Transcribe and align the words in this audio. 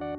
Thank 0.00 0.16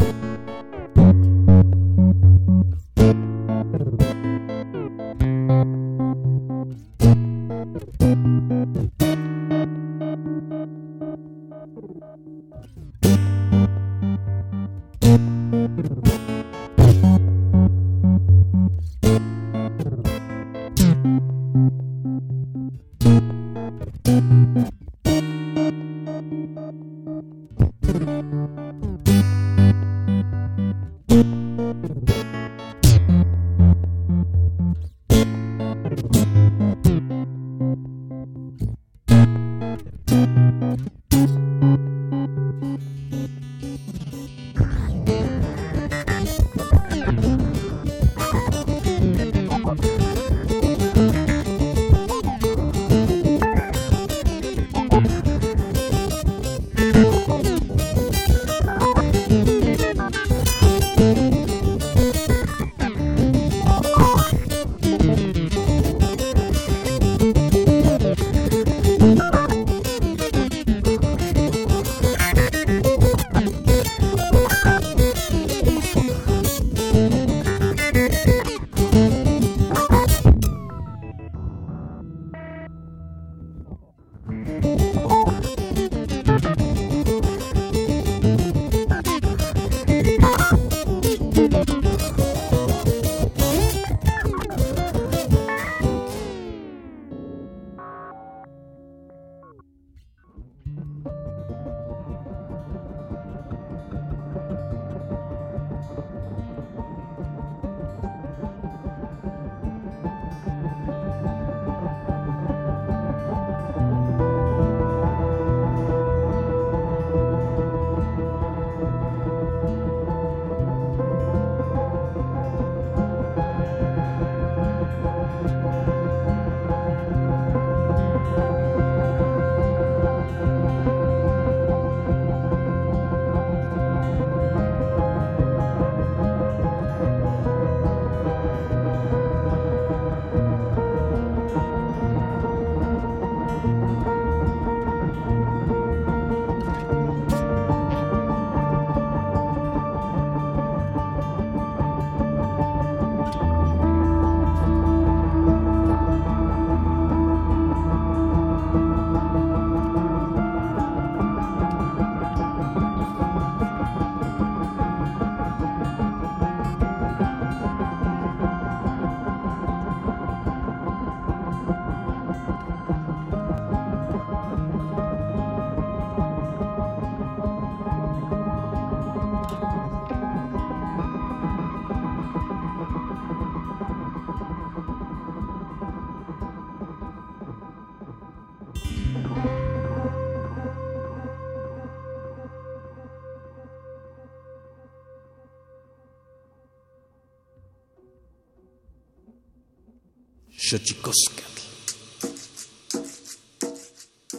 you. 0.00 0.03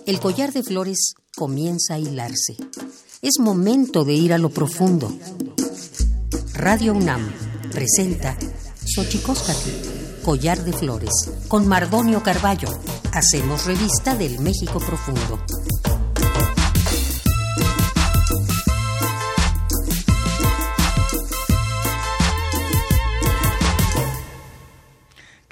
El 0.06 0.20
collar 0.20 0.52
de 0.52 0.64
flores 0.64 1.14
comienza 1.36 1.94
a 1.94 2.00
hilarse. 2.00 2.58
Es 3.22 3.40
momento 3.40 4.04
de 4.04 4.14
ir 4.14 4.34
a 4.34 4.38
lo 4.38 4.50
profundo. 4.50 5.12
Radio 6.54 6.94
UNAM 6.94 7.32
presenta 7.72 8.38
Xochicóscatl, 8.86 10.24
collar 10.24 10.64
de 10.64 10.74
flores, 10.74 11.12
con 11.48 11.68
Mardonio 11.68 12.22
Carballo. 12.22 12.70
Hacemos 13.14 13.66
revista 13.66 14.16
del 14.16 14.40
México 14.40 14.80
profundo. 14.80 15.40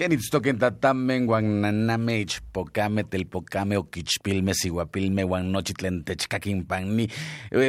Kenitstoken 0.03 0.59
tatamen 0.59 1.23
guananame 1.25 2.19
ichpocame 2.21 3.05
telpocame 3.07 3.77
oquichpilme 3.77 4.51
siguapilme 4.53 5.23
guanochitlen 5.23 6.03
techcaquimpanni 6.03 7.07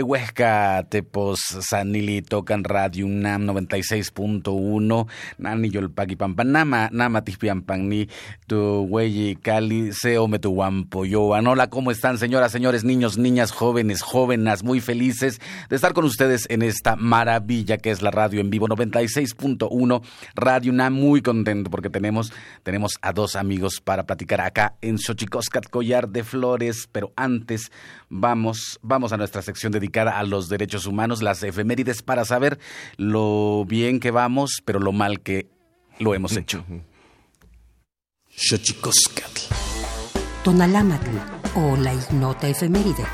huesca 0.02 0.82
tepos 0.90 1.38
sanili 1.62 2.22
tocan 2.22 2.64
radio 2.64 3.06
UNAM 3.06 3.46
96.1 3.46 5.06
nani 5.38 5.70
yolpaqui 5.70 6.16
pampa 6.16 6.42
nama 6.42 7.20
tispiampanni 7.22 8.08
tu 8.48 8.58
hueyi 8.90 9.36
cali 9.36 9.92
seo 9.92 10.26
me 10.26 10.40
tu 10.40 10.50
guampoyoan 10.58 11.46
hola 11.46 11.70
cómo 11.70 11.92
están 11.92 12.18
señoras 12.18 12.50
señores 12.50 12.82
niños 12.82 13.16
niñas 13.16 13.52
jóvenes 13.52 14.02
jóvenes 14.02 14.64
muy 14.64 14.80
felices 14.80 15.40
de 15.70 15.76
estar 15.76 15.92
con 15.92 16.04
ustedes 16.04 16.46
en 16.50 16.62
esta 16.62 16.96
maravilla 16.96 17.78
que 17.78 17.92
es 17.92 18.02
la 18.02 18.10
radio 18.10 18.40
en 18.40 18.50
vivo 18.50 18.66
96.1 18.66 20.02
radio 20.34 20.72
UNAM 20.72 20.94
muy 20.94 21.22
contento 21.22 21.70
porque 21.70 21.90
tenemos 21.90 22.23
tenemos, 22.62 22.92
a 23.02 23.12
dos 23.12 23.36
amigos 23.36 23.80
para 23.80 24.04
platicar 24.04 24.40
acá 24.40 24.76
en 24.80 24.98
Xochicoscat 24.98 25.68
Collar 25.68 26.08
de 26.08 26.24
Flores, 26.24 26.88
pero 26.90 27.12
antes 27.16 27.70
vamos, 28.08 28.78
vamos 28.82 29.12
a 29.12 29.16
nuestra 29.16 29.42
sección 29.42 29.72
dedicada 29.72 30.18
a 30.18 30.22
los 30.24 30.48
derechos 30.48 30.86
humanos, 30.86 31.22
las 31.22 31.42
efemérides, 31.42 32.02
para 32.02 32.24
saber 32.24 32.58
lo 32.96 33.64
bien 33.66 34.00
que 34.00 34.10
vamos, 34.10 34.62
pero 34.64 34.80
lo 34.80 34.92
mal 34.92 35.20
que 35.20 35.48
lo 35.98 36.14
hemos 36.14 36.36
hecho. 36.36 36.64
Xochicoscat. 38.28 39.30
Tonalámatl 40.42 41.16
o 41.54 41.76
la 41.76 41.94
ignota 41.94 42.48
efeméride. 42.48 43.04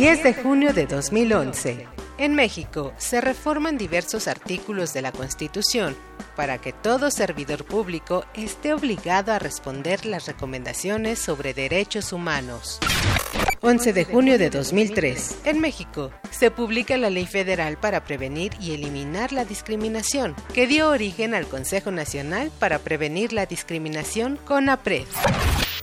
10 0.00 0.22
de 0.22 0.32
junio 0.32 0.72
de 0.72 0.86
2011. 0.86 1.99
En 2.20 2.34
México 2.34 2.92
se 2.98 3.22
reforman 3.22 3.78
diversos 3.78 4.28
artículos 4.28 4.92
de 4.92 5.00
la 5.00 5.10
Constitución 5.10 5.96
para 6.36 6.58
que 6.58 6.74
todo 6.74 7.10
servidor 7.10 7.64
público 7.64 8.26
esté 8.34 8.74
obligado 8.74 9.32
a 9.32 9.38
responder 9.38 10.04
las 10.04 10.26
recomendaciones 10.26 11.18
sobre 11.18 11.54
derechos 11.54 12.12
humanos. 12.12 12.78
11 13.62 13.94
de 13.94 14.04
junio 14.04 14.36
de 14.36 14.50
2003. 14.50 15.38
En 15.46 15.60
México 15.60 16.10
se 16.30 16.50
publica 16.50 16.98
la 16.98 17.08
Ley 17.08 17.24
Federal 17.24 17.78
para 17.78 18.04
Prevenir 18.04 18.52
y 18.60 18.72
Eliminar 18.72 19.32
la 19.32 19.46
Discriminación, 19.46 20.36
que 20.52 20.66
dio 20.66 20.90
origen 20.90 21.32
al 21.32 21.46
Consejo 21.46 21.90
Nacional 21.90 22.52
para 22.58 22.80
Prevenir 22.80 23.32
la 23.32 23.46
Discriminación 23.46 24.38
CONAPRED. 24.44 25.06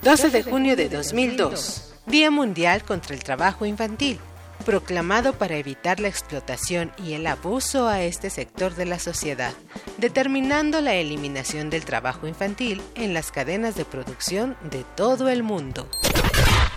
12 0.02 0.30
de 0.30 0.44
junio 0.44 0.76
de 0.76 0.88
2002. 0.88 1.94
Día 2.06 2.30
Mundial 2.30 2.84
contra 2.84 3.16
el 3.16 3.24
Trabajo 3.24 3.66
Infantil 3.66 4.20
proclamado 4.64 5.32
para 5.34 5.56
evitar 5.56 6.00
la 6.00 6.08
explotación 6.08 6.92
y 7.02 7.14
el 7.14 7.26
abuso 7.26 7.88
a 7.88 8.02
este 8.02 8.30
sector 8.30 8.74
de 8.74 8.84
la 8.84 8.98
sociedad, 8.98 9.54
determinando 9.98 10.80
la 10.80 10.94
eliminación 10.94 11.70
del 11.70 11.84
trabajo 11.84 12.26
infantil 12.26 12.82
en 12.94 13.14
las 13.14 13.32
cadenas 13.32 13.76
de 13.76 13.84
producción 13.84 14.56
de 14.70 14.84
todo 14.96 15.28
el 15.28 15.42
mundo. 15.42 15.88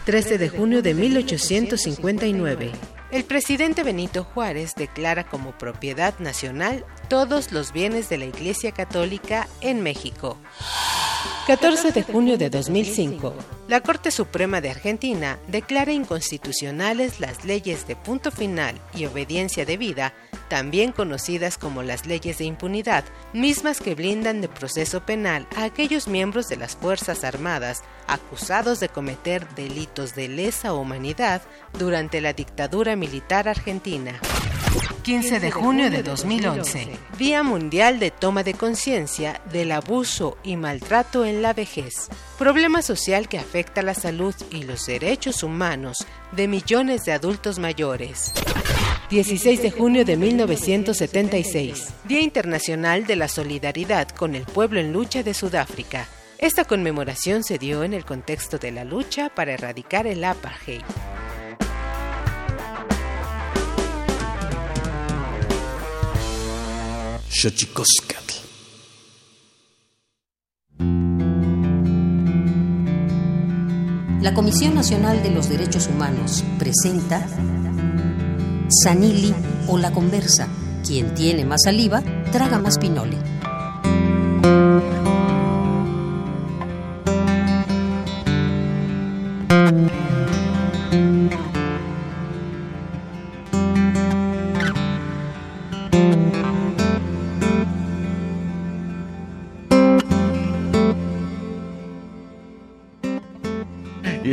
13 0.05 0.37
de 0.37 0.49
junio 0.49 0.81
de 0.81 0.93
1859. 0.93 2.71
El 3.11 3.25
presidente 3.25 3.83
Benito 3.83 4.23
Juárez 4.23 4.73
declara 4.75 5.25
como 5.25 5.51
propiedad 5.57 6.17
nacional 6.19 6.85
todos 7.09 7.51
los 7.51 7.73
bienes 7.73 8.07
de 8.07 8.17
la 8.17 8.25
Iglesia 8.25 8.71
Católica 8.71 9.49
en 9.59 9.81
México. 9.83 10.37
14 11.47 11.91
de 11.91 12.03
junio 12.03 12.37
de 12.37 12.49
2005. 12.49 13.33
La 13.67 13.81
Corte 13.81 14.11
Suprema 14.11 14.61
de 14.61 14.69
Argentina 14.69 15.39
declara 15.47 15.91
inconstitucionales 15.91 17.19
las 17.19 17.45
leyes 17.45 17.87
de 17.87 17.95
punto 17.95 18.31
final 18.31 18.75
y 18.93 19.05
obediencia 19.05 19.65
debida, 19.65 20.13
también 20.49 20.91
conocidas 20.91 21.57
como 21.57 21.83
las 21.83 22.05
leyes 22.05 22.37
de 22.37 22.45
impunidad, 22.45 23.03
mismas 23.33 23.81
que 23.81 23.95
blindan 23.95 24.41
de 24.41 24.49
proceso 24.49 25.05
penal 25.05 25.47
a 25.55 25.63
aquellos 25.63 26.07
miembros 26.07 26.47
de 26.47 26.57
las 26.57 26.75
Fuerzas 26.75 27.23
Armadas 27.23 27.83
acusados 28.07 28.79
de 28.79 28.89
cometer 28.89 29.47
delitos 29.55 30.15
de 30.15 30.27
lesa 30.27 30.73
humanidad 30.73 31.41
durante 31.77 32.21
la 32.21 32.33
dictadura 32.33 32.95
militar 32.95 33.47
argentina. 33.47 34.19
15 35.03 35.39
de 35.39 35.51
junio 35.51 35.89
de 35.89 36.03
2011. 36.03 36.87
Día 37.17 37.41
Mundial 37.43 37.99
de 37.99 38.11
Toma 38.11 38.43
de 38.43 38.53
Conciencia 38.53 39.41
del 39.51 39.71
Abuso 39.71 40.37
y 40.43 40.57
Maltrato 40.57 41.25
en 41.25 41.41
la 41.41 41.53
Vejez. 41.53 42.09
Problema 42.37 42.81
social 42.81 43.27
que 43.27 43.39
afecta 43.39 43.81
la 43.81 43.93
salud 43.95 44.35
y 44.51 44.63
los 44.63 44.85
derechos 44.85 45.43
humanos 45.43 46.05
de 46.31 46.47
millones 46.47 47.03
de 47.03 47.13
adultos 47.13 47.57
mayores. 47.57 48.33
16 49.09 49.61
de 49.61 49.71
junio 49.71 50.05
de 50.05 50.15
1976. 50.17 51.87
Día 52.05 52.21
Internacional 52.21 53.05
de 53.05 53.15
la 53.15 53.27
Solidaridad 53.27 54.07
con 54.09 54.35
el 54.35 54.43
Pueblo 54.45 54.79
en 54.79 54.93
Lucha 54.93 55.23
de 55.23 55.33
Sudáfrica. 55.33 56.07
Esta 56.37 56.63
conmemoración 56.65 57.43
se 57.43 57.57
dio 57.57 57.83
en 57.83 57.93
el 57.93 58.05
contexto 58.05 58.57
de 58.57 58.71
la 58.71 58.85
lucha 58.85 59.29
para 59.29 59.53
erradicar 59.53 60.07
el 60.07 60.23
apartheid. 60.23 60.81
La 74.21 74.33
Comisión 74.33 74.75
Nacional 74.75 75.23
de 75.23 75.31
los 75.31 75.47
Derechos 75.47 75.87
Humanos 75.87 76.43
presenta 76.59 77.25
Sanili 78.83 79.33
o 79.67 79.77
la 79.77 79.91
conversa. 79.91 80.49
Quien 80.85 81.15
tiene 81.15 81.45
más 81.45 81.61
saliva, 81.63 82.03
traga 82.33 82.59
más 82.59 82.77
pinole. 82.77 83.17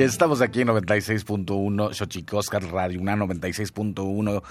Estamos 0.08 0.40
aquí 0.40 0.62
en 0.62 0.68
96.1, 0.68 1.92
Xochicoscar 1.92 2.64
Radio 2.72 2.98
Una 2.98 3.14
96.1. 3.14 4.42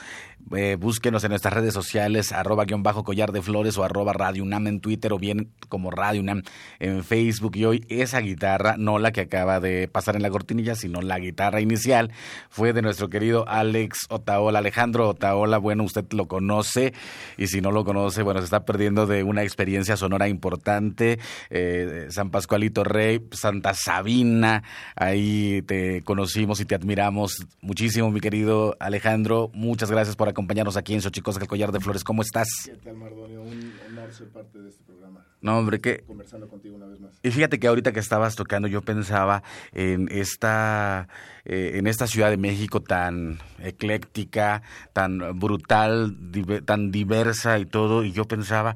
Eh, 0.55 0.77
búsquenos 0.79 1.23
en 1.23 1.31
nuestras 1.31 1.53
redes 1.53 1.73
sociales, 1.73 2.31
arroba 2.31 2.63
guion 2.63 2.83
bajo 2.83 3.03
collar 3.03 3.31
de 3.31 3.41
flores 3.41 3.77
o 3.77 3.83
arroba 3.83 4.13
Radio 4.13 4.43
UNAM 4.43 4.67
en 4.67 4.79
Twitter 4.79 5.11
o 5.11 5.17
bien 5.17 5.51
como 5.67 5.89
Radio 5.89 6.21
UNAM 6.21 6.43
en 6.79 7.03
Facebook. 7.03 7.57
Y 7.57 7.65
hoy 7.65 7.85
esa 7.89 8.19
guitarra, 8.19 8.75
no 8.77 8.99
la 8.99 9.11
que 9.11 9.21
acaba 9.21 9.59
de 9.59 9.87
pasar 9.87 10.15
en 10.15 10.21
la 10.21 10.29
cortinilla, 10.29 10.75
sino 10.75 11.01
la 11.01 11.17
guitarra 11.17 11.59
inicial, 11.59 12.11
fue 12.49 12.71
de 12.71 12.83
nuestro 12.83 13.09
querido 13.09 13.43
Alex 13.49 14.05
Otaola. 14.09 14.59
Alejandro 14.59 15.09
Otaola, 15.09 15.57
bueno, 15.57 15.83
usted 15.83 16.05
lo 16.11 16.27
conoce 16.27 16.93
y 17.35 17.47
si 17.47 17.61
no 17.61 17.71
lo 17.71 17.83
conoce, 17.83 18.21
bueno, 18.21 18.39
se 18.41 18.45
está 18.45 18.63
perdiendo 18.63 19.07
de 19.07 19.23
una 19.23 19.43
experiencia 19.43 19.97
sonora 19.97 20.29
importante. 20.29 21.19
Eh, 21.49 22.07
San 22.09 22.29
Pascualito 22.29 22.83
Rey, 22.83 23.27
Santa 23.31 23.73
Sabina, 23.73 24.63
ahí 24.95 25.46
te 25.65 26.01
conocimos 26.03 26.59
y 26.59 26.65
te 26.65 26.75
admiramos 26.75 27.45
muchísimo, 27.61 28.11
mi 28.11 28.19
querido 28.19 28.75
Alejandro. 28.79 29.49
Muchas 29.53 29.91
gracias 29.91 30.15
por 30.15 30.29
acompañarnos 30.29 30.77
aquí 30.77 30.93
en 30.93 31.01
Xochicos 31.01 31.37
del 31.37 31.47
Collar 31.47 31.71
de 31.71 31.79
Flores. 31.79 32.03
¿Cómo 32.03 32.21
estás? 32.21 32.47
¿Qué 32.65 32.75
tal, 32.75 32.95
Mardonio? 32.95 33.41
Un 33.41 33.73
honor 33.89 34.13
ser 34.13 34.27
parte 34.29 34.59
de 34.59 34.69
este 34.69 34.83
programa. 34.83 35.25
No, 35.41 35.57
hombre, 35.57 35.79
que... 35.79 36.03
Conversando 36.07 36.47
contigo 36.47 36.75
una 36.75 36.87
vez 36.87 36.99
más. 36.99 37.11
Y 37.23 37.31
fíjate 37.31 37.59
que 37.59 37.67
ahorita 37.67 37.91
que 37.91 37.99
estabas 37.99 38.35
tocando, 38.35 38.67
yo 38.67 38.81
pensaba 38.81 39.43
en 39.71 40.07
esta, 40.11 41.07
eh, 41.45 41.73
en 41.75 41.87
esta 41.87 42.07
Ciudad 42.07 42.29
de 42.29 42.37
México 42.37 42.81
tan 42.81 43.39
ecléctica, 43.59 44.63
tan 44.93 45.39
brutal, 45.39 46.17
tan 46.65 46.91
diversa 46.91 47.59
y 47.59 47.65
todo, 47.65 48.03
y 48.03 48.11
yo 48.11 48.25
pensaba, 48.25 48.75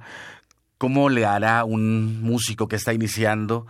¿cómo 0.77 1.09
le 1.09 1.25
hará 1.25 1.65
un 1.65 2.21
músico 2.21 2.67
que 2.67 2.75
está 2.75 2.93
iniciando 2.93 3.67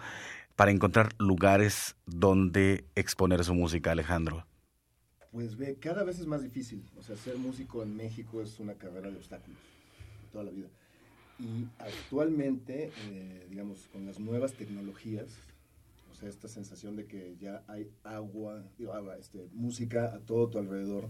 para 0.62 0.70
encontrar 0.70 1.15
lugares 1.18 1.96
donde 2.06 2.86
exponer 2.94 3.44
su 3.44 3.56
música, 3.56 3.94
Alejandro? 3.94 4.46
Pues 5.32 5.58
ve, 5.58 5.77
cada 5.80 6.03
vez 6.03 6.20
es 6.20 6.27
más 6.27 6.44
difícil. 6.44 6.88
O 7.00 7.01
sea, 7.01 7.15
ser 7.15 7.36
músico 7.39 7.82
en 7.82 7.98
México 7.98 8.44
es 8.44 8.60
una 8.60 8.75
carrera 8.75 9.10
de 9.10 9.18
obstáculos 9.18 9.58
toda 10.32 10.44
la 10.44 10.51
vida. 10.51 10.68
Y 11.39 11.65
actualmente, 11.80 12.91
eh, 13.10 13.48
digamos, 13.50 13.88
con 13.91 14.06
las 14.06 14.20
nuevas 14.20 14.53
tecnologías, 14.53 15.30
o 16.12 16.13
sea, 16.13 16.30
esta 16.30 16.48
sensación 16.48 16.96
de 16.96 17.08
que 17.08 17.36
ya 17.39 17.63
hay 17.68 17.89
agua, 18.03 18.63
digo, 18.77 18.94
agua, 18.94 19.18
este, 19.18 19.50
música 19.53 20.13
a 20.13 20.20
todo 20.20 20.48
tu 20.48 20.60
alrededor, 20.60 21.10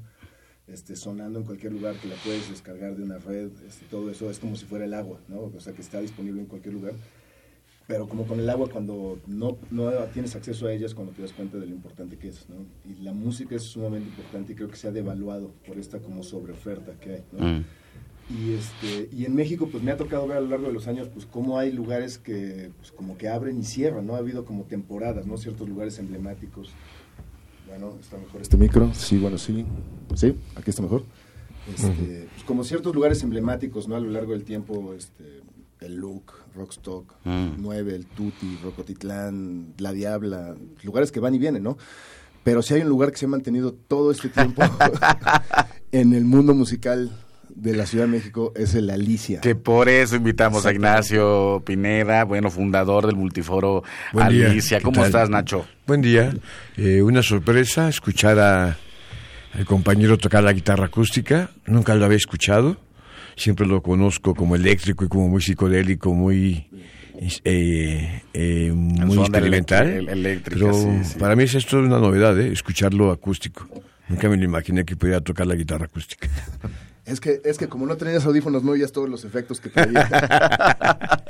este, 0.67 0.95
sonando 0.95 1.39
en 1.39 1.45
cualquier 1.45 1.73
lugar 1.73 1.97
que 1.97 2.07
la 2.07 2.15
puedes 2.23 2.49
descargar 2.49 2.95
de 2.95 3.03
una 3.03 3.17
red, 3.17 3.51
este, 3.67 3.85
todo 3.87 4.09
eso 4.11 4.31
es 4.31 4.39
como 4.39 4.55
si 4.55 4.63
fuera 4.63 4.85
el 4.85 4.93
agua, 4.93 5.19
¿no? 5.27 5.51
O 5.53 5.59
sea, 5.59 5.73
que 5.73 5.81
está 5.81 5.99
disponible 5.99 6.39
en 6.39 6.47
cualquier 6.47 6.73
lugar. 6.73 6.93
Pero 7.87 8.07
como 8.07 8.25
con 8.25 8.39
el 8.39 8.49
agua, 8.49 8.69
cuando 8.69 9.19
no, 9.27 9.57
no 9.69 9.91
tienes 10.13 10.35
acceso 10.35 10.67
a 10.67 10.73
ellas, 10.73 10.93
cuando 10.93 11.13
te 11.13 11.21
das 11.21 11.33
cuenta 11.33 11.57
de 11.57 11.65
lo 11.65 11.73
importante 11.73 12.17
que 12.17 12.29
es, 12.29 12.47
¿no? 12.49 12.55
Y 12.89 13.03
la 13.03 13.13
música 13.13 13.55
es 13.55 13.63
sumamente 13.63 14.07
importante 14.07 14.53
y 14.53 14.55
creo 14.55 14.69
que 14.69 14.77
se 14.77 14.87
ha 14.87 14.91
devaluado 14.91 15.51
por 15.67 15.77
esta 15.77 15.99
como 15.99 16.23
sobreoferta 16.23 16.93
que 16.99 17.13
hay, 17.13 17.23
¿no? 17.31 17.47
Mm. 17.47 17.65
Y, 18.29 18.53
este, 18.53 19.09
y 19.13 19.25
en 19.25 19.35
México, 19.35 19.67
pues 19.69 19.83
me 19.83 19.91
ha 19.91 19.97
tocado 19.97 20.25
ver 20.25 20.37
a 20.37 20.41
lo 20.41 20.47
largo 20.47 20.67
de 20.67 20.73
los 20.73 20.87
años, 20.87 21.09
pues 21.09 21.25
cómo 21.25 21.59
hay 21.59 21.71
lugares 21.71 22.17
que, 22.17 22.71
pues, 22.77 22.91
como 22.91 23.17
que 23.17 23.27
abren 23.27 23.59
y 23.59 23.63
cierran, 23.63 24.07
¿no? 24.07 24.15
Ha 24.15 24.19
habido 24.19 24.45
como 24.45 24.63
temporadas, 24.63 25.25
¿no? 25.27 25.37
Ciertos 25.37 25.67
lugares 25.67 25.99
emblemáticos. 25.99 26.71
Bueno, 27.67 27.97
está 27.99 28.17
mejor 28.17 28.41
este 28.41 28.57
micro. 28.57 28.93
Sí, 28.93 29.17
bueno, 29.17 29.37
sí. 29.37 29.65
Sí, 30.15 30.35
aquí 30.55 30.69
está 30.69 30.81
mejor. 30.81 31.03
Este, 31.73 32.27
pues 32.33 32.43
como 32.45 32.63
ciertos 32.63 32.93
lugares 32.95 33.21
emblemáticos, 33.23 33.87
¿no? 33.87 33.95
A 33.95 33.99
lo 33.99 34.09
largo 34.09 34.31
del 34.31 34.43
tiempo, 34.43 34.93
este, 34.93 35.41
el 35.81 35.95
Look, 35.95 36.33
Rockstock, 36.55 37.11
9, 37.25 37.95
el 37.95 38.05
Tuti, 38.05 38.59
Rocotitlán, 38.63 39.73
La 39.79 39.91
Diabla, 39.91 40.55
lugares 40.83 41.11
que 41.11 41.19
van 41.19 41.33
y 41.33 41.39
vienen, 41.39 41.63
¿no? 41.63 41.75
Pero 42.43 42.61
si 42.61 42.75
hay 42.75 42.81
un 42.81 42.89
lugar 42.89 43.11
que 43.11 43.17
se 43.17 43.25
ha 43.25 43.29
mantenido 43.29 43.73
todo 43.73 44.11
este 44.11 44.29
tiempo 44.29 44.61
en 45.91 46.13
el 46.13 46.25
mundo 46.25 46.53
musical 46.53 47.11
de 47.49 47.75
la 47.75 47.87
Ciudad 47.87 48.05
de 48.05 48.11
México 48.11 48.53
es 48.55 48.75
el 48.75 48.91
Alicia. 48.91 49.41
Que 49.41 49.55
por 49.55 49.89
eso 49.89 50.15
invitamos 50.15 50.67
a 50.67 50.71
Ignacio 50.71 51.63
Pineda, 51.65 52.25
bueno, 52.25 52.51
fundador 52.51 53.07
del 53.07 53.15
multiforo 53.15 53.83
Alicia. 54.13 54.81
¿Cómo 54.81 55.03
estás, 55.03 55.31
Nacho? 55.31 55.65
Buen 55.87 56.01
día. 56.01 56.31
Eh, 56.77 57.01
una 57.01 57.23
sorpresa 57.23 57.89
escuchar 57.89 58.37
a 58.39 58.77
el 59.57 59.65
compañero 59.65 60.17
tocar 60.19 60.43
la 60.43 60.53
guitarra 60.53 60.85
acústica. 60.85 61.49
Nunca 61.65 61.95
lo 61.95 62.05
había 62.05 62.17
escuchado. 62.17 62.77
Siempre 63.35 63.65
lo 63.65 63.81
conozco 63.81 64.35
como 64.35 64.55
eléctrico 64.55 65.05
y 65.05 65.07
como 65.07 65.27
muy 65.27 65.41
psicodélico, 65.41 66.13
muy 66.13 66.67
eh, 67.43 68.23
eh, 68.33 68.71
muy 68.73 69.19
experimental. 69.19 70.07
pero 70.43 70.71
para 71.19 71.35
mí 71.35 71.43
es 71.43 71.53
esto 71.53 71.77
una 71.77 71.99
novedad, 71.99 72.39
¿eh? 72.39 72.51
escucharlo 72.51 73.11
acústico. 73.11 73.67
Nunca 74.09 74.27
me 74.27 74.37
lo 74.37 74.43
imaginé 74.43 74.83
que 74.85 74.95
pudiera 74.95 75.21
tocar 75.21 75.45
la 75.45 75.55
guitarra 75.55 75.85
acústica. 75.85 76.27
Es 77.05 77.19
que, 77.19 77.41
es 77.43 77.57
que 77.57 77.67
como 77.67 77.85
no 77.85 77.95
tenías 77.97 78.25
audífonos, 78.25 78.63
no 78.63 78.71
oías 78.71 78.91
todos 78.91 79.09
los 79.09 79.23
efectos 79.23 79.59
que 79.59 79.69
traía. 79.69 80.09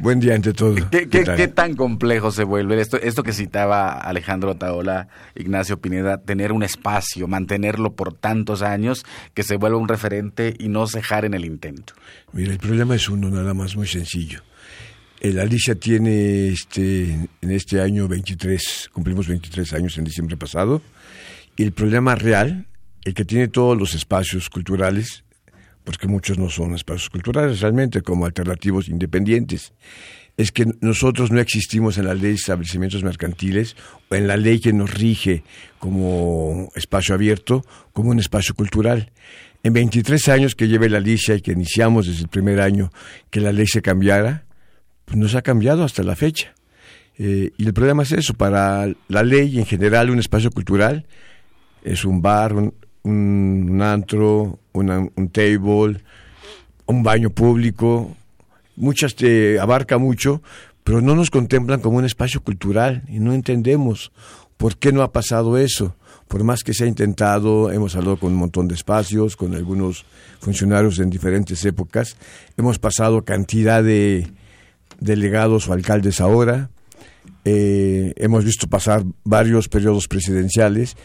Buen 0.00 0.20
día 0.20 0.34
ante 0.34 0.52
todo. 0.52 0.74
¿Qué, 0.90 1.48
tan 1.48 1.74
complejo 1.76 2.30
se 2.30 2.44
vuelve 2.44 2.80
esto, 2.80 2.96
esto 2.98 3.22
que 3.22 3.32
citaba 3.32 3.92
Alejandro 3.92 4.56
Taola, 4.56 5.08
Ignacio 5.34 5.80
Pineda, 5.80 6.18
tener 6.18 6.52
un 6.52 6.62
espacio, 6.62 7.28
mantenerlo 7.28 7.94
por 7.94 8.14
tantos 8.14 8.62
años, 8.62 9.04
que 9.34 9.42
se 9.42 9.56
vuelva 9.56 9.78
un 9.78 9.88
referente 9.88 10.54
y 10.58 10.68
no 10.68 10.86
cejar 10.86 11.24
en 11.24 11.34
el 11.34 11.44
intento? 11.44 11.94
Mira, 12.32 12.52
el 12.52 12.58
problema 12.58 12.94
es 12.94 13.08
uno 13.08 13.30
nada 13.30 13.54
más 13.54 13.76
muy 13.76 13.86
sencillo. 13.86 14.42
El 15.20 15.38
Alicia 15.38 15.74
tiene 15.74 16.48
este, 16.48 17.12
en 17.40 17.50
este 17.50 17.80
año 17.80 18.08
23, 18.08 18.90
cumplimos 18.92 19.28
23 19.28 19.74
años 19.74 19.98
en 19.98 20.04
diciembre 20.04 20.36
pasado, 20.36 20.82
y 21.56 21.62
el 21.62 21.72
problema 21.72 22.14
real 22.14 22.66
el 23.04 23.14
que 23.14 23.24
tiene 23.24 23.48
todos 23.48 23.78
los 23.78 23.94
espacios 23.94 24.50
culturales, 24.50 25.24
porque 25.90 26.06
muchos 26.06 26.38
no 26.38 26.48
son 26.48 26.72
espacios 26.76 27.10
culturales 27.10 27.60
realmente, 27.60 28.00
como 28.00 28.24
alternativos 28.24 28.88
independientes, 28.88 29.72
es 30.36 30.52
que 30.52 30.64
nosotros 30.80 31.32
no 31.32 31.40
existimos 31.40 31.98
en 31.98 32.04
la 32.04 32.14
ley 32.14 32.30
de 32.30 32.34
establecimientos 32.34 33.02
mercantiles 33.02 33.74
o 34.08 34.14
en 34.14 34.28
la 34.28 34.36
ley 34.36 34.60
que 34.60 34.72
nos 34.72 34.94
rige 34.94 35.42
como 35.80 36.70
espacio 36.76 37.16
abierto, 37.16 37.64
como 37.92 38.10
un 38.10 38.20
espacio 38.20 38.54
cultural. 38.54 39.10
En 39.64 39.72
23 39.72 40.28
años 40.28 40.54
que 40.54 40.68
lleve 40.68 40.88
la 40.88 40.98
Alicia 40.98 41.34
y 41.34 41.40
que 41.40 41.50
iniciamos 41.50 42.06
desde 42.06 42.22
el 42.22 42.28
primer 42.28 42.60
año 42.60 42.92
que 43.28 43.40
la 43.40 43.50
ley 43.50 43.66
se 43.66 43.82
cambiara, 43.82 44.44
pues 45.06 45.18
nos 45.18 45.34
ha 45.34 45.42
cambiado 45.42 45.82
hasta 45.82 46.04
la 46.04 46.14
fecha. 46.14 46.54
Eh, 47.18 47.50
y 47.56 47.66
el 47.66 47.74
problema 47.74 48.04
es 48.04 48.12
eso, 48.12 48.34
para 48.34 48.86
la 49.08 49.24
ley 49.24 49.58
en 49.58 49.66
general 49.66 50.08
un 50.10 50.20
espacio 50.20 50.52
cultural 50.52 51.04
es 51.82 52.04
un 52.04 52.22
bar, 52.22 52.52
un, 52.52 52.74
un, 53.02 53.80
antro, 53.82 54.58
un 54.72 55.30
table, 55.32 56.02
un 56.86 57.02
baño 57.02 57.30
público, 57.30 58.16
muchas 58.76 59.14
te 59.14 59.58
abarca 59.58 59.98
mucho, 59.98 60.42
pero 60.84 61.00
no 61.00 61.14
nos 61.14 61.30
contemplan 61.30 61.80
como 61.80 61.98
un 61.98 62.04
espacio 62.04 62.42
cultural 62.42 63.04
y 63.08 63.20
no 63.20 63.32
entendemos 63.32 64.12
por 64.56 64.76
qué 64.76 64.92
no 64.92 65.02
ha 65.02 65.12
pasado 65.12 65.56
eso. 65.56 65.96
Por 66.28 66.44
más 66.44 66.62
que 66.62 66.74
se 66.74 66.84
ha 66.84 66.86
intentado, 66.86 67.72
hemos 67.72 67.96
hablado 67.96 68.16
con 68.16 68.32
un 68.32 68.38
montón 68.38 68.68
de 68.68 68.74
espacios, 68.74 69.36
con 69.36 69.54
algunos 69.54 70.04
funcionarios 70.40 70.98
en 71.00 71.10
diferentes 71.10 71.64
épocas, 71.64 72.16
hemos 72.56 72.78
pasado 72.78 73.24
cantidad 73.24 73.82
de 73.82 74.28
delegados 75.00 75.68
o 75.68 75.72
alcaldes 75.72 76.20
ahora, 76.20 76.70
eh, 77.44 78.12
hemos 78.16 78.44
visto 78.44 78.68
pasar 78.68 79.02
varios 79.24 79.68
periodos 79.68 80.08
presidenciales 80.08 80.96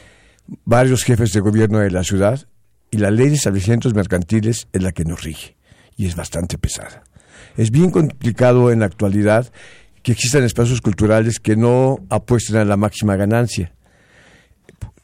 varios 0.66 1.04
jefes 1.04 1.32
de 1.34 1.40
gobierno 1.40 1.80
de 1.80 1.92
la 1.92 2.04
ciudad 2.04 2.48
y 2.92 2.98
la 2.98 3.12
ley 3.12 3.30
de 3.30 3.36
establecimientos 3.36 3.94
mercantiles 3.94 4.68
es 4.72 4.84
la 4.84 4.92
que 4.92 5.06
nos 5.06 5.24
rige 5.24 5.56
y 5.98 6.08
es 6.08 6.16
bastante 6.16 6.58
pesada. 6.58 7.04
Es 7.58 7.72
bien 7.72 7.92
complicado 7.92 8.72
en 8.72 8.80
la 8.80 8.86
actualidad 8.86 9.52
que 10.04 10.12
existan 10.12 10.44
espacios 10.44 10.82
culturales 10.82 11.40
que 11.40 11.56
no 11.56 12.00
apuesten 12.10 12.58
a 12.58 12.66
la 12.66 12.78
máxima 12.78 13.16
ganancia 13.16 13.74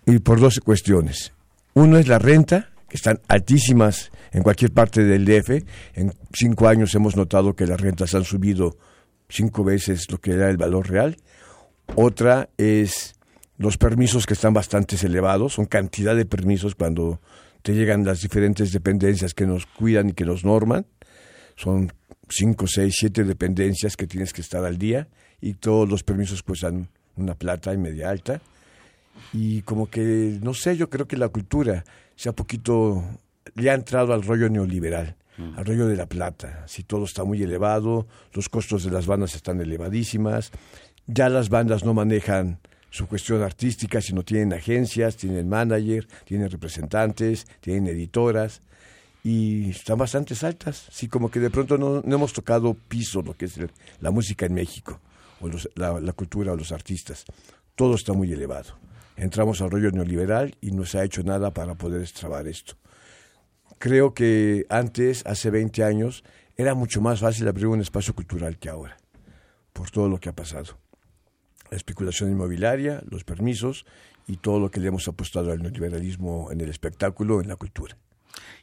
y 0.05 0.19
por 0.19 0.39
dos 0.39 0.59
cuestiones. 0.59 1.33
Uno 1.73 1.97
es 1.97 2.07
la 2.07 2.19
renta, 2.19 2.69
que 2.87 2.97
están 2.97 3.19
altísimas 3.27 4.11
en 4.31 4.43
cualquier 4.43 4.71
parte 4.71 5.03
del 5.03 5.25
DF. 5.25 5.63
En 5.93 6.13
cinco 6.33 6.67
años 6.67 6.93
hemos 6.95 7.15
notado 7.15 7.55
que 7.55 7.65
las 7.65 7.79
rentas 7.79 8.13
han 8.13 8.25
subido 8.25 8.77
cinco 9.29 9.63
veces 9.63 10.11
lo 10.11 10.19
que 10.19 10.31
era 10.31 10.49
el 10.49 10.57
valor 10.57 10.89
real. 10.89 11.17
Otra 11.95 12.49
es 12.57 13.15
los 13.61 13.77
permisos 13.77 14.25
que 14.25 14.33
están 14.33 14.55
bastante 14.55 14.95
elevados, 15.05 15.53
son 15.53 15.65
cantidad 15.65 16.15
de 16.15 16.25
permisos 16.25 16.73
cuando 16.73 17.21
te 17.61 17.75
llegan 17.75 18.03
las 18.03 18.21
diferentes 18.21 18.71
dependencias 18.71 19.35
que 19.35 19.45
nos 19.45 19.67
cuidan 19.67 20.09
y 20.09 20.13
que 20.13 20.25
nos 20.25 20.43
norman. 20.43 20.87
Son 21.55 21.93
cinco, 22.27 22.65
seis, 22.65 22.95
siete 22.97 23.23
dependencias 23.23 23.95
que 23.95 24.07
tienes 24.07 24.33
que 24.33 24.41
estar 24.41 24.65
al 24.65 24.79
día 24.79 25.07
y 25.41 25.53
todos 25.53 25.87
los 25.87 26.01
permisos 26.01 26.41
cuestan 26.41 26.89
una 27.15 27.35
plata 27.35 27.71
y 27.71 27.77
media 27.77 28.09
alta. 28.09 28.41
Y 29.31 29.61
como 29.61 29.91
que, 29.91 30.39
no 30.41 30.55
sé, 30.55 30.75
yo 30.75 30.89
creo 30.89 31.07
que 31.07 31.17
la 31.17 31.29
cultura 31.29 31.83
se 32.15 32.29
ha 32.29 32.33
poquito, 32.33 33.03
le 33.53 33.69
ha 33.69 33.75
entrado 33.75 34.13
al 34.13 34.23
rollo 34.23 34.49
neoliberal, 34.49 35.17
mm. 35.37 35.59
al 35.59 35.65
rollo 35.65 35.85
de 35.85 35.97
la 35.97 36.07
plata. 36.07 36.63
Si 36.65 36.81
todo 36.81 37.05
está 37.05 37.25
muy 37.25 37.43
elevado, 37.43 38.07
los 38.33 38.49
costos 38.49 38.83
de 38.83 38.89
las 38.89 39.05
bandas 39.05 39.35
están 39.35 39.61
elevadísimas, 39.61 40.49
ya 41.05 41.29
las 41.29 41.49
bandas 41.49 41.85
no 41.85 41.93
manejan 41.93 42.57
su 42.91 43.07
cuestión 43.07 43.41
artística, 43.41 44.01
si 44.01 44.13
no 44.13 44.23
tienen 44.23 44.53
agencias, 44.53 45.15
tienen 45.15 45.47
manager, 45.47 46.05
tienen 46.25 46.51
representantes, 46.51 47.47
tienen 47.61 47.87
editoras 47.87 48.61
y 49.23 49.69
están 49.69 49.97
bastante 49.97 50.35
altas. 50.45 50.87
Sí, 50.91 51.07
como 51.07 51.31
que 51.31 51.39
de 51.39 51.49
pronto 51.49 51.77
no, 51.77 52.03
hemos 52.03 52.33
tocado 52.33 52.73
piso 52.73 53.21
lo 53.21 53.33
que 53.33 53.45
es 53.45 53.57
la 54.01 54.11
música 54.11 54.45
en 54.45 54.53
México, 54.53 54.99
o 55.39 55.49
la, 55.75 56.13
cultura 56.13 56.51
o 56.51 56.57
los 56.57 56.73
artistas. 56.73 57.23
Todo 57.75 57.95
está 57.95 58.11
muy 58.11 58.31
elevado. 58.33 58.77
Entramos 59.15 59.61
al 59.61 59.71
rollo 59.71 59.91
neoliberal 59.91 60.57
y 60.59 60.71
no 60.71 60.85
se 60.85 60.99
ha 60.99 61.05
hecho 61.05 61.23
nada 61.23 61.51
para 61.51 61.75
poder 61.75 62.01
extrabar 62.01 62.45
esto. 62.47 62.73
Creo 63.77 64.13
que 64.13 64.65
antes, 64.69 65.25
hace 65.25 65.49
20 65.49 65.83
años, 65.85 66.25
era 66.57 66.75
mucho 66.75 66.99
más 66.99 67.21
fácil 67.21 67.47
abrir 67.47 67.67
un 67.67 67.79
espacio 67.79 68.13
cultural 68.13 68.57
que 68.57 68.67
ahora, 68.67 68.97
por 69.71 69.89
todo 69.89 70.09
lo 70.09 70.19
que 70.19 70.27
ha 70.27 70.35
pasado 70.35 70.80
la 71.71 71.77
especulación 71.77 72.29
inmobiliaria, 72.29 73.01
los 73.09 73.23
permisos 73.23 73.85
y 74.27 74.37
todo 74.37 74.59
lo 74.59 74.69
que 74.69 74.81
le 74.81 74.89
hemos 74.89 75.07
apostado 75.07 75.51
al 75.51 75.63
neoliberalismo 75.63 76.51
en 76.51 76.59
el 76.59 76.69
espectáculo, 76.69 77.41
en 77.41 77.47
la 77.47 77.55
cultura. 77.55 77.97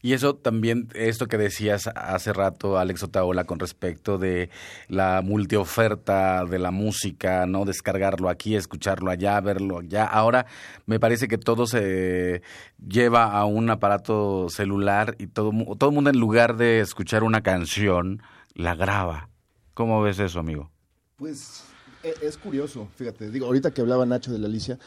Y 0.01 0.13
eso 0.13 0.37
también, 0.37 0.89
esto 0.95 1.27
que 1.27 1.39
decías 1.39 1.89
hace 1.89 2.33
rato, 2.33 2.79
Alex 2.79 3.03
Otaola, 3.03 3.45
con 3.45 3.59
respecto 3.59 4.19
de 4.19 4.51
la 4.89 5.23
multioferta 5.23 6.45
de 6.45 6.59
la 6.59 6.71
música, 6.71 7.47
¿no? 7.47 7.65
Descargarlo 7.65 8.29
aquí, 8.29 8.55
escucharlo 8.55 9.11
allá, 9.11 9.41
verlo 9.41 9.79
allá. 9.79 10.05
Ahora 10.05 10.47
me 10.87 11.01
parece 11.01 11.29
que 11.29 11.39
todo 11.39 11.67
se 11.67 12.43
lleva 12.87 13.33
a 13.33 13.45
un 13.47 13.71
aparato 13.71 14.49
celular 14.51 15.17
y 15.19 15.27
todo, 15.27 15.51
todo 15.77 15.91
el 15.91 15.95
mundo 15.95 16.11
en 16.11 16.21
lugar 16.21 16.57
de 16.57 16.81
escuchar 16.81 17.25
una 17.25 17.41
canción, 17.41 18.23
la 18.55 18.75
graba. 18.75 19.31
¿Cómo 19.75 20.01
ves 20.03 20.19
eso, 20.19 20.39
amigo? 20.39 20.71
Pues 21.17 21.68
es 22.03 22.37
curioso, 22.37 22.89
fíjate, 22.97 23.31
digo, 23.31 23.47
ahorita 23.47 23.73
que 23.73 23.81
hablaba 23.81 24.07
Nacho 24.07 24.33
de 24.33 24.39
la 24.39 24.47
Alicia, 24.47 24.79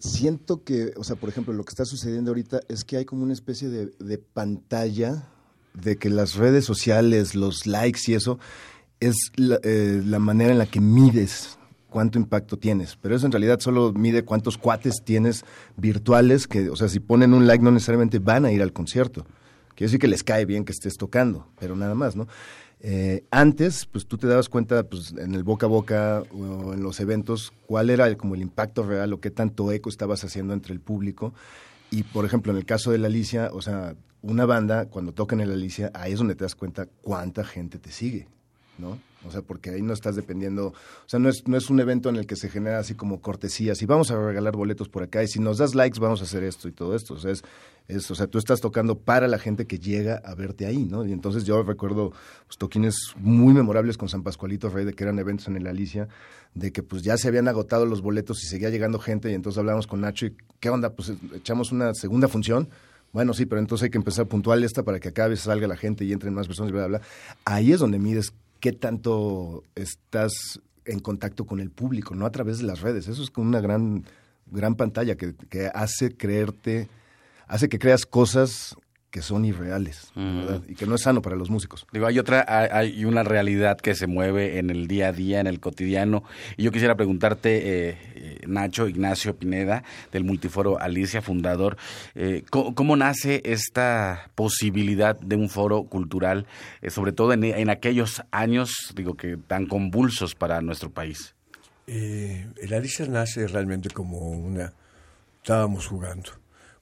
siento 0.00 0.64
que, 0.64 0.92
o 0.96 1.04
sea, 1.04 1.16
por 1.16 1.28
ejemplo, 1.28 1.52
lo 1.52 1.64
que 1.64 1.70
está 1.70 1.84
sucediendo 1.84 2.30
ahorita 2.30 2.60
es 2.68 2.84
que 2.84 2.96
hay 2.96 3.04
como 3.04 3.22
una 3.22 3.32
especie 3.32 3.68
de, 3.68 4.18
pantalla 4.18 5.28
de 5.74 5.96
que 5.96 6.10
las 6.10 6.34
redes 6.34 6.64
sociales, 6.64 7.34
los 7.34 7.66
likes 7.66 8.00
y 8.06 8.14
eso, 8.14 8.38
es 8.98 9.14
eh, 9.36 10.02
la, 10.04 10.18
manera 10.18 10.52
en 10.52 10.58
la 10.58 10.66
que 10.66 10.80
mides 10.80 11.58
cuánto 11.88 12.18
impacto 12.18 12.58
tienes. 12.58 12.96
Pero 13.00 13.14
eso 13.14 13.26
en 13.26 13.32
realidad 13.32 13.60
solo 13.60 13.92
mide 13.92 14.24
cuántos 14.24 14.58
cuates 14.58 15.02
tienes 15.04 15.44
virtuales 15.76 16.46
que, 16.46 16.70
o 16.70 16.76
sea, 16.76 16.88
si 16.88 17.00
ponen 17.00 17.34
un 17.34 17.46
like 17.46 17.62
no 17.62 17.70
necesariamente 17.70 18.18
van 18.18 18.44
a 18.44 18.52
ir 18.52 18.62
al 18.62 18.72
concierto. 18.72 19.24
Quiere 19.74 19.88
decir 19.88 20.00
que 20.00 20.08
les 20.08 20.22
cae 20.22 20.44
bien 20.44 20.64
que 20.64 20.72
estés 20.72 20.96
tocando, 20.96 21.46
pero 21.58 21.76
nada 21.76 21.94
más, 21.94 22.16
¿no? 22.16 22.26
Eh, 22.82 23.24
antes, 23.30 23.84
pues 23.84 24.06
tú 24.06 24.16
te 24.16 24.26
dabas 24.26 24.48
cuenta 24.48 24.82
pues, 24.84 25.12
en 25.12 25.34
el 25.34 25.44
boca 25.44 25.66
a 25.66 25.68
boca 25.68 26.22
o 26.32 26.72
en 26.72 26.82
los 26.82 26.98
eventos 27.00 27.52
cuál 27.66 27.90
era 27.90 28.06
el, 28.06 28.16
como 28.16 28.34
el 28.34 28.40
impacto 28.40 28.82
real 28.82 29.12
o 29.12 29.20
qué 29.20 29.30
tanto 29.30 29.70
eco 29.70 29.90
estabas 29.90 30.24
haciendo 30.24 30.54
entre 30.54 30.72
el 30.72 30.80
público. 30.80 31.34
Y, 31.90 32.04
por 32.04 32.24
ejemplo, 32.24 32.52
en 32.52 32.58
el 32.58 32.64
caso 32.64 32.90
de 32.90 32.98
la 32.98 33.08
Alicia, 33.08 33.50
o 33.52 33.60
sea, 33.60 33.96
una 34.22 34.46
banda, 34.46 34.86
cuando 34.86 35.12
tocan 35.12 35.40
en 35.40 35.48
la 35.48 35.54
Alicia, 35.54 35.90
ahí 35.94 36.12
es 36.12 36.18
donde 36.18 36.34
te 36.34 36.44
das 36.44 36.54
cuenta 36.54 36.86
cuánta 37.02 37.44
gente 37.44 37.78
te 37.78 37.90
sigue, 37.90 38.28
¿no? 38.80 38.98
O 39.26 39.30
sea, 39.30 39.42
porque 39.42 39.70
ahí 39.70 39.82
no 39.82 39.92
estás 39.92 40.16
dependiendo, 40.16 40.68
o 40.68 40.74
sea, 41.06 41.18
no 41.20 41.28
es, 41.28 41.46
no 41.46 41.56
es 41.58 41.68
un 41.68 41.78
evento 41.78 42.08
en 42.08 42.16
el 42.16 42.26
que 42.26 42.36
se 42.36 42.48
genera 42.48 42.78
así 42.78 42.94
como 42.94 43.20
cortesías 43.20 43.82
y 43.82 43.86
vamos 43.86 44.10
a 44.10 44.18
regalar 44.18 44.56
boletos 44.56 44.88
por 44.88 45.02
acá 45.02 45.22
y 45.22 45.28
si 45.28 45.40
nos 45.40 45.58
das 45.58 45.74
likes 45.74 46.00
vamos 46.00 46.22
a 46.22 46.24
hacer 46.24 46.42
esto 46.42 46.68
y 46.68 46.72
todo 46.72 46.96
esto. 46.96 47.14
O 47.14 47.18
sea, 47.18 47.30
es, 47.30 48.10
o 48.10 48.14
sea, 48.14 48.26
tú 48.28 48.38
estás 48.38 48.60
tocando 48.60 48.98
para 48.98 49.28
la 49.28 49.38
gente 49.38 49.66
que 49.66 49.78
llega 49.78 50.22
a 50.24 50.34
verte 50.34 50.64
ahí, 50.64 50.86
¿no? 50.86 51.04
Y 51.04 51.12
entonces 51.12 51.44
yo 51.44 51.62
recuerdo 51.62 52.12
pues, 52.46 52.56
toquines 52.56 52.96
muy 53.16 53.52
memorables 53.52 53.98
con 53.98 54.08
San 54.08 54.22
Pascualito 54.22 54.70
Rey, 54.70 54.86
de 54.86 54.94
que 54.94 55.04
eran 55.04 55.18
eventos 55.18 55.48
en 55.48 55.56
el 55.56 55.66
Alicia, 55.66 56.08
de 56.54 56.72
que 56.72 56.82
pues 56.82 57.02
ya 57.02 57.18
se 57.18 57.28
habían 57.28 57.46
agotado 57.46 57.84
los 57.84 58.00
boletos 58.00 58.42
y 58.42 58.46
seguía 58.46 58.70
llegando 58.70 58.98
gente 58.98 59.30
y 59.30 59.34
entonces 59.34 59.58
hablamos 59.58 59.86
con 59.86 60.00
Nacho 60.00 60.26
y 60.26 60.36
¿qué 60.60 60.70
onda? 60.70 60.94
Pues 60.94 61.12
echamos 61.34 61.72
una 61.72 61.92
segunda 61.92 62.26
función. 62.26 62.68
Bueno, 63.12 63.34
sí, 63.34 63.44
pero 63.44 63.60
entonces 63.60 63.84
hay 63.84 63.90
que 63.90 63.98
empezar 63.98 64.26
puntual 64.26 64.62
esta 64.64 64.82
para 64.84 65.00
que 65.00 65.08
acá 65.08 65.24
a 65.24 65.28
veces 65.28 65.44
salga 65.44 65.66
la 65.66 65.76
gente 65.76 66.04
y 66.04 66.12
entren 66.12 66.32
más 66.32 66.46
personas 66.46 66.72
bla, 66.72 66.86
bla, 66.86 66.98
bla. 66.98 67.06
Ahí 67.44 67.72
es 67.72 67.80
donde 67.80 67.98
mides 67.98 68.32
qué 68.60 68.72
tanto 68.72 69.64
estás 69.74 70.60
en 70.84 71.00
contacto 71.00 71.46
con 71.46 71.60
el 71.60 71.70
público, 71.70 72.14
no 72.14 72.26
a 72.26 72.32
través 72.32 72.58
de 72.58 72.64
las 72.64 72.80
redes. 72.80 73.08
Eso 73.08 73.22
es 73.22 73.30
como 73.30 73.48
una 73.48 73.60
gran, 73.60 74.04
gran 74.46 74.74
pantalla 74.74 75.16
que, 75.16 75.34
que 75.34 75.70
hace 75.74 76.16
creerte, 76.16 76.88
hace 77.46 77.68
que 77.68 77.78
creas 77.78 78.06
cosas 78.06 78.76
que 79.10 79.22
son 79.22 79.44
irreales, 79.44 80.12
¿verdad? 80.14 80.62
Y 80.68 80.74
que 80.74 80.86
no 80.86 80.94
es 80.94 81.02
sano 81.02 81.20
para 81.20 81.34
los 81.34 81.50
músicos. 81.50 81.84
Digo, 81.92 82.06
hay 82.06 82.18
otra, 82.18 82.44
hay 82.48 83.04
una 83.04 83.24
realidad 83.24 83.78
que 83.78 83.94
se 83.94 84.06
mueve 84.06 84.58
en 84.58 84.70
el 84.70 84.86
día 84.86 85.08
a 85.08 85.12
día, 85.12 85.40
en 85.40 85.48
el 85.48 85.58
cotidiano. 85.58 86.22
Y 86.56 86.62
yo 86.62 86.70
quisiera 86.70 86.94
preguntarte, 86.94 87.88
eh, 87.88 87.98
eh 88.14 88.40
Nacho 88.46 88.86
Ignacio 88.86 89.34
Pineda, 89.34 89.82
del 90.12 90.22
Multiforo 90.22 90.78
Alicia, 90.78 91.22
fundador, 91.22 91.76
eh, 92.14 92.44
¿cómo, 92.50 92.96
nace 92.96 93.42
esta 93.44 94.30
posibilidad 94.34 95.18
de 95.18 95.36
un 95.36 95.48
foro 95.48 95.84
cultural, 95.84 96.46
eh, 96.80 96.90
sobre 96.90 97.12
todo 97.12 97.32
en, 97.32 97.42
en, 97.44 97.70
aquellos 97.70 98.22
años, 98.30 98.92
digo, 98.94 99.14
que 99.14 99.36
tan 99.36 99.66
convulsos 99.66 100.34
para 100.34 100.60
nuestro 100.60 100.90
país? 100.90 101.34
el 101.86 102.72
Alicia 102.72 103.04
nace 103.06 103.48
realmente 103.48 103.90
como 103.90 104.18
una... 104.18 104.72
Estábamos 105.42 105.88
jugando 105.88 106.30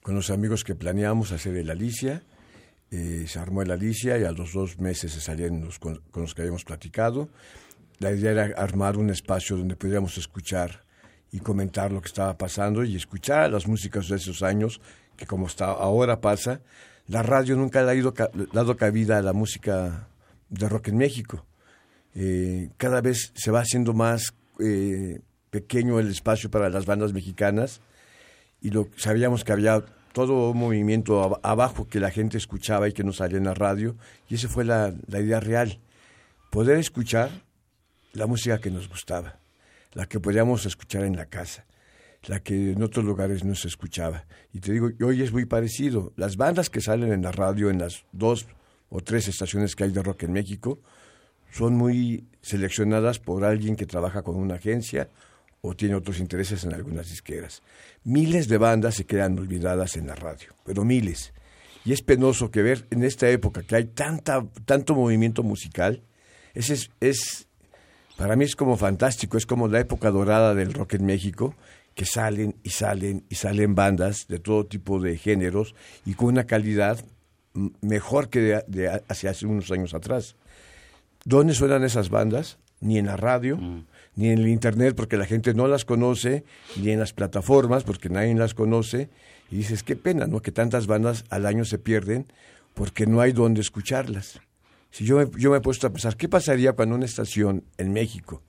con 0.09 0.15
los 0.15 0.31
amigos 0.31 0.63
que 0.63 0.73
planeamos 0.73 1.31
hacer 1.31 1.55
el 1.55 1.69
Alicia. 1.69 2.23
Eh, 2.89 3.25
se 3.27 3.37
armó 3.37 3.61
el 3.61 3.69
Alicia 3.69 4.17
y 4.17 4.23
a 4.23 4.31
los 4.31 4.53
dos 4.53 4.79
meses 4.79 5.11
se 5.11 5.21
salían 5.21 5.61
los 5.63 5.77
con, 5.77 6.01
los 6.15 6.33
que 6.33 6.41
habíamos 6.41 6.63
platicado. 6.63 7.29
La 7.99 8.11
idea 8.11 8.31
era 8.31 8.45
armar 8.57 8.97
un 8.97 9.11
espacio 9.11 9.55
donde 9.55 9.75
pudiéramos 9.75 10.17
escuchar 10.17 10.81
y 11.31 11.41
comentar 11.41 11.91
lo 11.91 12.01
que 12.01 12.07
estaba 12.07 12.35
pasando 12.39 12.83
y 12.83 12.95
escuchar 12.95 13.51
las 13.51 13.67
músicas 13.67 14.07
de 14.07 14.15
esos 14.15 14.41
años, 14.41 14.81
que 15.15 15.27
como 15.27 15.45
está 15.45 15.65
ahora 15.65 16.19
pasa, 16.21 16.61
la 17.07 17.21
radio 17.21 17.55
nunca 17.55 17.83
le 17.83 17.91
ha 17.91 17.93
ido, 17.93 18.11
dado 18.51 18.77
cabida 18.77 19.19
a 19.19 19.21
la 19.21 19.33
música 19.33 20.07
de 20.49 20.67
rock 20.67 20.87
en 20.87 20.97
México. 20.97 21.45
Eh, 22.15 22.71
cada 22.77 23.01
vez 23.01 23.31
se 23.35 23.51
va 23.51 23.59
haciendo 23.59 23.93
más 23.93 24.33
eh, 24.59 25.19
pequeño 25.51 25.99
el 25.99 26.09
espacio 26.09 26.49
para 26.49 26.71
las 26.71 26.87
bandas 26.87 27.13
mexicanas 27.13 27.79
y 28.59 28.71
lo, 28.71 28.89
sabíamos 28.97 29.43
que 29.43 29.51
había 29.51 29.83
todo 30.13 30.53
movimiento 30.53 31.39
abajo 31.43 31.87
que 31.87 31.99
la 31.99 32.11
gente 32.11 32.37
escuchaba 32.37 32.87
y 32.87 32.93
que 32.93 33.03
no 33.03 33.13
salía 33.13 33.37
en 33.37 33.45
la 33.45 33.53
radio, 33.53 33.95
y 34.29 34.35
esa 34.35 34.47
fue 34.47 34.65
la, 34.65 34.93
la 35.07 35.19
idea 35.19 35.39
real, 35.39 35.79
poder 36.49 36.77
escuchar 36.77 37.29
la 38.13 38.27
música 38.27 38.59
que 38.59 38.71
nos 38.71 38.89
gustaba, 38.89 39.39
la 39.93 40.07
que 40.07 40.19
podíamos 40.19 40.65
escuchar 40.65 41.03
en 41.03 41.15
la 41.15 41.25
casa, 41.25 41.65
la 42.27 42.41
que 42.41 42.71
en 42.71 42.81
otros 42.83 43.05
lugares 43.05 43.43
no 43.43 43.55
se 43.55 43.67
escuchaba. 43.67 44.25
Y 44.53 44.59
te 44.59 44.73
digo, 44.73 44.89
hoy 45.05 45.21
es 45.21 45.31
muy 45.31 45.45
parecido. 45.45 46.11
Las 46.15 46.37
bandas 46.37 46.69
que 46.69 46.81
salen 46.81 47.13
en 47.13 47.21
la 47.21 47.31
radio, 47.31 47.69
en 47.69 47.79
las 47.79 48.05
dos 48.11 48.47
o 48.89 49.01
tres 49.01 49.27
estaciones 49.27 49.75
que 49.75 49.85
hay 49.85 49.91
de 49.91 50.03
rock 50.03 50.23
en 50.23 50.33
México, 50.33 50.79
son 51.51 51.75
muy 51.75 52.25
seleccionadas 52.41 53.19
por 53.19 53.43
alguien 53.43 53.75
que 53.75 53.85
trabaja 53.85 54.21
con 54.21 54.35
una 54.35 54.55
agencia 54.55 55.09
o 55.61 55.75
tiene 55.75 55.95
otros 55.95 56.19
intereses 56.19 56.63
en 56.63 56.73
algunas 56.73 57.09
disqueras. 57.09 57.61
Miles 58.03 58.47
de 58.47 58.57
bandas 58.57 58.95
se 58.95 59.05
quedan 59.05 59.37
olvidadas 59.37 59.97
en 59.97 60.07
la 60.07 60.15
radio, 60.15 60.53
pero 60.65 60.85
miles. 60.85 61.33
Y 61.85 61.93
es 61.93 62.01
penoso 62.01 62.51
que 62.51 62.61
ver 62.61 62.87
en 62.91 63.03
esta 63.03 63.29
época 63.29 63.63
que 63.63 63.75
hay 63.75 63.85
tanta, 63.85 64.45
tanto 64.65 64.95
movimiento 64.95 65.43
musical, 65.43 66.03
ese 66.53 66.73
es, 66.73 66.91
es, 66.99 67.47
para 68.17 68.35
mí 68.35 68.45
es 68.45 68.55
como 68.55 68.77
fantástico, 68.77 69.37
es 69.37 69.45
como 69.45 69.67
la 69.67 69.79
época 69.79 70.11
dorada 70.11 70.53
del 70.55 70.73
rock 70.73 70.95
en 70.95 71.05
México, 71.05 71.55
que 71.93 72.05
salen 72.05 72.55
y 72.63 72.69
salen 72.69 73.25
y 73.29 73.35
salen 73.35 73.75
bandas 73.75 74.27
de 74.27 74.39
todo 74.39 74.65
tipo 74.65 74.99
de 74.99 75.17
géneros 75.17 75.75
y 76.05 76.13
con 76.13 76.29
una 76.29 76.45
calidad 76.45 77.03
mejor 77.81 78.29
que 78.29 78.63
de, 78.67 79.01
hace, 79.09 79.27
hace 79.27 79.45
unos 79.45 79.71
años 79.71 79.93
atrás. 79.93 80.35
¿Dónde 81.25 81.53
suenan 81.53 81.83
esas 81.83 82.09
bandas? 82.09 82.57
Ni 82.79 82.97
en 82.97 83.07
la 83.07 83.17
radio, 83.17 83.57
mm 83.57 83.83
ni 84.15 84.29
en 84.29 84.39
el 84.39 84.47
Internet 84.47 84.95
porque 84.95 85.17
la 85.17 85.25
gente 85.25 85.53
no 85.53 85.67
las 85.67 85.85
conoce, 85.85 86.43
ni 86.77 86.91
en 86.91 86.99
las 86.99 87.13
plataformas 87.13 87.83
porque 87.83 88.09
nadie 88.09 88.33
las 88.35 88.53
conoce. 88.53 89.09
Y 89.51 89.57
dices, 89.57 89.83
qué 89.83 89.95
pena, 89.95 90.27
¿no? 90.27 90.41
Que 90.41 90.51
tantas 90.51 90.87
bandas 90.87 91.25
al 91.29 91.45
año 91.45 91.65
se 91.65 91.79
pierden 91.79 92.27
porque 92.73 93.07
no 93.07 93.21
hay 93.21 93.31
dónde 93.31 93.61
escucharlas. 93.61 94.39
Si 94.91 95.05
yo 95.05 95.17
me, 95.17 95.27
yo 95.37 95.51
me 95.51 95.57
he 95.57 95.61
puesto 95.61 95.87
a 95.87 95.91
pensar, 95.91 96.17
¿qué 96.17 96.27
pasaría 96.27 96.73
cuando 96.73 96.95
una 96.95 97.05
estación 97.05 97.63
en 97.77 97.93
México 97.93 98.41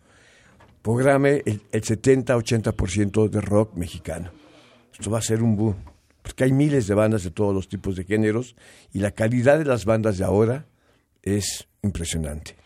programe 0.82 1.42
el, 1.44 1.60
el 1.72 1.82
70-80% 1.82 3.28
de 3.28 3.40
rock 3.40 3.74
mexicano? 3.76 4.30
Esto 4.92 5.10
va 5.10 5.18
a 5.18 5.22
ser 5.22 5.42
un 5.42 5.56
boom, 5.56 5.76
porque 6.22 6.44
hay 6.44 6.52
miles 6.52 6.86
de 6.86 6.94
bandas 6.94 7.24
de 7.24 7.30
todos 7.30 7.54
los 7.54 7.68
tipos 7.68 7.96
de 7.96 8.04
géneros 8.04 8.56
y 8.92 8.98
la 8.98 9.12
calidad 9.12 9.58
de 9.58 9.64
las 9.64 9.84
bandas 9.84 10.18
de 10.18 10.24
ahora 10.24 10.66
es 11.22 11.66
impresionante. 11.82 12.59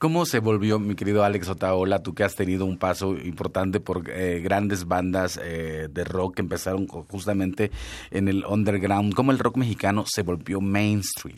¿Cómo 0.00 0.24
se 0.24 0.38
volvió, 0.38 0.78
mi 0.78 0.94
querido 0.94 1.24
Alex 1.24 1.50
Otaola, 1.50 2.02
tú 2.02 2.14
que 2.14 2.24
has 2.24 2.34
tenido 2.34 2.64
un 2.64 2.78
paso 2.78 3.18
importante 3.18 3.80
por 3.80 4.08
eh, 4.08 4.40
grandes 4.42 4.86
bandas 4.86 5.38
eh, 5.44 5.88
de 5.92 6.04
rock 6.04 6.36
que 6.36 6.40
empezaron 6.40 6.86
justamente 6.86 7.70
en 8.10 8.26
el 8.28 8.46
underground? 8.46 9.12
¿Cómo 9.12 9.30
el 9.30 9.38
rock 9.38 9.58
mexicano 9.58 10.06
se 10.06 10.22
volvió 10.22 10.62
mainstream? 10.62 11.36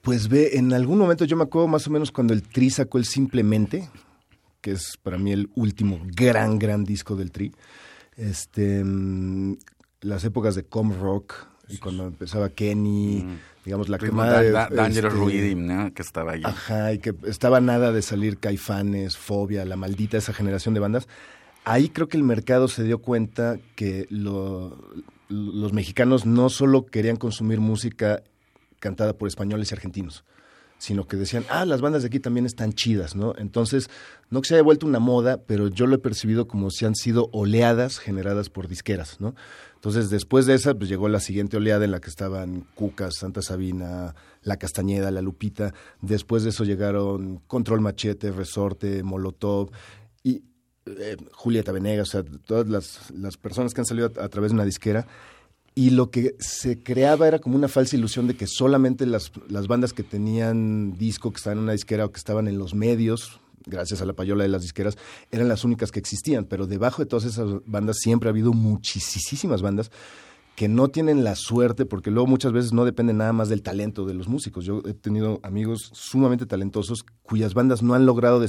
Pues 0.00 0.28
ve, 0.30 0.52
en 0.54 0.72
algún 0.72 0.96
momento 0.96 1.26
yo 1.26 1.36
me 1.36 1.42
acuerdo 1.42 1.68
más 1.68 1.86
o 1.86 1.90
menos 1.90 2.10
cuando 2.10 2.32
el 2.32 2.42
Tri 2.42 2.70
sacó 2.70 2.96
el 2.96 3.04
Simplemente, 3.04 3.90
que 4.62 4.70
es 4.70 4.96
para 4.96 5.18
mí 5.18 5.30
el 5.30 5.50
último 5.56 6.00
gran, 6.02 6.58
gran 6.58 6.84
disco 6.84 7.16
del 7.16 7.32
Tri. 7.32 7.52
Este, 8.16 8.82
mm, 8.82 9.58
las 10.00 10.24
épocas 10.24 10.54
de 10.54 10.64
com 10.64 10.98
rock, 10.98 11.34
y 11.68 11.78
cuando 11.78 12.06
empezaba 12.06 12.48
Kenny, 12.48 13.24
mm 13.24 13.38
digamos, 13.68 13.90
la 13.90 13.98
quemada 13.98 14.40
de... 14.40 14.50
Dangerous 14.50 15.30
este, 15.30 15.54
¿no? 15.54 15.92
Que 15.92 16.00
estaba 16.00 16.32
ahí. 16.32 16.40
Ajá, 16.42 16.94
y 16.94 17.00
que 17.00 17.14
estaba 17.26 17.60
nada 17.60 17.92
de 17.92 18.00
salir 18.00 18.38
Caifanes, 18.38 19.18
Fobia, 19.18 19.66
la 19.66 19.76
maldita 19.76 20.16
esa 20.16 20.32
generación 20.32 20.72
de 20.72 20.80
bandas. 20.80 21.06
Ahí 21.66 21.90
creo 21.90 22.08
que 22.08 22.16
el 22.16 22.22
mercado 22.22 22.68
se 22.68 22.82
dio 22.82 23.02
cuenta 23.02 23.58
que 23.76 24.06
lo, 24.08 24.78
los 25.28 25.74
mexicanos 25.74 26.24
no 26.24 26.48
solo 26.48 26.86
querían 26.86 27.16
consumir 27.16 27.60
música 27.60 28.22
cantada 28.80 29.12
por 29.12 29.28
españoles 29.28 29.70
y 29.70 29.74
argentinos, 29.74 30.24
sino 30.78 31.06
que 31.06 31.18
decían, 31.18 31.44
ah, 31.50 31.66
las 31.66 31.82
bandas 31.82 32.00
de 32.00 32.06
aquí 32.06 32.20
también 32.20 32.46
están 32.46 32.72
chidas, 32.72 33.16
¿no? 33.16 33.34
Entonces, 33.36 33.90
no 34.30 34.40
que 34.40 34.48
se 34.48 34.54
haya 34.54 34.62
vuelto 34.62 34.86
una 34.86 34.98
moda, 34.98 35.42
pero 35.46 35.68
yo 35.68 35.86
lo 35.86 35.96
he 35.96 35.98
percibido 35.98 36.48
como 36.48 36.70
si 36.70 36.86
han 36.86 36.94
sido 36.94 37.28
oleadas 37.32 37.98
generadas 37.98 38.48
por 38.48 38.66
disqueras, 38.66 39.20
¿no? 39.20 39.34
Entonces, 39.78 40.10
después 40.10 40.44
de 40.46 40.54
esa, 40.54 40.74
pues 40.74 40.90
llegó 40.90 41.08
la 41.08 41.20
siguiente 41.20 41.56
oleada 41.56 41.84
en 41.84 41.92
la 41.92 42.00
que 42.00 42.10
estaban 42.10 42.66
Cucas, 42.74 43.14
Santa 43.14 43.42
Sabina, 43.42 44.16
La 44.42 44.56
Castañeda, 44.56 45.12
La 45.12 45.22
Lupita. 45.22 45.72
Después 46.02 46.42
de 46.42 46.50
eso 46.50 46.64
llegaron 46.64 47.36
Control 47.46 47.80
Machete, 47.80 48.32
Resorte, 48.32 49.04
Molotov 49.04 49.70
y 50.24 50.42
eh, 50.86 51.16
Julieta 51.30 51.70
Venegas, 51.70 52.08
o 52.08 52.10
sea, 52.10 52.24
todas 52.44 52.66
las, 52.66 53.12
las 53.12 53.36
personas 53.36 53.72
que 53.72 53.80
han 53.80 53.86
salido 53.86 54.10
a, 54.18 54.28
través 54.28 54.50
de 54.50 54.54
una 54.54 54.64
disquera. 54.64 55.06
Y 55.76 55.90
lo 55.90 56.10
que 56.10 56.34
se 56.40 56.82
creaba 56.82 57.28
era 57.28 57.38
como 57.38 57.54
una 57.54 57.68
falsa 57.68 57.94
ilusión 57.94 58.26
de 58.26 58.34
que 58.34 58.48
solamente 58.48 59.06
las, 59.06 59.30
las 59.48 59.68
bandas 59.68 59.92
que 59.92 60.02
tenían 60.02 60.98
disco, 60.98 61.30
que 61.30 61.36
estaban 61.36 61.58
en 61.58 61.64
una 61.64 61.72
disquera 61.72 62.04
o 62.04 62.10
que 62.10 62.18
estaban 62.18 62.48
en 62.48 62.58
los 62.58 62.74
medios, 62.74 63.38
gracias 63.68 64.02
a 64.02 64.06
la 64.06 64.14
payola 64.14 64.42
de 64.42 64.48
las 64.48 64.62
disqueras, 64.62 64.96
eran 65.30 65.48
las 65.48 65.64
únicas 65.64 65.92
que 65.92 66.00
existían, 66.00 66.44
pero 66.44 66.66
debajo 66.66 67.02
de 67.02 67.06
todas 67.06 67.24
esas 67.24 67.48
bandas 67.66 67.98
siempre 68.00 68.28
ha 68.28 68.32
habido 68.32 68.52
muchísimas 68.52 69.62
bandas 69.62 69.90
que 70.58 70.66
no 70.66 70.88
tienen 70.88 71.22
la 71.22 71.36
suerte, 71.36 71.86
porque 71.86 72.10
luego 72.10 72.26
muchas 72.26 72.52
veces 72.52 72.72
no 72.72 72.84
depende 72.84 73.12
nada 73.12 73.32
más 73.32 73.48
del 73.48 73.62
talento 73.62 74.04
de 74.04 74.14
los 74.14 74.26
músicos. 74.26 74.64
Yo 74.64 74.82
he 74.86 74.92
tenido 74.92 75.38
amigos 75.44 75.88
sumamente 75.92 76.46
talentosos 76.46 77.04
cuyas 77.22 77.54
bandas 77.54 77.80
no 77.80 77.94
han 77.94 78.06
logrado 78.06 78.44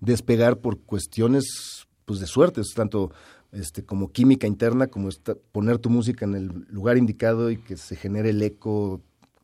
despegar 0.00 0.58
por 0.58 0.78
cuestiones 0.82 1.88
pues, 2.04 2.20
de 2.20 2.28
suerte, 2.28 2.62
tanto 2.76 3.10
este, 3.50 3.84
como 3.84 4.12
química 4.12 4.46
interna, 4.46 4.86
como 4.86 5.08
poner 5.50 5.78
tu 5.78 5.90
música 5.90 6.24
en 6.24 6.36
el 6.36 6.66
lugar 6.68 6.96
indicado 6.96 7.50
y 7.50 7.56
que 7.56 7.76
se 7.76 7.96
genere 7.96 8.30
el 8.30 8.40
eco 8.42 9.00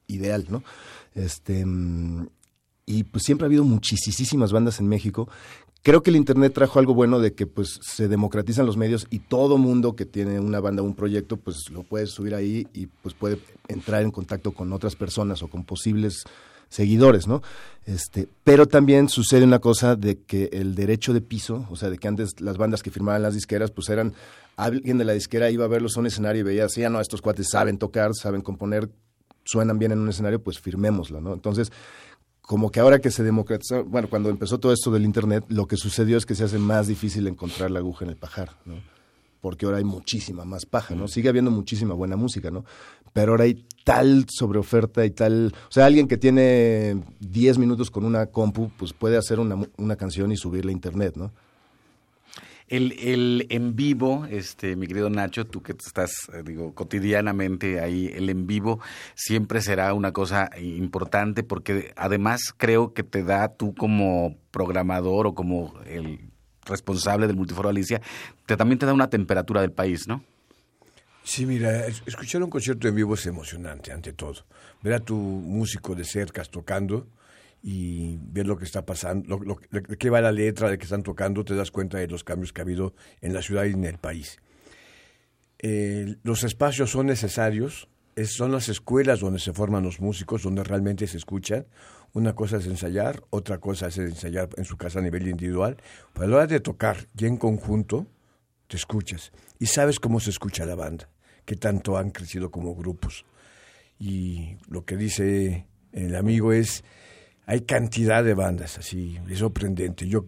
ideal, 0.06 0.46
¿no? 0.48 0.62
Este, 1.14 1.66
mm, 1.66 2.28
y 2.86 3.04
pues 3.04 3.24
siempre 3.24 3.44
ha 3.44 3.48
habido 3.48 3.64
muchísimas 3.64 4.52
bandas 4.52 4.80
en 4.80 4.88
México. 4.88 5.28
Creo 5.82 6.02
que 6.02 6.10
el 6.10 6.16
internet 6.16 6.52
trajo 6.54 6.78
algo 6.78 6.94
bueno 6.94 7.20
de 7.20 7.34
que 7.34 7.46
pues 7.46 7.78
se 7.82 8.08
democratizan 8.08 8.66
los 8.66 8.76
medios 8.76 9.06
y 9.10 9.20
todo 9.20 9.58
mundo 9.58 9.94
que 9.94 10.04
tiene 10.04 10.40
una 10.40 10.60
banda 10.60 10.82
o 10.82 10.84
un 10.84 10.94
proyecto 10.94 11.36
pues 11.36 11.70
lo 11.70 11.82
puede 11.82 12.06
subir 12.06 12.34
ahí 12.34 12.66
y 12.72 12.86
pues 12.86 13.14
puede 13.14 13.38
entrar 13.68 14.02
en 14.02 14.10
contacto 14.10 14.52
con 14.52 14.72
otras 14.72 14.96
personas 14.96 15.42
o 15.42 15.48
con 15.48 15.64
posibles 15.64 16.24
seguidores, 16.68 17.28
¿no? 17.28 17.42
Este, 17.84 18.28
pero 18.42 18.66
también 18.66 19.08
sucede 19.08 19.44
una 19.44 19.60
cosa 19.60 19.94
de 19.94 20.18
que 20.18 20.50
el 20.52 20.74
derecho 20.74 21.12
de 21.12 21.20
piso, 21.20 21.66
o 21.70 21.76
sea, 21.76 21.90
de 21.90 21.98
que 21.98 22.08
antes 22.08 22.40
las 22.40 22.56
bandas 22.56 22.82
que 22.82 22.90
firmaban 22.90 23.22
las 23.22 23.34
disqueras, 23.34 23.70
pues 23.70 23.88
eran 23.88 24.14
alguien 24.56 24.98
de 24.98 25.04
la 25.04 25.12
disquera 25.12 25.50
iba 25.50 25.64
a 25.64 25.68
verlos 25.68 25.96
en 25.96 26.00
un 26.00 26.06
escenario 26.06 26.40
y 26.40 26.44
veía 26.44 26.64
así, 26.64 26.80
ya 26.80 26.90
no, 26.90 27.00
estos 27.00 27.22
cuates 27.22 27.48
saben 27.50 27.78
tocar, 27.78 28.10
saben 28.14 28.42
componer, 28.42 28.90
suenan 29.44 29.78
bien 29.78 29.92
en 29.92 30.00
un 30.00 30.08
escenario, 30.08 30.42
pues 30.42 30.58
firmémoslo, 30.58 31.20
¿no? 31.20 31.32
Entonces, 31.32 31.70
como 32.46 32.70
que 32.70 32.78
ahora 32.78 33.00
que 33.00 33.10
se 33.10 33.24
democratizó, 33.24 33.84
bueno, 33.84 34.08
cuando 34.08 34.30
empezó 34.30 34.58
todo 34.58 34.72
esto 34.72 34.92
del 34.92 35.04
Internet, 35.04 35.44
lo 35.48 35.66
que 35.66 35.76
sucedió 35.76 36.16
es 36.16 36.24
que 36.24 36.36
se 36.36 36.44
hace 36.44 36.58
más 36.58 36.86
difícil 36.86 37.26
encontrar 37.26 37.72
la 37.72 37.80
aguja 37.80 38.04
en 38.04 38.12
el 38.12 38.16
pajar, 38.16 38.52
¿no? 38.64 38.76
Porque 39.40 39.66
ahora 39.66 39.78
hay 39.78 39.84
muchísima 39.84 40.44
más 40.44 40.64
paja, 40.64 40.94
¿no? 40.94 41.08
Sigue 41.08 41.28
habiendo 41.28 41.50
muchísima 41.50 41.92
buena 41.94 42.16
música, 42.16 42.52
¿no? 42.52 42.64
Pero 43.12 43.32
ahora 43.32 43.44
hay 43.44 43.66
tal 43.84 44.26
sobreoferta 44.28 45.04
y 45.04 45.10
tal... 45.10 45.54
O 45.68 45.72
sea, 45.72 45.86
alguien 45.86 46.06
que 46.06 46.16
tiene 46.16 47.02
10 47.18 47.58
minutos 47.58 47.90
con 47.90 48.04
una 48.04 48.26
compu, 48.26 48.70
pues 48.76 48.92
puede 48.92 49.16
hacer 49.16 49.40
una, 49.40 49.56
una 49.76 49.96
canción 49.96 50.30
y 50.30 50.36
subirla 50.36 50.70
a 50.70 50.72
Internet, 50.72 51.16
¿no? 51.16 51.32
El, 52.68 52.92
el 52.98 53.46
en 53.50 53.76
vivo, 53.76 54.26
este, 54.28 54.74
mi 54.74 54.88
querido 54.88 55.08
Nacho, 55.08 55.46
tú 55.46 55.62
que 55.62 55.72
estás, 55.72 56.10
eh, 56.32 56.42
digo, 56.44 56.74
cotidianamente 56.74 57.80
ahí, 57.80 58.10
el 58.12 58.28
en 58.28 58.48
vivo 58.48 58.80
siempre 59.14 59.60
será 59.60 59.94
una 59.94 60.12
cosa 60.12 60.50
importante 60.60 61.44
porque 61.44 61.92
además 61.96 62.52
creo 62.56 62.92
que 62.92 63.04
te 63.04 63.22
da 63.22 63.48
tú 63.54 63.72
como 63.74 64.36
programador 64.50 65.28
o 65.28 65.34
como 65.34 65.74
el 65.86 66.28
responsable 66.64 67.28
del 67.28 67.36
Multiforo 67.36 67.68
Alicia, 67.68 68.02
te, 68.46 68.56
también 68.56 68.80
te 68.80 68.86
da 68.86 68.92
una 68.92 69.10
temperatura 69.10 69.60
del 69.60 69.70
país, 69.70 70.08
¿no? 70.08 70.24
Sí, 71.22 71.46
mira, 71.46 71.86
escuchar 71.86 72.42
un 72.42 72.50
concierto 72.50 72.86
en 72.88 72.94
vivo 72.94 73.14
es 73.14 73.26
emocionante, 73.26 73.92
ante 73.92 74.12
todo. 74.12 74.44
Ver 74.82 74.94
a 74.94 75.00
tu 75.00 75.16
músico 75.16 75.94
de 75.94 76.04
cerca 76.04 76.44
tocando 76.44 77.06
y 77.68 78.16
ver 78.20 78.46
lo 78.46 78.56
que 78.56 78.64
está 78.64 78.86
pasando, 78.86 79.40
lo, 79.40 79.58
de 79.72 79.98
qué 79.98 80.08
va 80.08 80.20
la 80.20 80.30
letra, 80.30 80.70
de 80.70 80.78
qué 80.78 80.84
están 80.84 81.02
tocando, 81.02 81.44
te 81.44 81.56
das 81.56 81.72
cuenta 81.72 81.98
de 81.98 82.06
los 82.06 82.22
cambios 82.22 82.52
que 82.52 82.60
ha 82.60 82.62
habido 82.62 82.94
en 83.20 83.34
la 83.34 83.42
ciudad 83.42 83.64
y 83.64 83.72
en 83.72 83.82
el 83.82 83.98
país. 83.98 84.38
Eh, 85.58 86.14
los 86.22 86.44
espacios 86.44 86.92
son 86.92 87.06
necesarios, 87.06 87.88
son 88.24 88.52
las 88.52 88.68
escuelas 88.68 89.18
donde 89.18 89.40
se 89.40 89.52
forman 89.52 89.82
los 89.82 89.98
músicos, 89.98 90.44
donde 90.44 90.62
realmente 90.62 91.08
se 91.08 91.16
escuchan. 91.16 91.66
Una 92.12 92.36
cosa 92.36 92.58
es 92.58 92.66
ensayar, 92.66 93.24
otra 93.30 93.58
cosa 93.58 93.88
es 93.88 93.98
ensayar 93.98 94.48
en 94.56 94.64
su 94.64 94.76
casa 94.76 95.00
a 95.00 95.02
nivel 95.02 95.26
individual. 95.26 95.76
Pero 96.12 96.26
a 96.26 96.28
la 96.28 96.36
hora 96.36 96.46
de 96.46 96.60
tocar 96.60 97.08
y 97.18 97.26
en 97.26 97.36
conjunto, 97.36 98.06
te 98.68 98.76
escuchas 98.76 99.32
y 99.58 99.66
sabes 99.66 99.98
cómo 99.98 100.20
se 100.20 100.30
escucha 100.30 100.66
la 100.66 100.76
banda, 100.76 101.10
qué 101.44 101.56
tanto 101.56 101.98
han 101.98 102.10
crecido 102.10 102.52
como 102.52 102.76
grupos. 102.76 103.26
Y 103.98 104.56
lo 104.68 104.84
que 104.84 104.96
dice 104.96 105.66
el 105.90 106.14
amigo 106.14 106.52
es, 106.52 106.84
hay 107.46 107.60
cantidad 107.60 108.24
de 108.24 108.34
bandas, 108.34 108.76
así, 108.76 109.18
es 109.28 109.38
sorprendente. 109.38 110.08
Yo 110.08 110.24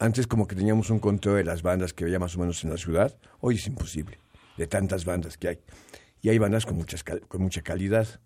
antes 0.00 0.26
como 0.26 0.48
que 0.48 0.56
teníamos 0.56 0.90
un 0.90 0.98
conteo 0.98 1.34
de 1.34 1.44
las 1.44 1.62
bandas 1.62 1.92
que 1.92 2.02
había 2.02 2.18
más 2.18 2.36
o 2.36 2.40
menos 2.40 2.64
en 2.64 2.70
la 2.70 2.76
ciudad, 2.76 3.16
hoy 3.40 3.54
es 3.54 3.66
imposible, 3.68 4.18
de 4.56 4.66
tantas 4.66 5.04
bandas 5.04 5.38
que 5.38 5.48
hay. 5.48 5.58
Y 6.20 6.30
hay 6.30 6.38
bandas 6.38 6.66
con, 6.66 6.76
muchas, 6.76 7.04
con 7.04 7.42
mucha 7.42 7.62
calidad. 7.62 8.20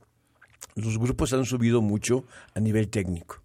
Los 0.74 0.98
grupos 0.98 1.35
han 1.35 1.44
subido 1.44 1.83
mucho 1.83 2.24
a 2.55 2.61
nivel 2.61 2.88
técnico. 2.88 3.42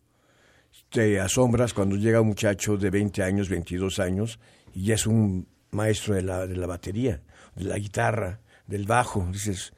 Te 0.89 1.19
asombras 1.19 1.73
cuando 1.73 1.97
llega 1.97 2.21
un 2.21 2.27
muchacho 2.27 2.77
de 2.77 2.89
20 2.89 3.23
años, 3.23 3.49
22 3.49 3.99
años, 3.99 4.39
y 4.73 4.85
ya 4.85 4.95
es 4.95 5.05
un 5.05 5.47
maestro 5.71 6.15
de 6.15 6.21
la, 6.21 6.47
de 6.47 6.55
la 6.55 6.67
batería, 6.67 7.21
de 7.55 7.65
la 7.65 7.77
guitarra, 7.77 8.39
del 8.67 8.85
bajo. 8.85 9.27
Dices, 9.33 9.73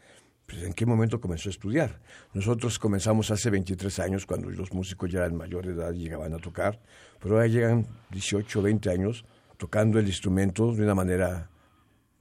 pues, 0.53 0.65
¿en 0.65 0.73
qué 0.73 0.85
momento 0.85 1.19
comenzó 1.19 1.49
a 1.49 1.51
estudiar? 1.51 1.99
Nosotros 2.33 2.77
comenzamos 2.77 3.31
hace 3.31 3.49
23 3.49 3.99
años, 3.99 4.25
cuando 4.25 4.49
los 4.51 4.71
músicos 4.71 5.09
ya 5.11 5.19
eran 5.19 5.35
mayor 5.35 5.65
de 5.65 5.73
edad 5.73 5.91
y 5.93 6.03
llegaban 6.03 6.33
a 6.33 6.37
tocar, 6.37 6.79
pero 7.19 7.35
ahora 7.35 7.47
llegan 7.47 7.87
18, 8.11 8.61
20 8.61 8.89
años 8.91 9.25
tocando 9.57 9.97
el 9.97 10.05
instrumento 10.05 10.73
de 10.73 10.83
una 10.83 10.93
manera 10.93 11.49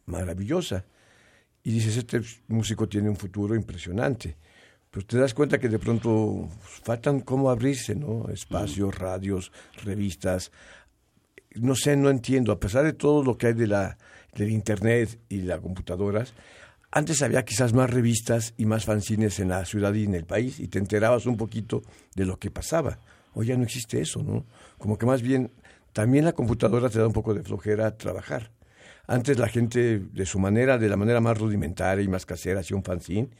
maravillosa. 0.06 0.84
Y 1.62 1.72
dices, 1.72 1.96
este 1.96 2.22
músico 2.48 2.88
tiene 2.88 3.10
un 3.10 3.16
futuro 3.16 3.54
impresionante. 3.54 4.36
Pero 4.90 5.06
te 5.06 5.18
das 5.18 5.34
cuenta 5.34 5.58
que 5.58 5.68
de 5.68 5.78
pronto 5.78 6.48
faltan 6.60 7.20
cómo 7.20 7.50
abrirse, 7.50 7.94
¿no? 7.94 8.28
Espacios, 8.30 8.98
radios, 8.98 9.52
revistas. 9.84 10.52
No 11.54 11.74
sé, 11.74 11.96
no 11.96 12.10
entiendo. 12.10 12.50
A 12.50 12.58
pesar 12.58 12.84
de 12.84 12.92
todo 12.92 13.22
lo 13.22 13.36
que 13.36 13.48
hay 13.48 13.52
de 13.52 13.66
la, 13.66 13.96
del 14.34 14.50
Internet 14.50 15.18
y 15.28 15.42
las 15.42 15.60
computadoras, 15.60 16.34
antes 16.92 17.22
había 17.22 17.44
quizás 17.44 17.72
más 17.72 17.88
revistas 17.88 18.52
y 18.58 18.66
más 18.66 18.84
fanzines 18.84 19.40
en 19.40 19.48
la 19.48 19.64
ciudad 19.64 19.94
y 19.94 20.04
en 20.04 20.14
el 20.14 20.26
país 20.26 20.60
y 20.60 20.68
te 20.68 20.78
enterabas 20.78 21.24
un 21.24 21.38
poquito 21.38 21.82
de 22.14 22.26
lo 22.26 22.38
que 22.38 22.50
pasaba. 22.50 22.98
Hoy 23.32 23.46
ya 23.46 23.56
no 23.56 23.64
existe 23.64 24.00
eso, 24.00 24.22
¿no? 24.22 24.44
Como 24.76 24.98
que 24.98 25.06
más 25.06 25.22
bien 25.22 25.50
también 25.94 26.26
la 26.26 26.34
computadora 26.34 26.90
te 26.90 26.98
da 26.98 27.06
un 27.06 27.14
poco 27.14 27.32
de 27.32 27.42
flojera 27.42 27.96
trabajar. 27.96 28.50
Antes 29.06 29.38
la 29.38 29.48
gente 29.48 30.00
de 30.00 30.26
su 30.26 30.38
manera, 30.38 30.76
de 30.76 30.90
la 30.90 30.98
manera 30.98 31.20
más 31.22 31.38
rudimentaria 31.38 32.04
y 32.04 32.08
más 32.08 32.26
casera, 32.26 32.60
hacía 32.60 32.76
un 32.76 32.84
fanzine 32.84 33.30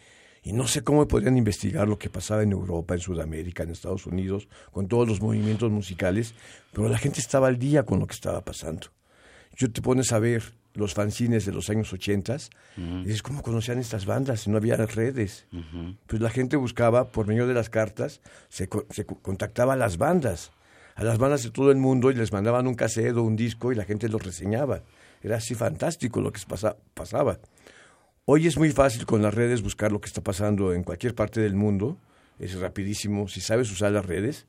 y 0.43 0.55
no 0.55 0.67
sé 0.67 0.83
cómo 0.83 1.07
podían 1.07 1.37
investigar 1.37 1.87
lo 1.87 1.99
que 1.99 2.09
pasaba 2.09 2.43
en 2.43 2.53
Europa, 2.53 2.95
en 2.95 3.01
Sudamérica, 3.01 3.65
en 3.65 3.71
Estados 3.71 4.07
Unidos, 4.07 4.49
con 4.73 4.89
todos 4.89 5.07
los 5.07 5.21
movimientos 5.21 5.71
musicales, 5.71 6.35
pero 6.73 6.89
la 6.89 6.97
gente 6.97 7.21
estaba 7.21 7.49
al 7.49 7.59
día 7.59 7.85
con 7.85 8.01
lo 8.01 8.07
que 8.07 8.15
estaba 8.15 8.41
pasando. 8.41 8.89
Yo 9.57 9.71
te 9.71 9.83
pones 9.83 10.11
a 10.13 10.19
ver 10.19 10.55
los 10.75 10.95
fanzines 10.95 11.45
de 11.45 11.53
los 11.53 11.69
años 11.71 11.93
80 11.93 12.37
y 12.77 13.05
dices, 13.05 13.23
¿cómo 13.23 13.43
conocían 13.43 13.79
estas 13.79 14.07
bandas? 14.07 14.49
No 14.49 14.57
había 14.57 14.77
redes. 14.77 15.47
Pues 16.07 16.23
la 16.23 16.31
gente 16.31 16.57
buscaba, 16.57 17.11
por 17.11 17.27
medio 17.27 17.47
de 17.47 17.55
las 17.55 17.69
cartas, 17.69 18.21
se, 18.49 18.69
se, 18.91 19.05
contactaba 19.05 19.75
a 19.75 19.77
las 19.77 19.99
bandas, 19.99 20.53
a 20.95 21.05
las 21.05 21.19
bandas 21.19 21.43
de 21.43 21.51
todo 21.51 21.71
el 21.71 21.77
mundo 21.77 22.11
y 22.11 22.15
les 22.15 22.33
mandaban 22.33 22.67
un 22.67 22.75
cassette 22.75 23.17
o 23.17 23.23
un 23.23 23.37
disco 23.37 23.73
y 23.73 23.75
la 23.75 23.85
gente 23.85 24.09
los 24.09 24.23
reseñaba. 24.23 24.83
Era 25.23 25.37
así 25.37 25.55
fantástico 25.55 26.21
lo 26.21 26.33
que 26.33 26.41
pasaba. 26.95 27.39
Hoy 28.25 28.47
es 28.47 28.57
muy 28.57 28.71
fácil 28.71 29.05
con 29.05 29.23
las 29.23 29.35
redes 29.35 29.63
buscar 29.63 29.93
lo 29.93 30.01
que 30.01 30.07
está 30.07 30.23
pasando 30.23 30.73
en 30.73 30.85
cualquier 30.85 31.15
parte 31.15 31.41
del 31.41 31.55
mundo. 31.55 31.99
Es 32.39 32.59
rapidísimo 32.59 33.29
si 33.29 33.41
sabes 33.41 33.71
usar 33.71 33.93
las 33.93 34.07
redes. 34.07 34.47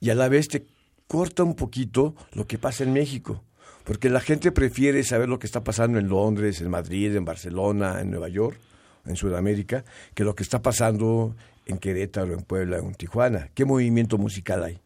Y 0.00 0.10
a 0.10 0.14
la 0.14 0.28
vez 0.28 0.48
te 0.48 0.66
corta 1.08 1.42
un 1.42 1.56
poquito 1.56 2.14
lo 2.32 2.46
que 2.46 2.58
pasa 2.58 2.84
en 2.84 2.92
México 2.92 3.42
porque 3.88 4.10
la 4.10 4.20
gente 4.20 4.52
prefiere 4.52 5.02
saber 5.02 5.30
lo 5.30 5.38
que 5.38 5.46
está 5.46 5.64
pasando 5.64 5.98
en 5.98 6.10
Londres, 6.10 6.60
en 6.60 6.68
Madrid, 6.68 7.16
en 7.16 7.24
Barcelona, 7.24 8.02
en 8.02 8.10
Nueva 8.10 8.28
York, 8.28 8.58
en 9.06 9.16
Sudamérica, 9.16 9.82
que 10.12 10.24
lo 10.24 10.34
que 10.34 10.42
está 10.42 10.60
pasando 10.60 11.34
en 11.64 11.78
Querétaro, 11.78 12.34
en 12.34 12.42
Puebla, 12.42 12.76
en 12.76 12.94
Tijuana. 12.94 13.48
¿Qué 13.54 13.64
movimiento 13.64 14.18
musical 14.18 14.62
hay? 14.62 14.78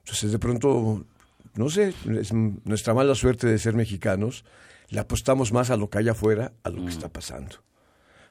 Entonces, 0.00 0.32
de 0.32 0.38
pronto, 0.38 1.06
no 1.54 1.70
sé, 1.70 1.94
es 2.20 2.30
nuestra 2.34 2.92
mala 2.92 3.14
suerte 3.14 3.46
de 3.46 3.58
ser 3.58 3.72
mexicanos, 3.72 4.44
le 4.90 5.00
apostamos 5.00 5.50
más 5.50 5.70
a 5.70 5.78
lo 5.78 5.88
que 5.88 5.96
hay 5.96 6.10
afuera, 6.10 6.52
a 6.62 6.68
lo 6.68 6.76
que 6.76 6.82
mm. 6.82 6.88
está 6.88 7.08
pasando. 7.08 7.56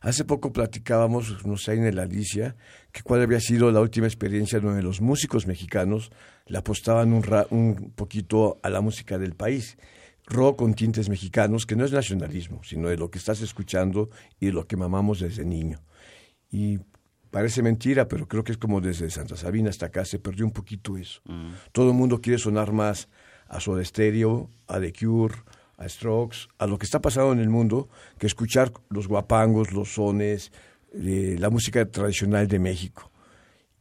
Hace 0.06 0.24
poco 0.24 0.54
platicábamos, 0.54 1.46
no 1.48 1.58
sé, 1.58 1.74
en 1.74 1.86
el 1.86 1.98
Alicia, 1.98 2.56
que 2.92 3.02
cuál 3.02 3.24
había 3.24 3.40
sido 3.40 3.72
la 3.72 3.82
última 3.82 4.06
experiencia 4.06 4.60
donde 4.60 4.84
los 4.84 5.02
músicos 5.02 5.48
mexicanos 5.48 6.12
le 6.46 6.60
apostaban 6.60 7.12
un, 7.12 7.26
un 7.50 7.92
poquito 7.96 8.60
a 8.62 8.70
la 8.70 8.82
música 8.82 9.18
del 9.18 9.34
país 9.34 9.78
rock 10.28 10.60
con 10.60 10.76
tintes 10.76 11.10
mexicanos, 11.10 11.66
que 11.66 11.76
no 11.76 11.86
es 11.86 11.92
nacionalismo, 11.92 12.62
sino 12.64 12.90
de 12.90 12.98
lo 12.98 13.10
que 13.10 13.18
estás 13.18 13.42
escuchando 13.42 14.12
y 14.40 14.48
de 14.48 14.52
lo 14.52 14.68
que 14.68 14.78
mamamos 14.78 15.22
desde 15.22 15.44
niño. 15.44 15.82
Y 16.52 16.80
parece 17.32 17.64
mentira, 17.64 18.08
pero 18.08 18.28
creo 18.28 18.44
que 18.44 18.52
es 18.52 18.60
como 18.60 18.82
desde 18.82 19.10
Santa 19.10 19.36
Sabina 19.36 19.72
hasta 19.72 19.88
acá 19.88 20.06
se 20.06 20.20
perdió 20.20 20.46
un 20.46 20.52
poquito 20.52 20.98
eso. 20.98 21.22
Mm. 21.26 21.50
Todo 21.72 21.90
el 21.90 21.96
mundo 21.96 22.22
quiere 22.22 22.38
sonar 22.38 22.72
más 22.74 23.10
a 23.48 23.60
Soda 23.60 23.84
Stereo, 23.84 24.52
a 24.68 24.80
The 24.80 24.94
Cure, 24.94 25.36
a 25.78 25.90
Strokes, 25.90 26.48
a 26.58 26.68
lo 26.68 26.78
que 26.78 26.86
está 26.86 27.02
pasando 27.02 27.34
en 27.34 27.40
el 27.40 27.50
mundo, 27.50 27.90
que 28.18 28.28
escuchar 28.28 28.72
los 28.90 29.08
guapangos, 29.08 29.74
los 29.74 29.94
sones, 29.94 30.52
eh, 30.94 31.36
la 31.40 31.50
música 31.50 31.86
tradicional 31.90 32.48
de 32.48 32.60
México. 32.60 33.12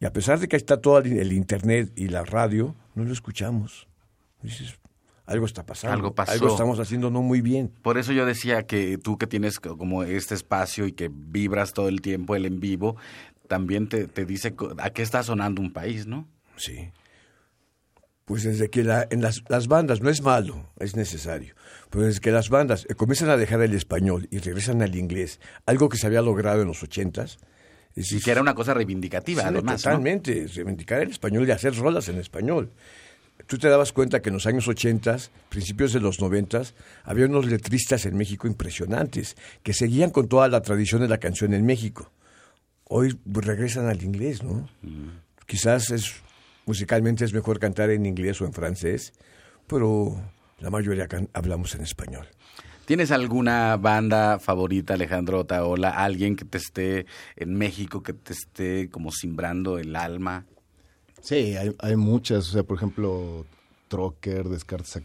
Y 0.01 0.07
a 0.07 0.13
pesar 0.13 0.39
de 0.41 0.49
que 0.49 0.57
está 0.57 0.81
todo 0.81 0.99
el 0.99 1.33
internet 1.33 1.93
y 1.97 2.09
la 2.09 2.25
radio, 2.25 2.75
no 2.95 3.05
lo 3.05 3.13
escuchamos. 3.13 3.89
Dices, 4.43 4.79
algo 5.27 5.47
está 5.47 5.65
pasando. 5.65 5.95
Algo 5.95 6.15
pasó. 6.15 6.33
Algo 6.33 6.49
estamos 6.49 6.79
haciendo 6.81 7.11
no 7.11 7.23
muy 7.23 7.41
bien. 7.41 7.73
Por 7.83 7.97
eso 7.97 8.13
yo 8.13 8.27
decía 8.27 8.67
que 8.67 8.99
tú 8.99 9.17
que 9.17 9.27
tienes 9.27 9.59
como 9.61 10.03
este 10.03 10.35
espacio 10.35 10.87
y 10.87 10.93
que 10.93 11.11
vibras 11.11 11.73
todo 11.73 11.89
el 11.89 12.01
tiempo 12.03 12.37
el 12.37 12.45
en 12.45 12.61
vivo, 12.61 12.97
también 13.49 13.89
te, 13.89 14.07
te 14.07 14.27
dice 14.27 14.55
a 14.79 14.91
qué 14.91 15.03
está 15.03 15.23
sonando 15.23 15.63
un 15.63 15.73
país, 15.73 16.07
¿no? 16.07 16.29
Sí. 16.57 16.91
Pues 18.25 18.43
desde 18.43 18.71
que 18.71 18.85
la, 18.85 19.07
en 19.11 19.21
las, 19.21 19.43
las, 19.49 19.69
bandas, 19.69 20.01
no 20.01 20.09
es 20.09 20.23
malo, 20.23 20.71
es 20.79 20.97
necesario, 20.97 21.55
pero 21.91 22.07
desde 22.07 22.21
que 22.21 22.31
las 22.31 22.49
bandas 22.49 22.87
eh, 22.89 22.95
comienzan 22.95 23.29
a 23.29 23.37
dejar 23.37 23.61
el 23.61 23.75
español 23.75 24.29
y 24.31 24.39
regresan 24.39 24.81
al 24.81 24.97
inglés, 24.97 25.41
algo 25.67 25.91
que 25.91 25.99
se 25.99 26.07
había 26.07 26.23
logrado 26.23 26.63
en 26.63 26.69
los 26.69 26.83
ochentas, 26.83 27.39
y 27.97 28.21
que 28.21 28.31
era 28.31 28.41
una 28.41 28.55
cosa 28.55 28.75
reivindicativa, 28.75 29.47
además. 29.47 29.83
Totalmente, 29.83 30.47
reivindicar 30.53 31.03
el 31.03 31.11
español 31.11 31.47
y 31.47 31.53
hacer 31.53 31.77
rolas 31.77 32.09
en 32.09 32.19
español. 32.19 32.73
Tú 33.47 33.59
te 33.59 33.69
dabas 33.69 33.93
cuenta 33.93 34.23
que 34.23 34.31
en 34.31 34.35
los 34.35 34.47
años 34.47 34.67
80, 34.67 35.17
principios 35.49 35.93
de 35.93 36.01
los 36.01 36.21
90, 36.21 36.63
había 37.05 37.27
unos 37.27 37.47
letristas 37.47 38.07
en 38.07 38.17
México 38.17 38.47
impresionantes 38.47 39.37
que 39.63 39.75
seguían 39.75 40.11
con 40.11 40.29
toda 40.29 40.49
la 40.49 40.63
tradición 40.63 41.03
de 41.03 41.09
la 41.09 41.19
canción 41.19 41.53
en 41.53 41.67
México. 41.67 42.11
Hoy 42.85 43.19
regresan 43.27 43.87
al 43.87 44.03
inglés, 44.03 44.43
¿no? 44.43 44.69
Mm. 44.83 45.11
Quizás 45.47 45.91
es 45.91 46.15
musicalmente 46.67 47.25
es 47.25 47.33
mejor 47.33 47.59
cantar 47.59 47.91
en 47.91 48.07
inglés 48.07 48.41
o 48.41 48.47
en 48.47 48.53
francés, 48.53 49.13
pero 49.67 50.17
la 50.61 50.71
mayoría 50.71 51.09
hablamos 51.33 51.75
en 51.75 51.83
español. 51.83 52.27
¿Tienes 52.87 53.11
alguna 53.11 53.79
banda 53.79 54.39
favorita, 54.39 54.95
Alejandro 54.95 55.47
Taola? 55.47 55.91
¿Alguien 55.91 56.37
que 56.37 56.45
te 56.45 56.59
esté 56.59 57.07
en 57.35 57.55
México, 57.55 58.03
que 58.03 58.13
te 58.13 58.35
esté 58.35 58.91
como 58.91 59.11
simbrando 59.11 59.79
el 59.79 59.97
alma? 59.97 60.45
Sí, 61.23 61.57
hay, 61.57 61.97
muchas. 61.97 62.51
O 62.51 62.53
sea, 62.53 62.63
por 62.63 62.77
ejemplo, 62.77 63.47
Trocker, 63.89 64.51
Descartes 64.51 65.01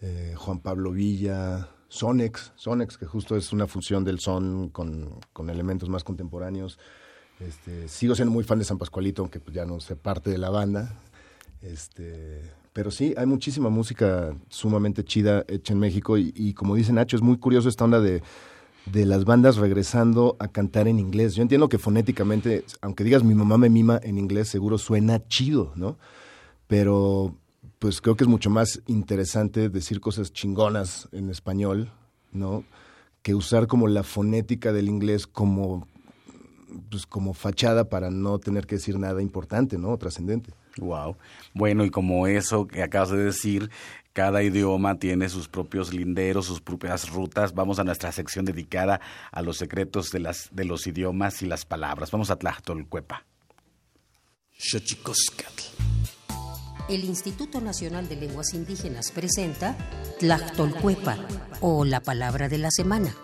eh, 0.00 0.34
Juan 0.36 0.60
Pablo 0.60 0.92
Villa, 0.92 1.68
Sonex, 1.88 2.52
Sonex, 2.54 2.96
que 2.96 3.06
justo 3.06 3.36
es 3.36 3.52
una 3.52 3.66
fusión 3.66 4.04
del 4.04 4.20
son 4.20 4.68
con, 4.68 5.18
con 5.32 5.50
elementos 5.50 5.88
más 5.88 6.04
contemporáneos. 6.04 6.78
Este, 7.46 7.88
sigo 7.88 8.14
siendo 8.14 8.32
muy 8.32 8.44
fan 8.44 8.58
de 8.58 8.64
San 8.64 8.78
Pascualito, 8.78 9.22
aunque 9.22 9.40
pues 9.40 9.54
ya 9.54 9.64
no 9.64 9.80
sé 9.80 9.96
parte 9.96 10.30
de 10.30 10.38
la 10.38 10.50
banda. 10.50 10.94
Este, 11.60 12.40
pero 12.72 12.90
sí, 12.90 13.14
hay 13.16 13.26
muchísima 13.26 13.68
música 13.68 14.34
sumamente 14.48 15.04
chida 15.04 15.44
hecha 15.48 15.72
en 15.72 15.78
México 15.78 16.18
y, 16.18 16.54
como 16.54 16.74
dice 16.74 16.92
Nacho, 16.92 17.16
es 17.16 17.22
muy 17.22 17.36
curioso 17.38 17.68
esta 17.68 17.84
onda 17.84 18.00
de, 18.00 18.22
de, 18.86 19.06
las 19.06 19.24
bandas 19.24 19.56
regresando 19.56 20.36
a 20.38 20.48
cantar 20.48 20.88
en 20.88 20.98
inglés. 20.98 21.34
Yo 21.34 21.42
entiendo 21.42 21.68
que 21.68 21.78
fonéticamente, 21.78 22.64
aunque 22.80 23.04
digas 23.04 23.22
mi 23.24 23.34
mamá 23.34 23.58
me 23.58 23.70
mima 23.70 24.00
en 24.02 24.18
inglés, 24.18 24.48
seguro 24.48 24.78
suena 24.78 25.26
chido, 25.28 25.72
¿no? 25.76 25.98
Pero 26.66 27.36
pues 27.78 28.00
creo 28.00 28.16
que 28.16 28.24
es 28.24 28.28
mucho 28.28 28.48
más 28.48 28.80
interesante 28.86 29.68
decir 29.68 30.00
cosas 30.00 30.32
chingonas 30.32 31.08
en 31.12 31.30
español, 31.30 31.90
¿no? 32.32 32.64
Que 33.22 33.34
usar 33.34 33.66
como 33.66 33.88
la 33.88 34.02
fonética 34.02 34.72
del 34.72 34.88
inglés 34.88 35.26
como 35.26 35.86
pues 36.90 37.06
como 37.06 37.34
fachada 37.34 37.88
para 37.88 38.10
no 38.10 38.38
tener 38.38 38.66
que 38.66 38.76
decir 38.76 38.98
nada 38.98 39.22
importante, 39.22 39.78
¿no? 39.78 39.96
Trascendente. 39.96 40.52
Wow. 40.78 41.16
Bueno, 41.54 41.84
y 41.84 41.90
como 41.90 42.26
eso 42.26 42.66
que 42.66 42.82
acabas 42.82 43.10
de 43.10 43.18
decir, 43.18 43.70
cada 44.12 44.42
idioma 44.42 44.98
tiene 44.98 45.28
sus 45.28 45.48
propios 45.48 45.92
linderos, 45.92 46.46
sus 46.46 46.60
propias 46.60 47.10
rutas. 47.10 47.54
Vamos 47.54 47.78
a 47.78 47.84
nuestra 47.84 48.12
sección 48.12 48.44
dedicada 48.44 49.00
a 49.30 49.42
los 49.42 49.56
secretos 49.56 50.10
de, 50.10 50.20
las, 50.20 50.48
de 50.52 50.64
los 50.64 50.86
idiomas 50.86 51.42
y 51.42 51.46
las 51.46 51.64
palabras. 51.64 52.10
Vamos 52.10 52.30
a 52.30 52.36
Tlachtolcuepa. 52.36 53.24
El 56.88 57.04
Instituto 57.04 57.60
Nacional 57.60 58.08
de 58.08 58.16
Lenguas 58.16 58.54
Indígenas 58.54 59.12
presenta 59.12 59.76
Tlachtolcuepa 60.18 61.16
o 61.60 61.84
la 61.84 62.00
palabra 62.00 62.48
de 62.48 62.58
la 62.58 62.70
semana. 62.70 63.14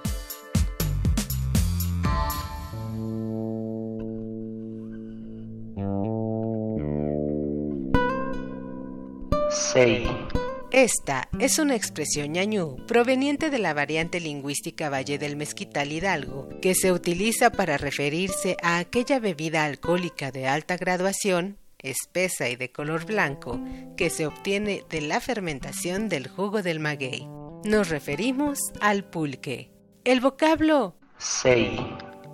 Esta 10.71 11.29
es 11.39 11.59
una 11.59 11.75
expresión 11.75 12.33
ñañú 12.33 12.77
proveniente 12.87 13.51
de 13.51 13.59
la 13.59 13.75
variante 13.75 14.19
lingüística 14.19 14.89
Valle 14.89 15.19
del 15.19 15.37
Mezquital 15.37 15.93
Hidalgo, 15.93 16.49
que 16.63 16.75
se 16.75 16.91
utiliza 16.91 17.51
para 17.51 17.77
referirse 17.77 18.57
a 18.63 18.79
aquella 18.79 19.19
bebida 19.19 19.65
alcohólica 19.65 20.31
de 20.31 20.47
alta 20.47 20.77
graduación, 20.77 21.59
espesa 21.81 22.49
y 22.49 22.57
de 22.57 22.73
color 22.73 23.05
blanco, 23.05 23.61
que 23.97 24.09
se 24.09 24.27
obtiene 24.27 24.85
de 24.89 25.03
la 25.03 25.21
fermentación 25.21 26.09
del 26.09 26.29
jugo 26.29 26.63
del 26.63 26.81
maguey. 26.81 27.27
Nos 27.65 27.91
referimos 27.91 28.59
al 28.81 29.05
pulque. 29.05 29.71
El 30.05 30.21
vocablo 30.21 30.95
sei 31.19 31.79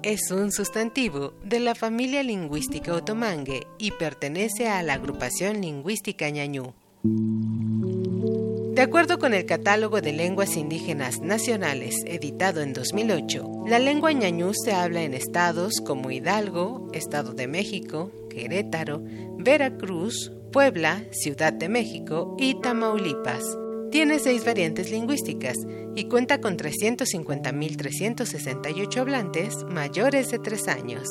es 0.03 0.31
un 0.31 0.53
sustantivo 0.53 1.33
de 1.43 1.61
la 1.61 1.75
familia 1.75 2.23
lingüística 2.23 2.93
otomangue 2.93 3.67
y 3.79 3.91
pertenece 3.93 4.69
a 4.69 4.83
la 4.83 4.95
agrupación 4.95 5.63
lingüística 5.63 6.29
ñañú. 6.29 6.75
De 7.05 8.81
acuerdo 8.81 9.19
con 9.19 9.35
el 9.35 9.45
Catálogo 9.45 10.01
de 10.01 10.15
Lenguas 10.15 10.57
Indígenas 10.57 11.21
Nacionales, 11.21 11.97
editado 12.07 12.63
en 12.63 12.73
2008, 12.73 13.65
la 13.67 13.79
lengua 13.79 14.13
ñañú 14.13 14.55
se 14.55 14.73
habla 14.73 15.03
en 15.03 15.13
estados 15.13 15.83
como 15.85 16.11
Hidalgo, 16.11 16.89
Estado 16.95 17.35
de 17.35 17.47
México, 17.47 18.11
Querétaro, 18.31 19.03
Veracruz, 19.37 20.33
Puebla, 20.51 21.05
Ciudad 21.11 21.53
de 21.53 21.69
México 21.69 22.35
y 22.39 22.59
Tamaulipas. 22.63 23.45
Tiene 23.91 24.19
seis 24.19 24.47
variantes 24.47 24.91
lingüísticas 24.91 25.59
y 25.95 26.09
cuenta 26.09 26.41
con 26.41 26.57
350.368 26.57 28.97
hablantes 28.97 29.63
mayores 29.69 30.31
de 30.31 30.39
tres 30.39 30.69
años. 30.69 31.07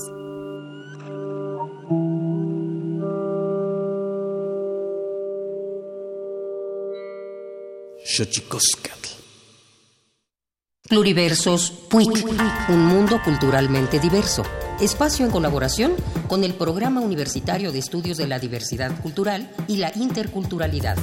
Pluriversos 10.88 11.71
PUIC, 11.89 12.28
un 12.69 12.86
mundo 12.86 13.19
culturalmente 13.23 13.99
diverso. 13.99 14.43
Espacio 14.80 15.26
en 15.26 15.32
colaboración 15.32 15.93
con 16.28 16.43
el 16.43 16.54
Programa 16.54 17.02
Universitario 17.02 17.71
de 17.71 17.80
Estudios 17.80 18.17
de 18.17 18.28
la 18.28 18.38
Diversidad 18.38 19.02
Cultural 19.02 19.49
y 19.67 19.78
la 19.78 19.91
Interculturalidad. 19.95 20.97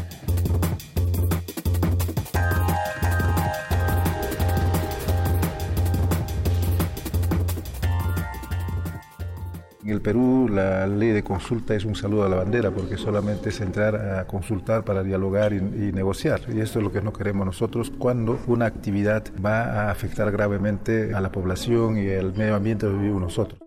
En 9.91 9.97
el 9.97 10.03
Perú 10.03 10.49
la 10.49 10.87
ley 10.87 11.09
de 11.09 11.25
consulta 11.25 11.75
es 11.75 11.85
un 11.85 11.97
saludo 11.97 12.23
a 12.23 12.29
la 12.29 12.37
bandera 12.37 12.71
porque 12.71 12.97
solamente 12.97 13.49
es 13.49 13.61
entrar 13.61 13.97
a 13.97 14.25
consultar 14.25 14.85
para 14.85 15.03
dialogar 15.03 15.53
y, 15.53 15.61
negociar. 15.61 16.43
Y 16.55 16.61
esto 16.61 16.79
es 16.79 16.85
lo 16.85 16.93
que 16.93 17.03
no 17.03 17.13
queremos 17.13 17.45
nosotros 17.45 17.91
cuando 17.99 18.39
una 18.47 18.67
actividad 18.67 19.25
va 19.45 19.65
a 19.65 19.91
afectar 19.91 20.31
gravemente 20.31 21.13
a 21.13 21.21
la 21.21 21.33
población 21.33 21.99
y 21.99 22.09
al 22.09 22.33
medio 22.37 22.55
ambiente 22.55 22.87
donde 22.87 23.01
vivimos 23.01 23.23
nosotros. 23.23 23.59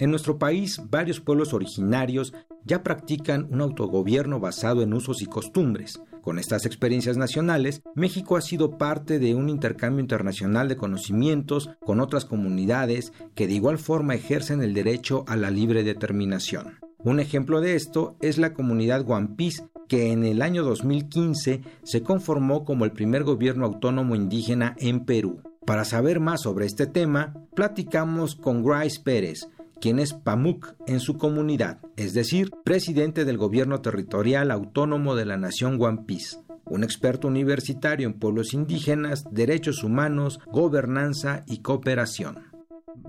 En 0.00 0.10
nuestro 0.10 0.36
país, 0.36 0.82
varios 0.90 1.20
pueblos 1.20 1.54
originarios 1.54 2.34
ya 2.64 2.82
practican 2.82 3.46
un 3.52 3.60
autogobierno 3.60 4.40
basado 4.40 4.82
en 4.82 4.92
usos 4.92 5.22
y 5.22 5.26
costumbres. 5.26 6.02
Con 6.22 6.38
estas 6.38 6.66
experiencias 6.66 7.16
nacionales, 7.16 7.82
México 7.94 8.36
ha 8.36 8.42
sido 8.42 8.76
parte 8.76 9.18
de 9.18 9.34
un 9.34 9.48
intercambio 9.48 10.00
internacional 10.00 10.68
de 10.68 10.76
conocimientos 10.76 11.70
con 11.84 12.00
otras 12.00 12.24
comunidades 12.24 13.12
que 13.34 13.46
de 13.46 13.54
igual 13.54 13.78
forma 13.78 14.14
ejercen 14.14 14.62
el 14.62 14.74
derecho 14.74 15.24
a 15.26 15.36
la 15.36 15.50
libre 15.50 15.82
determinación. 15.82 16.78
Un 17.02 17.20
ejemplo 17.20 17.62
de 17.62 17.74
esto 17.74 18.16
es 18.20 18.36
la 18.36 18.52
comunidad 18.52 19.04
Guampís, 19.04 19.64
que 19.88 20.12
en 20.12 20.24
el 20.24 20.42
año 20.42 20.62
2015 20.62 21.62
se 21.82 22.02
conformó 22.02 22.64
como 22.64 22.84
el 22.84 22.92
primer 22.92 23.24
gobierno 23.24 23.64
autónomo 23.64 24.14
indígena 24.14 24.76
en 24.78 25.06
Perú. 25.06 25.40
Para 25.64 25.84
saber 25.84 26.20
más 26.20 26.42
sobre 26.42 26.66
este 26.66 26.86
tema, 26.86 27.34
platicamos 27.54 28.34
con 28.34 28.62
Grace 28.62 29.00
Pérez, 29.02 29.48
quien 29.80 29.98
es 29.98 30.12
PAMUC 30.12 30.74
en 30.86 31.00
su 31.00 31.16
comunidad, 31.16 31.78
es 31.96 32.14
decir, 32.14 32.50
presidente 32.64 33.24
del 33.24 33.38
gobierno 33.38 33.80
territorial 33.80 34.50
autónomo 34.50 35.14
de 35.14 35.26
la 35.26 35.36
nación 35.36 35.78
One 35.80 36.02
Piece, 36.06 36.38
un 36.66 36.84
experto 36.84 37.28
universitario 37.28 38.06
en 38.06 38.14
pueblos 38.14 38.54
indígenas, 38.54 39.24
derechos 39.30 39.82
humanos, 39.82 40.40
gobernanza 40.52 41.44
y 41.46 41.58
cooperación 41.58 42.49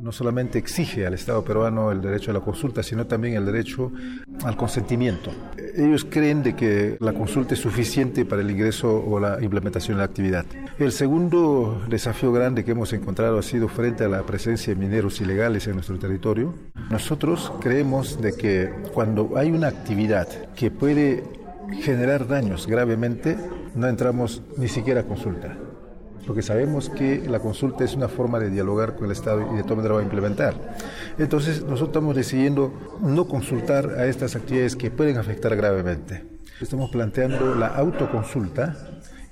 no 0.02 0.12
solamente 0.12 0.58
exige 0.58 1.06
al 1.06 1.14
Estado 1.14 1.44
peruano 1.44 1.92
el 1.92 2.02
derecho 2.02 2.32
a 2.32 2.34
la 2.34 2.40
consulta, 2.40 2.84
sino 2.84 3.06
también 3.06 3.36
el 3.36 3.46
derecho 3.46 3.92
al 4.44 4.56
consentimiento. 4.56 5.32
Ellos 5.76 6.06
creen 6.10 6.44
de 6.44 6.56
que 6.56 6.98
la 7.00 7.14
consulta 7.14 7.54
es 7.54 7.60
suficiente 7.60 8.26
para 8.26 8.42
el 8.42 8.50
ingreso 8.50 8.94
o 8.94 9.20
la 9.20 9.42
implementación 9.42 9.98
de 9.98 10.00
la 10.00 10.06
actividad. 10.06 10.46
El 10.80 10.92
segundo 10.92 11.82
desafío 11.88 12.32
grande 12.32 12.64
que 12.64 12.72
hemos 12.72 12.94
encontrado 12.94 13.38
ha 13.40 13.44
sido 13.44 13.68
frente 13.68 14.04
a 14.04 14.10
la 14.10 14.24
presencia 14.24 14.74
de 14.74 14.80
mineros 14.80 15.22
ilegales 15.22 15.68
en 15.68 15.76
nuestro 15.76 15.98
territorio. 16.00 16.54
Nosotros 16.90 17.52
creemos 17.62 18.22
de 18.22 18.34
que 18.34 18.70
cuando 18.94 19.32
hay 19.36 19.52
una 19.52 19.68
actividad 19.68 20.28
que 20.56 20.72
puede 20.72 21.24
generar 21.82 22.28
daños 22.28 22.68
gravemente, 22.68 23.38
no 23.76 23.88
entramos 23.88 24.42
ni 24.58 24.68
siquiera 24.68 25.02
a 25.02 25.04
consulta 25.04 25.58
porque 26.26 26.42
sabemos 26.42 26.90
que 26.90 27.28
la 27.28 27.40
consulta 27.40 27.84
es 27.84 27.96
una 27.96 28.08
forma 28.08 28.40
de 28.40 28.50
dialogar 28.50 28.96
con 28.96 29.06
el 29.06 29.12
Estado 29.12 29.42
y 29.54 29.58
de 29.58 29.64
todas 29.64 29.78
maneras 29.78 29.98
va 29.98 30.02
a 30.02 30.04
implementar. 30.04 30.76
Entonces, 31.18 31.62
nosotros 31.62 31.90
estamos 31.90 32.16
decidiendo 32.16 32.74
no 33.02 33.28
consultar 33.28 33.90
a 34.00 34.06
estas 34.06 34.36
actividades 34.36 34.76
que 34.76 34.92
pueden 34.92 35.18
afectar 35.18 35.56
gravemente. 35.56 36.24
Estamos 36.60 36.92
planteando 36.92 37.56
la 37.56 37.68
autoconsulta 37.68 38.76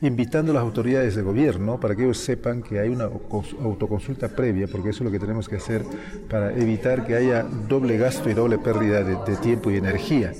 invitando 0.02 0.52
a 0.52 0.56
las 0.56 0.64
autoridades 0.64 1.16
de 1.16 1.22
gobierno 1.22 1.80
para 1.80 1.96
que 1.96 2.04
ellos 2.04 2.20
sepan 2.20 2.64
que 2.64 2.80
hay 2.80 2.90
una 2.90 3.06
autoconsulta 3.06 4.30
previa, 4.30 4.68
porque 4.68 4.90
eso 4.90 5.04
es 5.04 5.06
lo 5.06 5.12
que 5.12 5.20
tenemos 5.20 5.50
que 5.50 5.58
hacer 5.58 5.84
para 6.30 6.54
evitar 6.54 7.06
que 7.06 7.16
haya 7.16 7.44
doble 7.44 7.98
gasto 7.98 8.30
y 8.30 8.34
doble 8.34 8.58
pérdida 8.58 9.04
de, 9.04 9.18
de 9.30 9.38
tiempo 9.38 9.70
y 9.72 9.78
energía. 9.78 10.34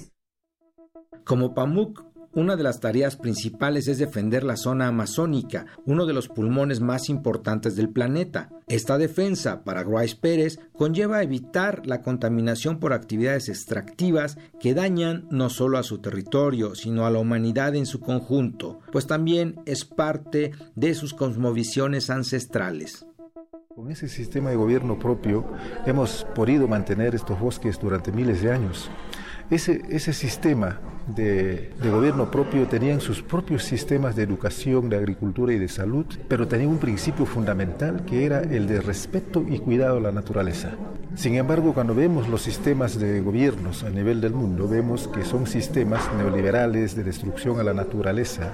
Como 1.26 1.54
PAMUC 1.54 2.09
una 2.34 2.56
de 2.56 2.64
las 2.64 2.80
tareas 2.80 3.16
principales 3.16 3.88
es 3.88 3.98
defender 3.98 4.44
la 4.44 4.56
zona 4.56 4.88
amazónica, 4.88 5.66
uno 5.86 6.06
de 6.06 6.14
los 6.14 6.28
pulmones 6.28 6.80
más 6.80 7.10
importantes 7.10 7.76
del 7.76 7.90
planeta. 7.90 8.50
Esta 8.68 8.98
defensa, 8.98 9.64
para 9.64 9.84
Grace 9.84 10.16
Pérez, 10.16 10.60
conlleva 10.74 11.24
evitar 11.24 11.86
la 11.86 12.02
contaminación 12.02 12.80
por 12.80 12.94
actividades 12.94 13.50
extractivas 13.50 14.38
que 14.60 14.74
dañan 14.74 15.28
no 15.32 15.50
solo 15.50 15.78
a 15.78 15.84
su 15.84 16.00
territorio, 16.00 16.76
sino 16.76 17.06
a 17.06 17.10
la 17.10 17.20
humanidad 17.20 17.76
en 17.76 17.86
su 17.86 18.00
conjunto, 18.00 18.80
pues 18.92 19.08
también 19.08 19.60
es 19.66 19.86
parte 19.86 20.52
de 20.76 20.94
sus 20.94 21.14
cosmovisiones 21.14 22.10
ancestrales. 22.10 23.06
Con 23.76 23.92
ese 23.92 24.10
sistema 24.10 24.50
de 24.50 24.58
gobierno 24.58 25.00
propio 25.00 25.46
hemos 25.86 26.28
podido 26.36 26.68
mantener 26.68 27.16
estos 27.16 27.40
bosques 27.40 27.80
durante 27.80 28.12
miles 28.12 28.42
de 28.42 28.52
años. 28.52 28.90
Ese, 29.50 29.82
ese 29.90 30.14
sistema 30.14 30.80
de, 31.16 31.72
gobierno 31.92 32.30
propio 32.30 32.68
tenían 32.68 33.02
sus 33.02 33.22
propios 33.22 33.64
sistemas 33.64 34.16
de 34.16 34.24
educación, 34.24 34.90
de 34.90 34.98
agricultura 34.98 35.54
y 35.54 35.60
de 35.60 35.68
salud, 35.68 36.06
pero 36.28 36.48
tenían 36.48 36.70
un 36.70 36.78
principio 36.78 37.26
fundamental 37.26 38.06
que 38.06 38.26
era 38.26 38.42
el 38.42 38.68
de 38.68 38.82
respeto 38.82 39.44
y 39.48 39.60
cuidado 39.60 39.98
a 39.98 40.02
la 40.02 40.12
naturaleza. 40.12 40.72
Sin 41.16 41.36
embargo, 41.36 41.74
cuando 41.74 41.96
vemos 41.96 42.30
los 42.30 42.42
sistemas 42.42 43.00
de 43.00 43.22
gobiernos 43.22 43.84
a 43.84 43.90
nivel 43.90 44.22
del 44.22 44.34
mundo, 44.34 44.68
vemos 44.68 45.08
que 45.08 45.26
son 45.26 45.48
sistemas 45.48 46.08
neoliberales 46.18 46.96
de 46.96 47.04
destrucción 47.04 47.60
a 47.60 47.64
la 47.64 47.74
naturaleza, 47.74 48.54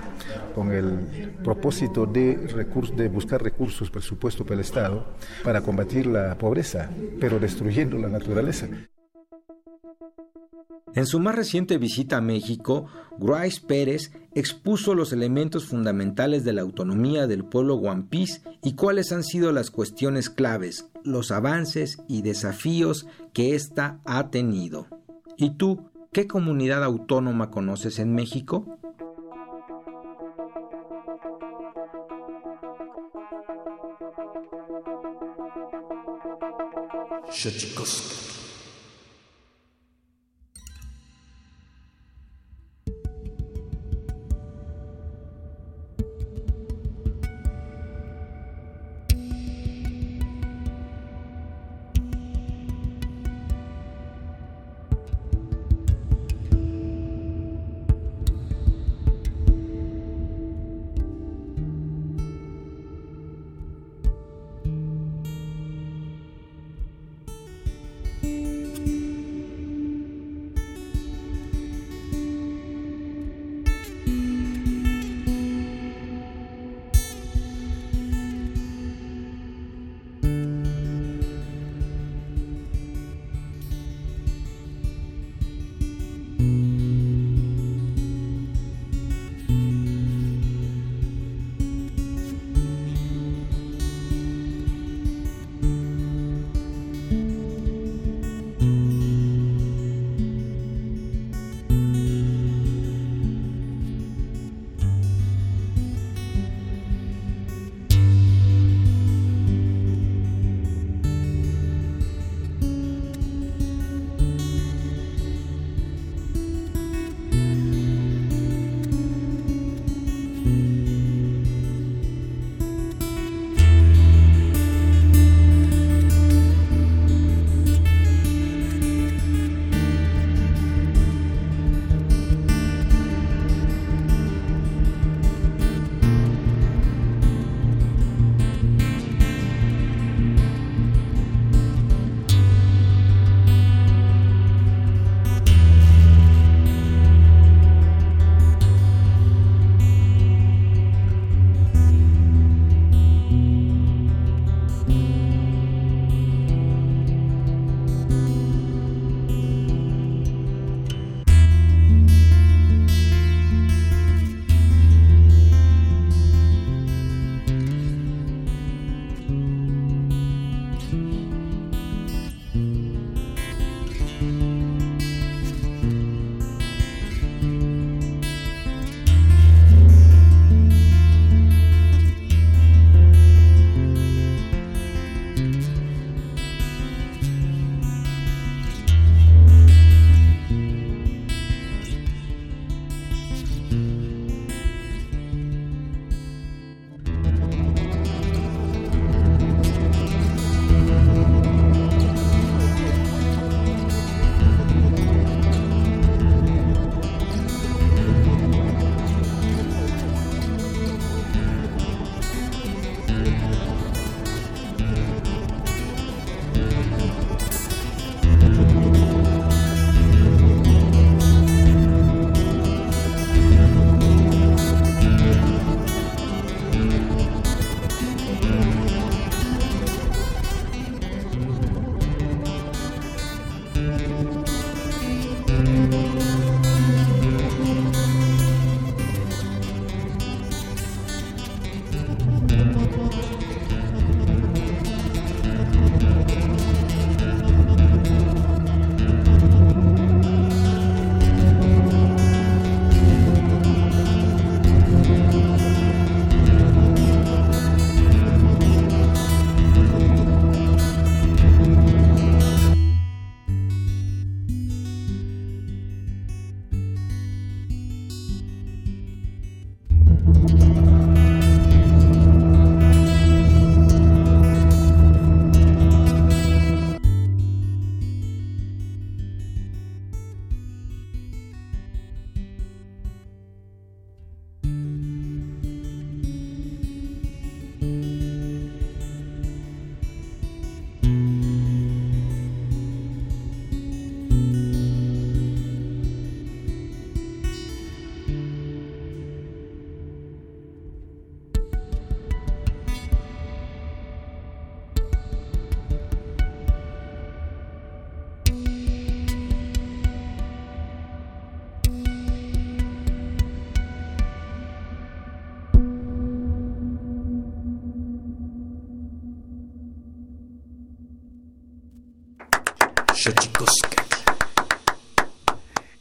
con 0.54 0.72
el 0.72 1.34
propósito 1.44 2.06
de, 2.06 2.38
de 2.96 3.08
buscar 3.10 3.44
recursos, 3.44 3.92
presupuesto 3.92 4.44
para 4.44 4.56
el 4.56 4.62
Estado, 4.62 5.06
para 5.44 5.62
combatir 5.62 6.08
la 6.08 6.36
pobreza, 6.38 6.90
pero 7.20 7.40
destruyendo 7.40 7.98
la 7.98 8.08
naturaleza. 8.08 8.68
En 10.96 11.06
su 11.06 11.20
más 11.20 11.36
reciente 11.36 11.78
visita 11.78 12.18
a 12.18 12.22
México, 12.22 12.86
Grice 13.20 13.60
Pérez 13.60 14.14
expuso 14.34 14.96
los 14.96 15.12
elementos 15.12 15.66
fundamentales 15.66 16.46
de 16.46 16.54
la 16.54 16.62
autonomía 16.62 17.28
del 17.28 17.44
pueblo 17.44 17.76
guampís 17.76 18.42
y 18.64 18.76
cuáles 18.76 19.12
han 19.12 19.26
sido 19.26 19.52
las 19.52 19.72
cuestiones 19.72 20.30
claves, 20.30 20.88
los 21.04 21.32
avances 21.32 21.98
y 22.08 22.22
desafíos 22.22 23.08
que 23.34 23.56
ésta 23.56 24.00
ha 24.06 24.30
tenido. 24.30 24.88
¿Y 25.36 25.52
tú, 25.52 25.90
qué 26.14 26.28
comunidad 26.28 26.82
autónoma 26.82 27.52
conoces 27.52 28.00
en 28.00 28.16
México? 28.16 28.66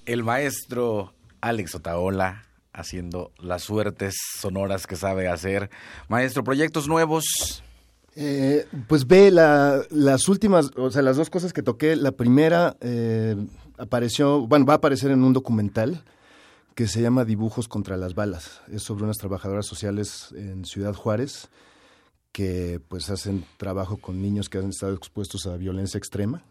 El 0.04 0.24
maestro 0.24 1.14
Alex 1.40 1.74
Otaola 1.76 2.44
haciendo 2.72 3.30
las 3.38 3.62
suertes 3.62 4.16
sonoras 4.38 4.86
que 4.86 4.96
sabe 4.96 5.28
hacer. 5.28 5.70
Maestro, 6.08 6.44
proyectos 6.44 6.88
nuevos. 6.88 7.62
Eh, 8.16 8.66
pues 8.88 9.06
ve 9.06 9.30
las 9.30 10.28
últimas, 10.28 10.70
o 10.76 10.90
sea, 10.90 11.02
las 11.02 11.16
dos 11.16 11.30
cosas 11.30 11.52
que 11.52 11.62
toqué. 11.62 11.96
La 11.96 12.12
primera 12.12 12.76
eh, 12.80 13.36
apareció, 13.78 14.46
bueno, 14.46 14.66
va 14.66 14.74
a 14.74 14.76
aparecer 14.76 15.10
en 15.10 15.22
un 15.22 15.32
documental 15.32 16.04
que 16.74 16.88
se 16.88 17.00
llama 17.00 17.24
Dibujos 17.24 17.68
contra 17.68 17.96
las 17.96 18.14
balas. 18.14 18.60
Es 18.68 18.82
sobre 18.82 19.04
unas 19.04 19.18
trabajadoras 19.18 19.66
sociales 19.66 20.34
en 20.36 20.64
Ciudad 20.64 20.94
Juárez 20.94 21.48
que 22.32 22.80
pues 22.88 23.10
hacen 23.10 23.44
trabajo 23.58 23.96
con 23.98 24.20
niños 24.20 24.48
que 24.48 24.58
han 24.58 24.70
estado 24.70 24.94
expuestos 24.94 25.46
a 25.46 25.56
violencia 25.56 25.98
extrema. 25.98 26.42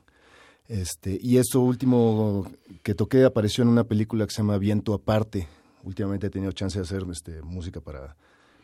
Este, 0.67 1.19
y 1.21 1.37
esto 1.37 1.59
último 1.59 2.49
que 2.83 2.95
toqué 2.95 3.25
apareció 3.25 3.63
en 3.63 3.69
una 3.69 3.83
película 3.83 4.25
que 4.25 4.31
se 4.31 4.41
llama 4.41 4.57
Viento 4.57 4.93
Aparte. 4.93 5.47
Últimamente 5.83 6.27
he 6.27 6.29
tenido 6.29 6.51
chance 6.53 6.79
de 6.79 6.83
hacer 6.83 7.03
este, 7.11 7.41
música 7.41 7.81
para 7.81 8.15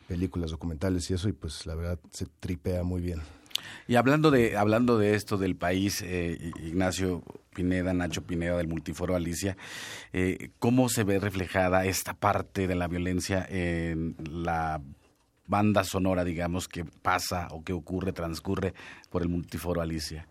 películas, 0.08 0.52
documentales 0.52 1.10
y 1.12 1.14
eso, 1.14 1.30
y 1.30 1.34
pues 1.34 1.66
la 1.66 1.76
verdad 1.76 2.00
se 2.12 2.26
tripea 2.40 2.84
muy 2.84 3.02
bien. 3.02 3.22
Y 3.88 3.96
hablando 3.96 4.32
de, 4.32 4.58
hablando 4.58 4.98
de 4.98 5.16
esto 5.16 5.38
del 5.38 5.56
país, 5.56 6.02
eh, 6.02 6.52
Ignacio 6.64 7.24
Pineda, 7.54 7.94
Nacho 7.94 8.24
Pineda 8.24 8.58
del 8.58 8.68
Multiforo 8.68 9.16
Alicia, 9.16 9.58
eh, 10.14 10.52
¿cómo 10.60 10.90
se 10.90 11.04
ve 11.04 11.20
reflejada 11.20 11.86
esta 11.86 12.14
parte 12.14 12.68
de 12.68 12.76
la 12.76 12.88
violencia 12.88 13.46
en 13.50 14.16
la 14.24 14.82
banda 15.48 15.84
sonora, 15.84 16.24
digamos, 16.24 16.68
que 16.68 16.86
pasa 16.86 17.48
o 17.52 17.64
que 17.64 17.74
ocurre, 17.74 18.14
transcurre 18.14 18.74
por 19.10 19.22
el 19.22 19.30
Multiforo 19.30 19.82
Alicia? 19.82 20.28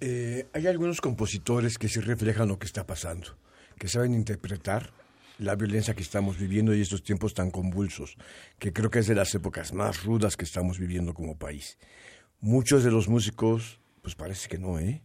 Eh, 0.00 0.46
hay 0.54 0.66
algunos 0.66 1.00
compositores 1.00 1.76
que 1.76 1.88
sí 1.88 2.00
reflejan 2.00 2.48
lo 2.48 2.58
que 2.58 2.66
está 2.66 2.86
pasando, 2.86 3.36
que 3.78 3.88
saben 3.88 4.14
interpretar 4.14 4.92
la 5.38 5.54
violencia 5.56 5.94
que 5.94 6.02
estamos 6.02 6.38
viviendo 6.38 6.74
y 6.74 6.80
estos 6.80 7.02
tiempos 7.02 7.34
tan 7.34 7.50
convulsos, 7.50 8.16
que 8.58 8.72
creo 8.72 8.90
que 8.90 9.00
es 9.00 9.06
de 9.06 9.14
las 9.14 9.34
épocas 9.34 9.72
más 9.72 10.04
rudas 10.04 10.36
que 10.36 10.44
estamos 10.44 10.78
viviendo 10.78 11.14
como 11.14 11.36
país. 11.36 11.78
Muchos 12.40 12.84
de 12.84 12.90
los 12.90 13.08
músicos, 13.08 13.80
pues 14.02 14.14
parece 14.14 14.48
que 14.48 14.58
no, 14.58 14.78
¿eh? 14.78 15.02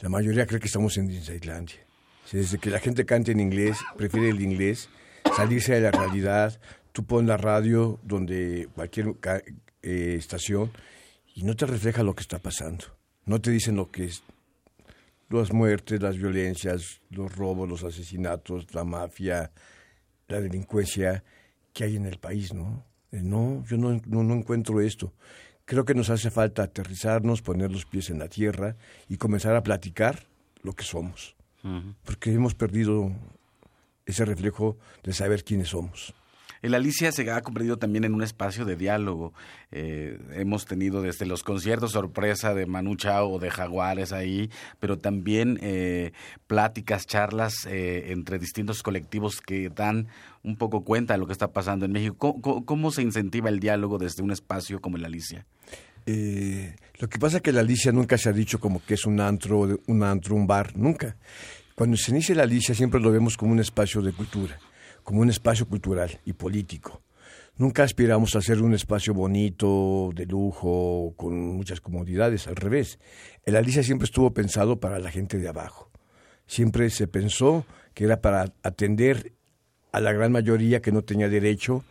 La 0.00 0.08
mayoría 0.08 0.46
cree 0.46 0.60
que 0.60 0.66
estamos 0.66 0.96
en 0.98 1.10
Islandia. 1.10 1.86
Desde 2.32 2.58
que 2.58 2.70
la 2.70 2.80
gente 2.80 3.04
canta 3.06 3.30
en 3.32 3.40
inglés, 3.40 3.78
prefiere 3.96 4.30
el 4.30 4.40
inglés, 4.40 4.88
salirse 5.36 5.74
de 5.74 5.80
la 5.80 5.90
realidad, 5.90 6.60
tú 6.92 7.04
pones 7.04 7.28
la 7.28 7.36
radio 7.36 8.00
donde 8.02 8.68
cualquier 8.74 9.14
eh, 9.82 10.16
estación 10.18 10.70
y 11.34 11.44
no 11.44 11.56
te 11.56 11.66
refleja 11.66 12.02
lo 12.02 12.14
que 12.14 12.22
está 12.22 12.38
pasando. 12.38 12.84
No 13.26 13.40
te 13.40 13.50
dicen 13.50 13.76
lo 13.76 13.90
que 13.90 14.04
es 14.04 14.22
las 15.34 15.52
muertes, 15.52 16.00
las 16.02 16.16
violencias, 16.16 17.00
los 17.10 17.34
robos, 17.34 17.68
los 17.68 17.84
asesinatos, 17.84 18.74
la 18.74 18.84
mafia, 18.84 19.50
la 20.28 20.40
delincuencia 20.40 21.24
que 21.72 21.84
hay 21.84 21.96
en 21.96 22.06
el 22.06 22.18
país, 22.18 22.54
¿no? 22.54 22.84
Eh, 23.12 23.20
no, 23.22 23.64
yo 23.66 23.76
no, 23.76 24.00
no, 24.06 24.22
no 24.22 24.34
encuentro 24.34 24.80
esto. 24.80 25.12
Creo 25.64 25.84
que 25.84 25.94
nos 25.94 26.10
hace 26.10 26.30
falta 26.30 26.62
aterrizarnos, 26.62 27.42
poner 27.42 27.70
los 27.70 27.86
pies 27.86 28.10
en 28.10 28.18
la 28.18 28.28
tierra 28.28 28.76
y 29.08 29.16
comenzar 29.16 29.56
a 29.56 29.62
platicar 29.62 30.26
lo 30.62 30.74
que 30.74 30.84
somos. 30.84 31.36
Porque 32.04 32.30
hemos 32.30 32.54
perdido 32.54 33.10
ese 34.04 34.26
reflejo 34.26 34.76
de 35.02 35.14
saber 35.14 35.44
quiénes 35.44 35.68
somos. 35.68 36.14
El 36.64 36.72
Alicia 36.72 37.12
se 37.12 37.30
ha 37.30 37.42
convertido 37.42 37.76
también 37.76 38.04
en 38.04 38.14
un 38.14 38.22
espacio 38.22 38.64
de 38.64 38.74
diálogo. 38.74 39.34
Eh, 39.70 40.18
hemos 40.32 40.64
tenido 40.64 41.02
desde 41.02 41.26
los 41.26 41.42
conciertos 41.42 41.92
sorpresa 41.92 42.54
de 42.54 42.64
Manu 42.64 42.96
Chao 42.96 43.32
o 43.32 43.38
de 43.38 43.50
Jaguares 43.50 44.14
ahí, 44.14 44.48
pero 44.80 44.98
también 44.98 45.58
eh, 45.60 46.12
pláticas, 46.46 47.06
charlas 47.06 47.66
eh, 47.66 48.12
entre 48.12 48.38
distintos 48.38 48.82
colectivos 48.82 49.42
que 49.42 49.68
dan 49.68 50.08
un 50.42 50.56
poco 50.56 50.84
cuenta 50.84 51.12
de 51.12 51.18
lo 51.18 51.26
que 51.26 51.34
está 51.34 51.52
pasando 51.52 51.84
en 51.84 51.92
México. 51.92 52.40
¿Cómo, 52.40 52.90
se 52.90 53.02
incentiva 53.02 53.50
el 53.50 53.60
diálogo 53.60 53.98
desde 53.98 54.22
un 54.22 54.30
espacio 54.30 54.80
como 54.80 54.96
el 54.96 55.04
Alicia? 55.04 55.44
lo 56.06 57.08
que 57.08 57.18
pasa 57.18 57.38
es 57.38 57.42
que 57.42 57.52
la 57.52 57.60
Alicia 57.60 57.92
nunca 57.92 58.16
se 58.16 58.30
ha 58.30 58.32
dicho 58.32 58.58
como 58.58 58.82
que 58.82 58.94
es 58.94 59.04
un 59.04 59.20
antro, 59.20 59.80
un 59.86 60.02
antro, 60.02 60.34
un 60.34 60.46
bar, 60.46 60.74
nunca. 60.78 61.16
Cuando 61.74 61.98
se 61.98 62.10
inicia 62.10 62.34
la 62.34 62.44
Alicia 62.44 62.74
siempre 62.74 63.00
lo 63.00 63.12
vemos 63.12 63.36
como 63.36 63.52
un 63.52 63.60
espacio 63.60 64.00
de 64.00 64.12
cultura 64.12 64.58
como 65.04 65.20
un 65.20 65.30
espacio 65.30 65.68
cultural 65.68 66.18
y 66.24 66.32
político. 66.32 67.02
Nunca 67.56 67.84
aspiramos 67.84 68.34
a 68.34 68.40
ser 68.40 68.62
un 68.62 68.74
espacio 68.74 69.14
bonito, 69.14 70.10
de 70.12 70.26
lujo, 70.26 71.14
con 71.16 71.54
muchas 71.54 71.80
comodidades, 71.80 72.48
al 72.48 72.56
revés. 72.56 72.98
El 73.44 73.54
Alicia 73.54 73.84
siempre 73.84 74.06
estuvo 74.06 74.34
pensado 74.34 74.80
para 74.80 74.98
la 74.98 75.12
gente 75.12 75.38
de 75.38 75.48
abajo. 75.48 75.88
Siempre 76.48 76.90
se 76.90 77.06
pensó 77.06 77.64
que 77.94 78.04
era 78.04 78.20
para 78.20 78.52
atender 78.64 79.32
a 79.92 80.00
la 80.00 80.12
gran 80.12 80.32
mayoría 80.32 80.82
que 80.82 80.90
no 80.90 81.02
tenía 81.02 81.28
derecho 81.28 81.84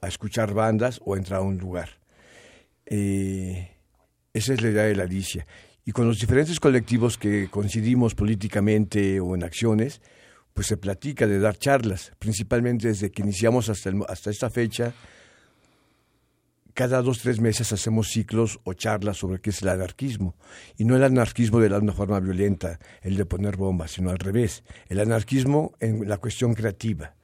a 0.00 0.06
escuchar 0.06 0.54
bandas 0.54 1.00
o 1.04 1.16
entrar 1.16 1.40
a 1.40 1.42
un 1.42 1.58
lugar. 1.58 1.98
Eh, 2.86 3.72
esa 4.32 4.54
es 4.54 4.62
la 4.62 4.70
idea 4.70 4.84
de 4.84 4.94
la 4.94 5.02
Alicia. 5.02 5.46
Y 5.84 5.90
con 5.90 6.06
los 6.06 6.20
diferentes 6.20 6.60
colectivos 6.60 7.18
que 7.18 7.48
coincidimos 7.50 8.14
políticamente 8.14 9.18
o 9.18 9.34
en 9.34 9.42
acciones, 9.42 10.00
pues 10.58 10.66
se 10.66 10.76
platica 10.76 11.28
de 11.28 11.38
dar 11.38 11.56
charlas, 11.56 12.10
principalmente 12.18 12.88
desde 12.88 13.12
que 13.12 13.22
iniciamos 13.22 13.68
hasta, 13.68 13.92
hasta 14.08 14.30
esta 14.30 14.50
fecha. 14.50 14.92
Cada 16.74 17.00
dos, 17.00 17.20
tres 17.20 17.40
meses 17.40 17.72
hacemos 17.72 18.08
ciclos 18.08 18.58
o 18.64 18.72
charlas 18.72 19.18
sobre 19.18 19.40
qué 19.40 19.50
es 19.50 19.62
el 19.62 19.68
anarquismo. 19.68 20.34
Y 20.76 20.84
no 20.84 20.96
el 20.96 21.04
anarquismo 21.04 21.60
de 21.60 21.70
la 21.70 21.78
una 21.78 21.92
forma 21.92 22.18
violenta, 22.18 22.80
el 23.02 23.16
de 23.16 23.24
poner 23.24 23.56
bombas, 23.56 23.92
sino 23.92 24.10
al 24.10 24.18
revés. 24.18 24.64
El 24.88 24.98
anarquismo 24.98 25.74
en 25.78 26.08
la 26.08 26.16
cuestión 26.16 26.54
creativa. 26.54 27.14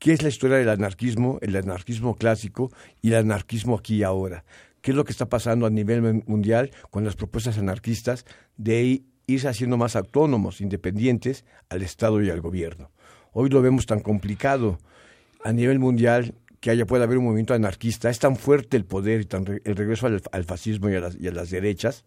¿Qué 0.00 0.12
es 0.12 0.20
la 0.24 0.28
historia 0.28 0.56
del 0.56 0.70
anarquismo, 0.70 1.38
el 1.42 1.54
anarquismo 1.54 2.16
clásico 2.16 2.72
y 3.00 3.10
el 3.10 3.14
anarquismo 3.14 3.78
aquí 3.78 3.98
y 3.98 4.02
ahora? 4.02 4.44
¿Qué 4.80 4.90
es 4.90 4.96
lo 4.96 5.04
que 5.04 5.12
está 5.12 5.28
pasando 5.28 5.66
a 5.66 5.70
nivel 5.70 6.24
mundial 6.26 6.72
con 6.90 7.04
las 7.04 7.14
propuestas 7.14 7.58
anarquistas 7.58 8.24
de 8.56 9.04
irse 9.34 9.48
haciendo 9.48 9.76
más 9.76 9.96
autónomos, 9.96 10.60
independientes 10.60 11.44
al 11.68 11.82
Estado 11.82 12.22
y 12.22 12.30
al 12.30 12.40
gobierno. 12.40 12.90
Hoy 13.32 13.48
lo 13.48 13.62
vemos 13.62 13.86
tan 13.86 14.00
complicado 14.00 14.78
a 15.44 15.52
nivel 15.52 15.78
mundial 15.78 16.34
que 16.60 16.70
haya 16.70 16.86
pueda 16.86 17.04
haber 17.04 17.18
un 17.18 17.24
movimiento 17.24 17.54
anarquista. 17.54 18.10
Es 18.10 18.18
tan 18.18 18.36
fuerte 18.36 18.76
el 18.76 18.84
poder 18.84 19.22
y 19.22 19.24
tan 19.24 19.44
el 19.64 19.76
regreso 19.76 20.06
al, 20.06 20.44
fascismo 20.44 20.90
y 20.90 20.94
a, 20.94 21.00
las, 21.00 21.16
y 21.16 21.28
a 21.28 21.32
las 21.32 21.50
derechas 21.50 22.04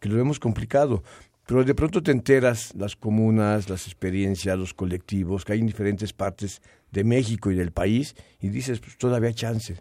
que 0.00 0.08
lo 0.08 0.16
vemos 0.16 0.38
complicado. 0.38 1.02
Pero 1.46 1.64
de 1.64 1.74
pronto 1.74 2.02
te 2.02 2.12
enteras 2.12 2.74
las 2.76 2.96
comunas, 2.96 3.68
las 3.68 3.86
experiencias, 3.86 4.58
los 4.58 4.74
colectivos, 4.74 5.44
que 5.44 5.54
hay 5.54 5.60
en 5.60 5.66
diferentes 5.66 6.12
partes 6.12 6.62
de 6.90 7.04
México 7.04 7.50
y 7.50 7.56
del 7.56 7.72
país, 7.72 8.14
y 8.40 8.48
dices, 8.48 8.80
pues 8.80 8.96
todavía 8.96 9.28
hay 9.28 9.34
chance, 9.34 9.76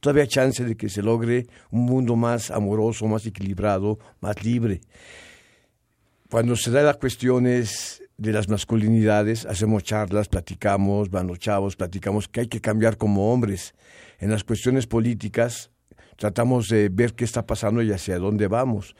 todavía 0.00 0.22
hay 0.22 0.28
chance 0.28 0.64
de 0.64 0.76
que 0.76 0.88
se 0.88 1.02
logre 1.02 1.46
un 1.70 1.82
mundo 1.82 2.16
más 2.16 2.50
amoroso, 2.50 3.06
más 3.06 3.24
equilibrado, 3.26 3.98
más 4.20 4.42
libre. 4.44 4.80
Cuando 6.34 6.56
se 6.56 6.72
da 6.72 6.82
las 6.82 6.96
cuestiones 6.96 8.02
de 8.18 8.32
las 8.32 8.48
masculinidades, 8.48 9.46
hacemos 9.46 9.84
charlas, 9.84 10.26
platicamos, 10.26 11.08
van 11.08 11.28
los 11.28 11.38
chavos, 11.38 11.76
platicamos 11.76 12.26
que 12.26 12.40
hay 12.40 12.48
que 12.48 12.60
cambiar 12.60 12.96
como 12.96 13.32
hombres. 13.32 13.72
En 14.18 14.32
las 14.32 14.42
cuestiones 14.42 14.88
políticas 14.88 15.70
tratamos 16.16 16.66
de 16.66 16.88
ver 16.88 17.14
qué 17.14 17.24
está 17.24 17.46
pasando 17.46 17.82
y 17.82 17.92
hacia 17.92 18.18
dónde 18.18 18.48
vamos. 18.48 18.96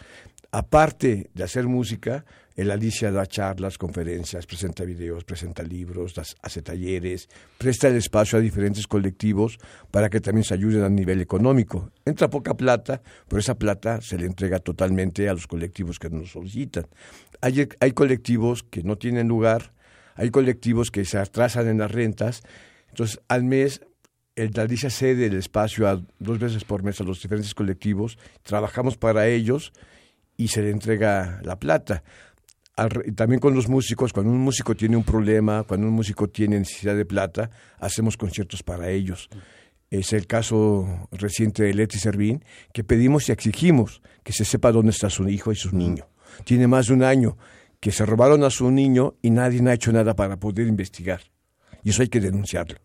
Aparte 0.52 1.28
de 1.34 1.42
hacer 1.42 1.66
música, 1.66 2.24
el 2.56 2.70
Alicia 2.70 3.10
da 3.10 3.26
charlas, 3.26 3.78
conferencias, 3.78 4.46
presenta 4.46 4.84
videos, 4.84 5.24
presenta 5.24 5.62
libros, 5.62 6.14
hace 6.40 6.62
talleres, 6.62 7.28
presta 7.58 7.88
el 7.88 7.96
espacio 7.96 8.38
a 8.38 8.40
diferentes 8.40 8.86
colectivos 8.86 9.58
para 9.90 10.08
que 10.08 10.20
también 10.20 10.44
se 10.44 10.54
ayuden 10.54 10.84
a 10.84 10.88
nivel 10.88 11.20
económico. 11.20 11.90
Entra 12.04 12.30
poca 12.30 12.54
plata, 12.54 13.02
pero 13.28 13.40
esa 13.40 13.56
plata 13.58 14.00
se 14.00 14.18
le 14.18 14.26
entrega 14.26 14.60
totalmente 14.60 15.28
a 15.28 15.32
los 15.32 15.48
colectivos 15.48 15.98
que 15.98 16.10
nos 16.10 16.30
solicitan. 16.30 16.86
Hay, 17.40 17.68
hay 17.80 17.92
colectivos 17.92 18.62
que 18.62 18.84
no 18.84 18.96
tienen 18.96 19.26
lugar, 19.26 19.72
hay 20.14 20.30
colectivos 20.30 20.92
que 20.92 21.04
se 21.04 21.18
atrasan 21.18 21.66
en 21.66 21.78
las 21.78 21.90
rentas, 21.90 22.42
entonces 22.88 23.20
al 23.26 23.42
mes 23.42 23.80
el 24.36 24.58
Alicia 24.58 24.90
cede 24.90 25.26
el 25.26 25.34
espacio 25.34 25.88
a 25.88 26.00
dos 26.20 26.38
veces 26.38 26.64
por 26.64 26.84
mes 26.84 27.00
a 27.00 27.04
los 27.04 27.20
diferentes 27.20 27.54
colectivos, 27.54 28.16
trabajamos 28.42 28.96
para 28.96 29.26
ellos 29.26 29.72
y 30.36 30.48
se 30.48 30.62
le 30.62 30.70
entrega 30.70 31.40
la 31.44 31.58
plata 31.58 32.02
también 33.14 33.40
con 33.40 33.54
los 33.54 33.68
músicos, 33.68 34.12
cuando 34.12 34.32
un 34.32 34.40
músico 34.40 34.74
tiene 34.74 34.96
un 34.96 35.04
problema, 35.04 35.62
cuando 35.62 35.86
un 35.86 35.92
músico 35.92 36.28
tiene 36.28 36.58
necesidad 36.58 36.96
de 36.96 37.04
plata, 37.04 37.50
hacemos 37.78 38.16
conciertos 38.16 38.62
para 38.62 38.90
ellos. 38.90 39.28
Es 39.90 40.12
el 40.12 40.26
caso 40.26 41.08
reciente 41.12 41.62
de 41.62 41.74
Leti 41.74 41.98
Servín, 41.98 42.44
que 42.72 42.82
pedimos 42.82 43.28
y 43.28 43.32
exigimos 43.32 44.02
que 44.24 44.32
se 44.32 44.44
sepa 44.44 44.72
dónde 44.72 44.90
está 44.90 45.08
su 45.08 45.28
hijo 45.28 45.52
y 45.52 45.56
su 45.56 45.74
niño. 45.76 46.08
Tiene 46.44 46.66
más 46.66 46.88
de 46.88 46.94
un 46.94 47.04
año 47.04 47.36
que 47.78 47.92
se 47.92 48.04
robaron 48.04 48.42
a 48.42 48.50
su 48.50 48.70
niño 48.70 49.14
y 49.22 49.30
nadie 49.30 49.62
ha 49.68 49.74
hecho 49.74 49.92
nada 49.92 50.16
para 50.16 50.38
poder 50.38 50.66
investigar. 50.66 51.20
Y 51.84 51.90
eso 51.90 52.02
hay 52.02 52.08
que 52.08 52.20
denunciarlo. 52.20 52.78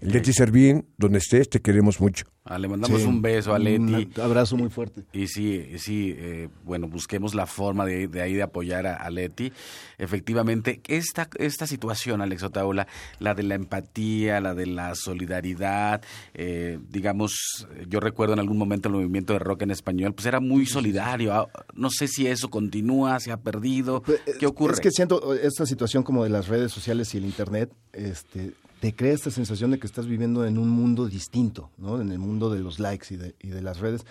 Leti 0.00 0.32
Servín, 0.32 0.86
donde 0.98 1.18
estés, 1.18 1.48
te 1.48 1.60
queremos 1.60 2.00
mucho. 2.00 2.26
Ah, 2.44 2.58
le 2.58 2.68
mandamos 2.68 3.02
un 3.04 3.22
beso 3.22 3.54
a 3.54 3.58
Leti. 3.58 3.80
Un 3.80 4.12
abrazo 4.22 4.56
muy 4.56 4.68
fuerte. 4.68 5.04
Y 5.12 5.26
sí, 5.26 5.78
sí, 5.78 6.14
eh, 6.16 6.48
bueno, 6.64 6.86
busquemos 6.86 7.34
la 7.34 7.46
forma 7.46 7.84
de, 7.86 8.06
de 8.06 8.20
ahí 8.20 8.34
de 8.34 8.42
apoyar 8.42 8.86
a, 8.86 9.10
Leti. 9.10 9.52
Efectivamente, 9.98 10.80
esta, 10.86 11.28
esta 11.38 11.66
situación, 11.66 12.20
Alex 12.20 12.44
Otaola, 12.44 12.86
la 13.18 13.34
de 13.34 13.42
la 13.42 13.56
empatía, 13.56 14.40
la 14.40 14.54
de 14.54 14.66
la 14.66 14.94
solidaridad, 14.94 16.02
eh, 16.34 16.78
digamos, 16.88 17.66
yo 17.88 17.98
recuerdo 17.98 18.34
en 18.34 18.40
algún 18.40 18.58
momento 18.58 18.88
el 18.88 18.94
movimiento 18.94 19.32
de 19.32 19.38
rock 19.40 19.62
en 19.62 19.70
español, 19.70 20.14
pues 20.14 20.26
era 20.26 20.38
muy 20.38 20.66
solidario. 20.66 21.32
Ah, 21.32 21.48
no 21.74 21.88
sé 21.90 22.06
si 22.06 22.26
eso 22.26 22.48
continúa, 22.48 23.18
se 23.18 23.32
ha 23.32 23.38
perdido. 23.38 24.02
Pues, 24.02 24.20
¿Qué 24.38 24.46
ocurre? 24.46 24.74
Es 24.74 24.80
que 24.80 24.90
siento 24.90 25.34
esta 25.34 25.66
situación 25.66 26.02
como 26.02 26.22
de 26.22 26.30
las 26.30 26.48
redes 26.48 26.70
sociales 26.70 27.12
y 27.14 27.18
el 27.18 27.24
Internet, 27.24 27.72
este, 27.92 28.52
te 28.86 28.94
crea 28.94 29.14
esta 29.14 29.32
sensación 29.32 29.72
de 29.72 29.80
que 29.80 29.86
estás 29.88 30.06
viviendo 30.06 30.46
en 30.46 30.58
un 30.58 30.68
mundo 30.68 31.06
distinto, 31.06 31.70
¿no? 31.76 32.00
En 32.00 32.12
el 32.12 32.20
mundo 32.20 32.50
de 32.50 32.60
los 32.60 32.78
likes 32.78 33.12
y 33.12 33.16
de, 33.16 33.34
y 33.40 33.48
de 33.48 33.60
las 33.60 33.80
redes 33.80 34.06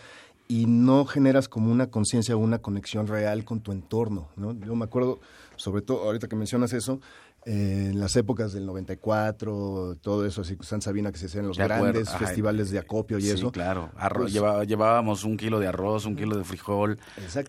y 0.49 0.65
no 0.65 1.05
generas 1.05 1.47
como 1.47 1.71
una 1.71 1.87
conciencia 1.87 2.35
o 2.35 2.39
una 2.39 2.59
conexión 2.59 3.07
real 3.07 3.45
con 3.45 3.61
tu 3.61 3.71
entorno, 3.71 4.27
¿no? 4.35 4.51
Yo 4.51 4.75
me 4.75 4.83
acuerdo, 4.83 5.21
sobre 5.55 5.81
todo 5.81 6.03
ahorita 6.03 6.27
que 6.27 6.35
mencionas 6.35 6.73
eso, 6.73 6.99
eh, 7.45 7.89
en 7.91 7.99
las 7.99 8.15
épocas 8.15 8.53
del 8.53 8.65
94, 8.65 9.97
todo 10.01 10.25
eso, 10.25 10.41
así, 10.41 10.57
San 10.61 10.81
Sabina 10.81 11.11
que 11.11 11.19
se 11.19 11.27
hacían 11.27 11.47
los 11.47 11.57
grandes 11.57 12.09
festivales 12.09 12.71
de 12.71 12.79
acopio 12.79 13.19
y 13.19 13.21
sí, 13.21 13.29
eso. 13.31 13.51
claro. 13.51 13.91
Pues 14.15 14.33
llevábamos 14.33 15.23
un 15.23 15.37
kilo 15.37 15.59
de 15.59 15.67
arroz, 15.67 16.05
un 16.05 16.15
kilo 16.15 16.37
de 16.37 16.43
frijol 16.43 16.97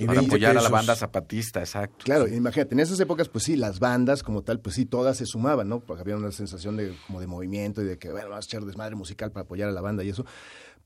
para 0.06 0.20
apoyar 0.20 0.56
a 0.58 0.60
la 0.60 0.68
banda 0.68 0.94
zapatista, 0.94 1.60
exacto. 1.60 2.04
Claro, 2.04 2.28
imagínate, 2.28 2.74
en 2.74 2.80
esas 2.80 3.00
épocas, 3.00 3.28
pues 3.30 3.44
sí, 3.44 3.56
las 3.56 3.80
bandas 3.80 4.22
como 4.22 4.42
tal, 4.42 4.60
pues 4.60 4.76
sí, 4.76 4.84
todas 4.84 5.16
se 5.16 5.24
sumaban, 5.24 5.68
¿no? 5.68 5.80
Porque 5.80 6.02
había 6.02 6.16
una 6.16 6.30
sensación 6.30 6.76
de 6.76 6.94
como 7.06 7.20
de 7.20 7.26
movimiento 7.26 7.80
y 7.80 7.86
de 7.86 7.98
que, 7.98 8.10
bueno, 8.10 8.28
vamos 8.28 8.44
a 8.44 8.48
echar 8.48 8.64
desmadre 8.64 8.96
musical 8.96 9.32
para 9.32 9.44
apoyar 9.44 9.68
a 9.70 9.72
la 9.72 9.80
banda 9.80 10.04
y 10.04 10.10
eso. 10.10 10.26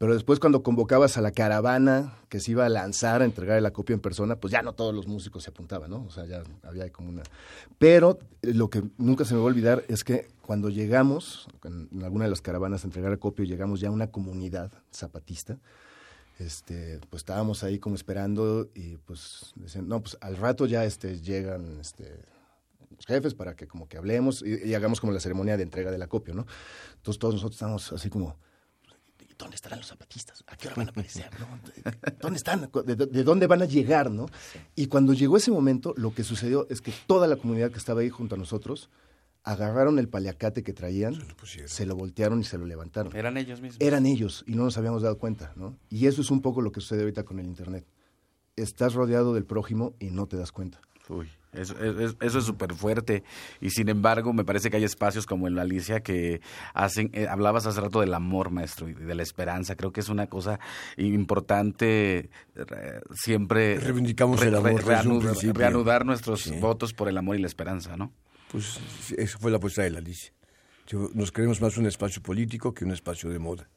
Pero 0.01 0.15
después 0.15 0.41
cuando 0.41 0.63
convocabas 0.63 1.19
a 1.19 1.21
la 1.21 1.31
caravana 1.31 2.15
que 2.31 2.41
se 2.41 2.53
iba 2.53 2.65
a 2.65 2.71
lanzar 2.71 3.21
a 3.21 3.27
entregar 3.27 3.59
el 3.59 3.67
acopio 3.67 3.93
en 3.93 4.01
persona, 4.01 4.37
pues 4.37 4.51
ya 4.51 4.63
no 4.63 4.73
todos 4.73 4.95
los 4.95 5.07
músicos 5.07 5.43
se 5.43 5.51
apuntaban, 5.51 5.91
¿no? 5.91 6.07
O 6.07 6.11
sea, 6.11 6.25
ya 6.25 6.43
había 6.63 6.91
como 6.91 7.11
una... 7.11 7.23
Pero 7.77 8.19
eh, 8.41 8.55
lo 8.55 8.71
que 8.71 8.83
nunca 8.97 9.27
se 9.27 9.35
me 9.35 9.41
va 9.41 9.45
a 9.45 9.49
olvidar 9.49 9.85
es 9.89 10.03
que 10.03 10.29
cuando 10.41 10.71
llegamos, 10.71 11.49
en 11.65 12.03
alguna 12.03 12.25
de 12.25 12.31
las 12.31 12.41
caravanas 12.41 12.83
a 12.83 12.87
entregar 12.87 13.13
acopio, 13.13 13.45
llegamos 13.45 13.79
ya 13.81 13.89
a 13.89 13.91
una 13.91 14.07
comunidad 14.07 14.73
zapatista, 14.91 15.59
este, 16.39 16.99
pues 17.11 17.21
estábamos 17.21 17.63
ahí 17.63 17.79
como 17.79 17.95
esperando 17.95 18.71
y 18.75 18.97
pues 18.97 19.53
decían, 19.57 19.87
no, 19.87 20.01
pues 20.01 20.17
al 20.23 20.39
rato 20.39 20.65
ya 20.65 20.87
este, 20.87 21.21
llegan 21.21 21.79
este, 21.79 22.25
los 22.97 23.05
jefes 23.05 23.35
para 23.35 23.55
que 23.55 23.69
como 23.69 23.87
que 23.87 23.99
hablemos 23.99 24.41
y, 24.41 24.67
y 24.67 24.73
hagamos 24.73 24.99
como 24.99 25.13
la 25.13 25.21
ceremonia 25.21 25.59
de 25.59 25.63
entrega 25.63 25.91
del 25.91 26.01
acopio, 26.01 26.33
¿no? 26.33 26.47
Entonces 26.97 27.19
todos 27.19 27.35
nosotros 27.35 27.57
estábamos 27.57 27.93
así 27.93 28.09
como 28.09 28.39
¿dónde 29.41 29.57
estarán 29.57 29.79
los 29.79 29.89
zapatistas? 29.89 30.45
¿A 30.47 30.57
qué 30.57 30.69
hora 30.69 30.77
van 30.77 30.89
a 30.89 30.91
aparecer? 30.91 31.31
¿Dónde 32.21 32.37
están? 32.43 32.71
¿De, 32.85 33.25
dónde 33.25 33.47
van 33.47 33.63
a 33.63 33.65
llegar? 33.65 34.11
¿no? 34.11 34.27
Y 34.77 34.87
cuando 34.87 35.15
llegó 35.15 35.37
ese 35.37 35.51
momento, 35.51 35.95
lo 35.97 36.15
que 36.15 36.23
sucedió 36.23 36.67
es 36.69 36.81
que 36.81 36.93
toda 37.07 37.27
la 37.27 37.37
comunidad 37.37 37.71
que 37.71 37.79
estaba 37.79 38.03
ahí 38.03 38.11
junto 38.11 38.35
a 38.35 38.39
nosotros 38.39 38.91
agarraron 39.43 39.99
el 39.99 40.09
paliacate 40.09 40.63
que 40.63 40.75
traían, 40.75 41.15
se 41.65 41.87
lo, 41.87 41.97
voltearon 41.97 42.41
y 42.41 42.45
se 42.45 42.59
lo 42.59 42.67
levantaron. 42.67 43.17
Eran 43.17 43.39
ellos 43.39 43.63
mismos. 43.63 43.81
Eran 43.81 44.05
ellos 44.05 44.45
y 44.47 44.55
no 44.55 44.65
nos 44.65 44.77
habíamos 44.77 45.03
dado 45.03 45.17
cuenta. 45.17 45.53
¿no? 45.57 45.77
Y 45.89 46.07
eso 46.07 46.21
es 46.21 46.31
un 46.31 46.43
poco 46.43 46.61
lo 46.61 46.71
que 46.71 46.81
sucede 46.81 47.01
ahorita 47.01 47.25
con 47.25 47.39
el 47.39 47.47
Internet. 47.47 47.87
Estás 48.57 48.93
rodeado 48.93 49.33
del 49.33 49.47
prójimo 49.47 49.95
y 49.99 50.11
no 50.11 50.27
te 50.27 50.37
das 50.37 50.53
cuenta. 50.53 50.81
Uy. 51.09 51.29
Eso, 51.53 51.75
es 52.21 52.33
súper 52.45 52.75
fuerte 52.75 53.25
y 53.61 53.71
sin 53.71 53.89
embargo 53.89 54.33
me 54.33 54.45
parece 54.45 54.71
que 54.71 54.77
hay 54.77 54.85
espacios 54.85 55.27
como 55.27 55.49
en 55.49 55.57
la 55.57 55.63
Alicia 55.63 56.01
que 56.01 56.41
hacen, 56.75 57.11
eh, 57.13 57.27
hablabas 57.27 57.67
hace 57.67 57.81
rato 57.81 58.01
del 58.01 58.15
amor 58.15 58.51
maestro 58.51 58.89
y 58.89 58.95
de 58.95 59.15
la 59.17 59.25
esperanza, 59.25 59.75
creo 59.75 59.93
que 59.93 59.99
es 59.99 60.09
una 60.09 60.29
cosa 60.29 60.61
importante 60.97 62.31
eh, 62.55 63.01
siempre 63.15 63.81
reivindicamos 63.81 64.41
el 64.43 64.55
amor, 64.55 64.85
reanudar, 64.85 66.07
nuestros 66.07 66.53
votos 66.61 66.93
por 66.93 67.09
el 67.09 67.19
amor 67.19 67.37
y 67.37 67.41
la 67.41 67.49
esperanza, 67.49 67.97
¿no? 67.97 68.13
Pues 68.53 68.79
esa 69.17 69.39
fue 69.39 69.51
la 69.51 69.57
apuesta 69.57 69.83
de 69.83 69.91
la 69.91 69.99
Alicia. 69.99 70.33
nos 71.15 71.33
queremos 71.33 71.61
más 71.61 71.77
un 71.79 71.87
espacio 71.87 72.23
político 72.23 72.73
que 72.75 72.85
un 72.85 72.93
espacio 72.93 73.29
de 73.29 73.39
moda 73.41 73.69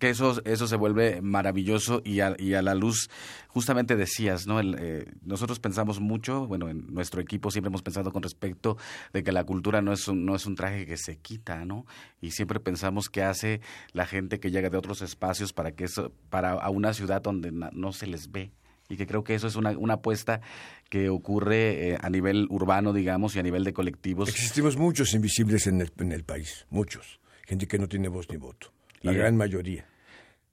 que 0.00 0.10
eso, 0.10 0.42
eso 0.44 0.66
se 0.66 0.76
vuelve 0.76 1.20
maravilloso 1.20 2.02
y 2.04 2.20
a, 2.20 2.34
la 2.62 2.74
luz, 2.74 3.08
justamente 3.48 3.94
decías, 3.94 4.46
¿no? 4.46 4.58
El, 4.58 4.76
eh, 4.80 5.04
nosotros 5.22 5.60
pensamos 5.60 6.00
mucho, 6.00 6.46
bueno, 6.46 6.68
en 6.68 6.92
nuestro 6.92 7.20
equipo 7.20 7.50
siempre 7.50 7.68
hemos 7.68 7.82
pensado 7.82 8.10
con 8.10 8.22
respecto 8.22 8.76
de 9.12 9.22
que 9.22 9.30
la 9.30 9.44
cultura 9.44 9.82
no 9.82 9.92
es 9.92 10.08
un, 10.08 10.24
no 10.24 10.34
es 10.34 10.46
un 10.46 10.56
traje 10.56 10.86
que 10.86 10.96
se 10.96 11.18
quita, 11.18 11.64
¿no? 11.64 11.86
Y 12.20 12.32
siempre 12.32 12.58
pensamos 12.58 13.08
que 13.08 13.22
hace 13.22 13.60
la 13.92 14.06
gente 14.06 14.40
que 14.40 14.50
llega 14.50 14.70
de 14.70 14.78
otros 14.78 15.02
espacios 15.02 15.52
para 15.52 15.72
que 15.72 15.84
eso, 15.84 16.12
para 16.30 16.52
a 16.52 16.70
una 16.70 16.94
ciudad 16.94 17.22
donde 17.22 17.52
no 17.52 17.92
se 17.92 18.06
les 18.06 18.32
ve 18.32 18.50
y 18.88 18.96
que 18.96 19.06
creo 19.06 19.22
que 19.22 19.34
eso 19.34 19.46
es 19.46 19.54
una, 19.54 19.70
una 19.78 19.94
apuesta 19.94 20.40
que 20.88 21.10
ocurre 21.10 21.90
eh, 21.90 21.98
a 22.00 22.10
nivel 22.10 22.46
urbano, 22.50 22.92
digamos, 22.92 23.36
y 23.36 23.38
a 23.38 23.42
nivel 23.42 23.62
de 23.62 23.72
colectivos. 23.72 24.28
Existimos 24.28 24.76
muchos 24.76 25.14
invisibles 25.14 25.66
en 25.68 25.82
el, 25.82 25.92
en 25.98 26.10
el 26.10 26.24
país, 26.24 26.66
muchos. 26.70 27.20
Gente 27.46 27.68
que 27.68 27.78
no 27.78 27.86
tiene 27.86 28.08
voz 28.08 28.28
ni 28.30 28.36
voto. 28.36 28.72
La 29.02 29.12
gran 29.12 29.36
mayoría. 29.36 29.86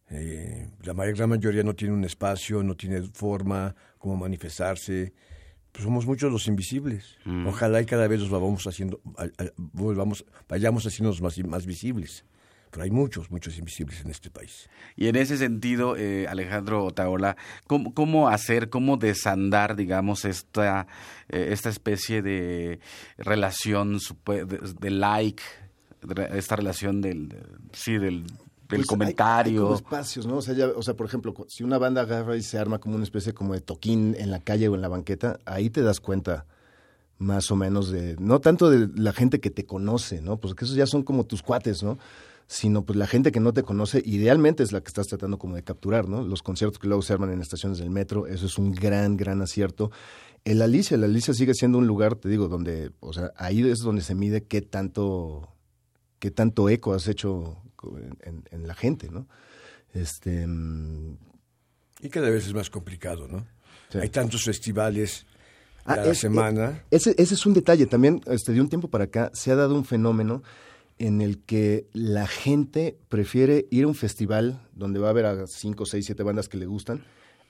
Eh, 0.09 0.69
la 0.83 0.93
gran 0.93 1.29
mayoría 1.29 1.63
no 1.63 1.75
tiene 1.75 1.93
un 1.93 2.05
espacio, 2.05 2.63
no 2.63 2.75
tiene 2.75 3.01
forma 3.01 3.75
como 3.97 4.15
manifestarse. 4.15 5.13
Pues 5.71 5.83
somos 5.83 6.05
muchos 6.05 6.31
los 6.31 6.47
invisibles. 6.47 7.17
Mm. 7.25 7.47
Ojalá 7.47 7.81
y 7.81 7.85
cada 7.85 8.07
vez 8.07 8.21
los 8.21 8.29
vamos 8.29 8.65
haciendo, 8.65 9.01
volvamos, 9.57 10.25
vayamos 10.47 10.85
haciéndonos 10.85 11.21
más, 11.21 11.37
más 11.45 11.65
visibles. 11.65 12.25
Pero 12.71 12.83
hay 12.83 12.91
muchos, 12.91 13.31
muchos 13.31 13.57
invisibles 13.57 14.01
en 14.01 14.11
este 14.11 14.29
país. 14.29 14.69
Y 14.95 15.07
en 15.07 15.15
ese 15.15 15.37
sentido, 15.37 15.95
eh, 15.95 16.27
Alejandro 16.27 16.83
Otaola, 16.85 17.37
¿cómo, 17.65 17.93
¿cómo, 17.93 18.27
hacer, 18.27 18.69
cómo 18.69 18.97
desandar, 18.97 19.75
digamos, 19.75 20.25
esta, 20.25 20.87
eh, 21.29 21.49
esta 21.51 21.69
especie 21.69 22.21
de 22.21 22.79
relación 23.17 23.99
de 24.79 24.89
like, 24.91 25.43
esta 26.33 26.55
relación 26.55 27.01
del, 27.01 27.35
sí, 27.73 27.97
del 27.97 28.25
el 28.75 28.79
pues, 28.79 28.87
comentario. 28.87 29.69
Hay, 29.69 29.75
espacios, 29.75 30.25
¿no? 30.27 30.37
O 30.37 30.41
sea, 30.41 30.67
o 30.75 30.81
sea, 30.81 30.93
por 30.95 31.05
ejemplo, 31.05 31.33
si 31.47 31.63
una 31.63 31.77
banda 31.77 32.01
agarra 32.01 32.35
y 32.35 32.41
se 32.41 32.57
arma 32.57 32.79
como 32.79 32.95
una 32.95 33.03
especie 33.03 33.33
como 33.33 33.53
de 33.53 33.61
toquín 33.61 34.15
en 34.19 34.29
la 34.31 34.39
calle 34.39 34.67
o 34.67 34.75
en 34.75 34.81
la 34.81 34.89
banqueta, 34.89 35.39
ahí 35.45 35.69
te 35.69 35.81
das 35.81 35.99
cuenta 35.99 36.45
más 37.17 37.49
o 37.49 37.55
menos 37.55 37.89
de, 37.89 38.15
no 38.19 38.39
tanto 38.39 38.69
de 38.69 38.89
la 38.95 39.13
gente 39.13 39.39
que 39.39 39.49
te 39.49 39.65
conoce, 39.65 40.21
¿no? 40.21 40.37
Pues 40.37 40.53
que 40.53 40.65
esos 40.65 40.75
ya 40.75 40.85
son 40.85 41.03
como 41.03 41.25
tus 41.25 41.41
cuates, 41.41 41.81
¿no? 41.81 41.97
Sino 42.45 42.83
pues 42.85 42.97
la 42.97 43.07
gente 43.07 43.31
que 43.31 43.39
no 43.39 43.53
te 43.53 43.63
conoce, 43.63 44.01
idealmente 44.05 44.63
es 44.63 44.71
la 44.71 44.81
que 44.81 44.87
estás 44.87 45.07
tratando 45.07 45.37
como 45.37 45.55
de 45.55 45.63
capturar, 45.63 46.07
¿no? 46.07 46.21
Los 46.23 46.43
conciertos 46.43 46.79
que 46.79 46.87
luego 46.87 47.01
se 47.01 47.13
arman 47.13 47.31
en 47.31 47.41
estaciones 47.41 47.79
del 47.79 47.89
metro, 47.89 48.27
eso 48.27 48.45
es 48.45 48.57
un 48.57 48.71
gran, 48.71 49.17
gran 49.17 49.41
acierto. 49.41 49.91
El 50.45 50.61
Alicia, 50.61 50.95
el 50.95 51.03
Alicia 51.03 51.33
sigue 51.33 51.53
siendo 51.53 51.77
un 51.77 51.87
lugar, 51.87 52.15
te 52.15 52.29
digo, 52.29 52.47
donde, 52.47 52.91
o 52.99 53.11
sea, 53.13 53.31
ahí 53.35 53.67
es 53.67 53.79
donde 53.79 54.01
se 54.01 54.15
mide 54.15 54.45
qué 54.45 54.61
tanto, 54.61 55.49
qué 56.19 56.31
tanto 56.31 56.69
eco 56.69 56.93
has 56.93 57.07
hecho 57.07 57.57
en, 58.51 58.67
la 58.67 58.73
gente, 58.73 59.09
¿no? 59.09 59.27
Este, 59.93 60.45
mm, 60.45 61.17
y 62.01 62.09
cada 62.09 62.29
vez 62.29 62.45
es 62.45 62.53
más 62.53 62.69
complicado, 62.69 63.27
¿no? 63.27 63.45
Hay 63.99 64.09
tantos 64.09 64.43
festivales 64.43 65.25
a 65.85 65.93
ah, 65.93 65.97
la 65.97 66.13
semana. 66.13 66.83
E, 66.91 66.97
ese, 66.97 67.15
ese, 67.17 67.33
es 67.35 67.45
un 67.45 67.53
detalle. 67.53 67.85
También, 67.85 68.21
este, 68.27 68.51
de 68.51 68.61
un 68.61 68.69
tiempo 68.69 68.89
para 68.89 69.05
acá, 69.05 69.31
se 69.33 69.51
ha 69.51 69.55
dado 69.55 69.75
un 69.75 69.85
fenómeno 69.85 70.43
en 70.99 71.21
el 71.21 71.39
que 71.39 71.87
la 71.93 72.27
gente 72.27 72.97
prefiere 73.07 73.67
ir 73.71 73.85
a 73.85 73.87
un 73.87 73.95
festival 73.95 74.67
donde 74.73 74.99
va 74.99 75.07
a 75.07 75.11
haber 75.11 75.25
a 75.25 75.47
cinco, 75.47 75.85
seis, 75.85 76.05
siete 76.05 76.23
bandas 76.23 76.49
que 76.49 76.57
le 76.57 76.65
gustan, 76.65 77.03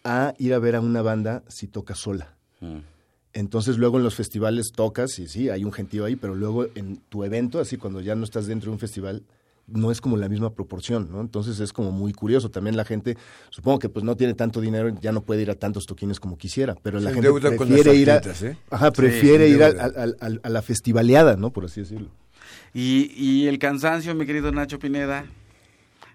a 0.04 0.34
ir 0.38 0.54
a 0.54 0.60
ver 0.60 0.76
a 0.76 0.82
una 0.82 1.02
banda 1.02 1.44
si 1.48 1.68
toca 1.68 1.96
sola. 1.96 2.38
Mm. 2.60 2.78
Entonces 3.34 3.78
luego 3.78 3.98
en 3.98 4.04
los 4.04 4.16
festivales 4.16 4.72
tocas 4.76 5.20
y 5.20 5.28
sí, 5.28 5.50
hay 5.50 5.64
un 5.64 5.72
gentío 5.72 6.06
ahí, 6.06 6.16
pero 6.16 6.36
luego 6.36 6.68
en 6.76 6.98
tu 7.10 7.24
evento, 7.24 7.60
así 7.60 7.78
cuando 7.78 8.02
ya 8.02 8.16
no 8.16 8.24
estás 8.24 8.48
dentro 8.48 8.72
de 8.72 8.74
un 8.74 8.80
festival, 8.80 9.24
no 9.68 9.92
es 9.92 10.00
como 10.00 10.16
la 10.16 10.30
misma 10.30 10.54
proporción, 10.54 11.10
¿no? 11.12 11.20
Entonces 11.20 11.60
es 11.60 11.74
como 11.74 11.92
muy 11.92 12.14
curioso. 12.14 12.50
También 12.50 12.78
la 12.78 12.86
gente, 12.86 13.18
supongo 13.50 13.80
que 13.80 13.90
pues 13.90 14.04
no 14.06 14.16
tiene 14.16 14.34
tanto 14.34 14.62
dinero, 14.62 14.90
ya 15.02 15.12
no 15.12 15.22
puede 15.22 15.42
ir 15.42 15.52
a 15.52 15.56
tantos 15.56 15.86
toquines 15.86 16.20
como 16.20 16.38
quisiera, 16.38 16.76
pero 16.82 17.00
la 17.00 17.12
gente 17.12 17.30
prefiere 17.34 17.96
ir 17.96 18.12
a, 18.12 18.18
¿eh? 18.18 18.58
ajá, 18.72 18.92
prefiere 18.92 19.50
ir 19.50 19.62
a, 19.64 19.68
a, 19.68 20.50
la 20.50 20.62
festivaleada, 20.62 21.36
¿no? 21.36 21.52
Por 21.52 21.66
así 21.66 21.82
decirlo. 21.82 22.10
Y, 22.74 23.12
y 23.16 23.48
el 23.48 23.60
cansancio, 23.60 24.16
mi 24.16 24.26
querido 24.26 24.52
Nacho 24.52 24.80
Pineda, 24.80 25.26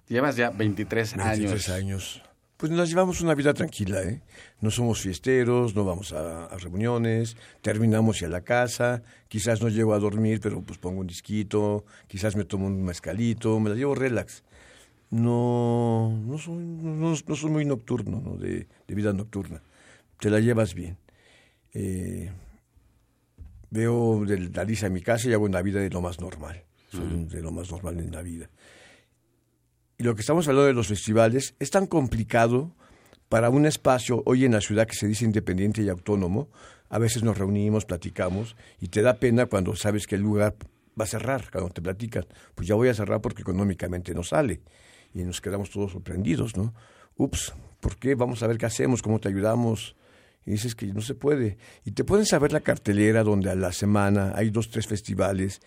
llevas 0.09 0.37
ya 0.37 0.51
23, 0.51 1.17
23 1.17 1.69
años. 1.69 1.69
años 1.69 2.32
pues 2.63 2.71
nos 2.71 2.89
llevamos 2.89 3.21
una 3.23 3.35
vida 3.35 3.53
tranquila, 3.53 4.05
¿eh? 4.05 4.23
No 4.61 4.71
somos 4.71 5.01
fiesteros, 5.01 5.75
no 5.75 5.85
vamos 5.85 6.13
a, 6.13 6.47
reuniones, 6.59 7.37
terminamos 7.61 8.23
y 8.23 8.25
a 8.25 8.29
la 8.29 8.43
casa, 8.43 9.03
quizás 9.27 9.61
no 9.61 9.69
llego 9.69 9.95
a 9.95 9.99
dormir, 9.99 10.39
pero 10.41 10.63
pues 10.63 10.79
pongo 10.79 11.01
un 11.01 11.09
disquito, 11.09 11.85
quizás 12.07 12.37
me 12.37 12.45
tomo 12.45 12.69
un 12.69 12.85
mezcalito, 12.85 13.59
me 13.59 13.71
la 13.71 13.75
llevo 13.75 13.97
relax. 13.97 14.45
No, 15.11 16.17
no 16.25 16.39
soy, 16.39 16.63
no, 16.63 17.17
soy 17.17 17.51
muy 17.51 17.65
nocturno, 17.65 18.23
¿no? 18.25 18.37
de, 18.37 18.69
vida 18.87 19.13
nocturna. 19.13 19.61
Te 20.21 20.31
la 20.31 20.39
llevas 20.39 20.75
bien. 20.75 20.99
Eh, 21.75 22.31
veo 23.71 24.25
de 24.25 24.39
la 24.51 24.63
lisa 24.63 24.87
en 24.87 24.93
mi 24.93 25.03
casa 25.03 25.29
y 25.29 25.33
hago 25.33 25.47
una 25.47 25.63
vida 25.63 25.81
de 25.81 25.91
lo 25.91 26.01
más 26.01 26.21
normal. 26.21 26.63
soy 26.93 27.25
de 27.25 27.43
lo 27.43 27.51
más 27.51 27.73
normal 27.73 27.99
en 27.99 28.13
la 28.13 28.23
vida. 28.23 28.49
Lo 30.03 30.17
que 30.17 30.23
estamos 30.23 30.49
hablando 30.49 30.67
de 30.67 30.73
los 30.73 30.89
festivales 30.89 31.55
es 31.61 31.71
tan 31.71 31.87
complicado 31.87 32.75
para 33.29 33.51
un 33.51 33.67
espacio 33.67 34.25
hoy 34.27 34.45
en 34.45 34.51
la 34.51 34.61
ciudad 34.61 34.89
que 34.89 34.97
se 34.97 35.07
dice 35.07 35.25
independiente 35.25 35.81
y 35.81 35.89
autónomo. 35.89 36.49
A 36.89 36.99
veces 36.99 37.23
nos 37.23 37.39
reunimos, 37.39 37.85
platicamos 37.85 38.57
y 38.81 38.89
te 38.89 39.01
da 39.01 39.15
pena 39.15 39.47
cuando 39.47 39.77
sabes 39.77 40.09
que 40.09 40.17
el 40.17 40.23
lugar 40.23 40.57
va 41.01 41.05
a 41.05 41.07
cerrar, 41.07 41.53
cuando 41.53 41.71
te 41.71 41.81
platican. 41.81 42.27
Pues 42.57 42.67
ya 42.67 42.75
voy 42.75 42.89
a 42.89 42.95
cerrar 42.95 43.21
porque 43.21 43.43
económicamente 43.43 44.13
no 44.13 44.25
sale. 44.25 44.63
Y 45.15 45.23
nos 45.23 45.41
quedamos 45.41 45.71
todos 45.71 45.93
sorprendidos, 45.93 46.57
¿no? 46.57 46.75
Ups, 47.17 47.55
¿por 47.79 47.97
qué? 47.97 48.17
Vamos 48.17 48.43
a 48.43 48.49
ver 48.49 48.59
qué 48.59 48.67
hacemos, 48.67 49.03
cómo 49.03 49.21
te 49.21 49.29
ayudamos. 49.29 49.95
Y 50.45 50.51
dices 50.51 50.75
que 50.75 50.87
no 50.87 51.01
se 51.01 51.15
puede. 51.15 51.59
Y 51.85 51.93
te 51.93 52.03
pueden 52.03 52.27
saber 52.27 52.53
la 52.53 52.63
cartelera 52.63 53.23
donde 53.23 53.51
a 53.51 53.55
la 53.55 53.71
semana 53.71 54.33
hay 54.35 54.51
dos, 54.51 54.69
tres 54.69 54.89
festivales 54.89 55.61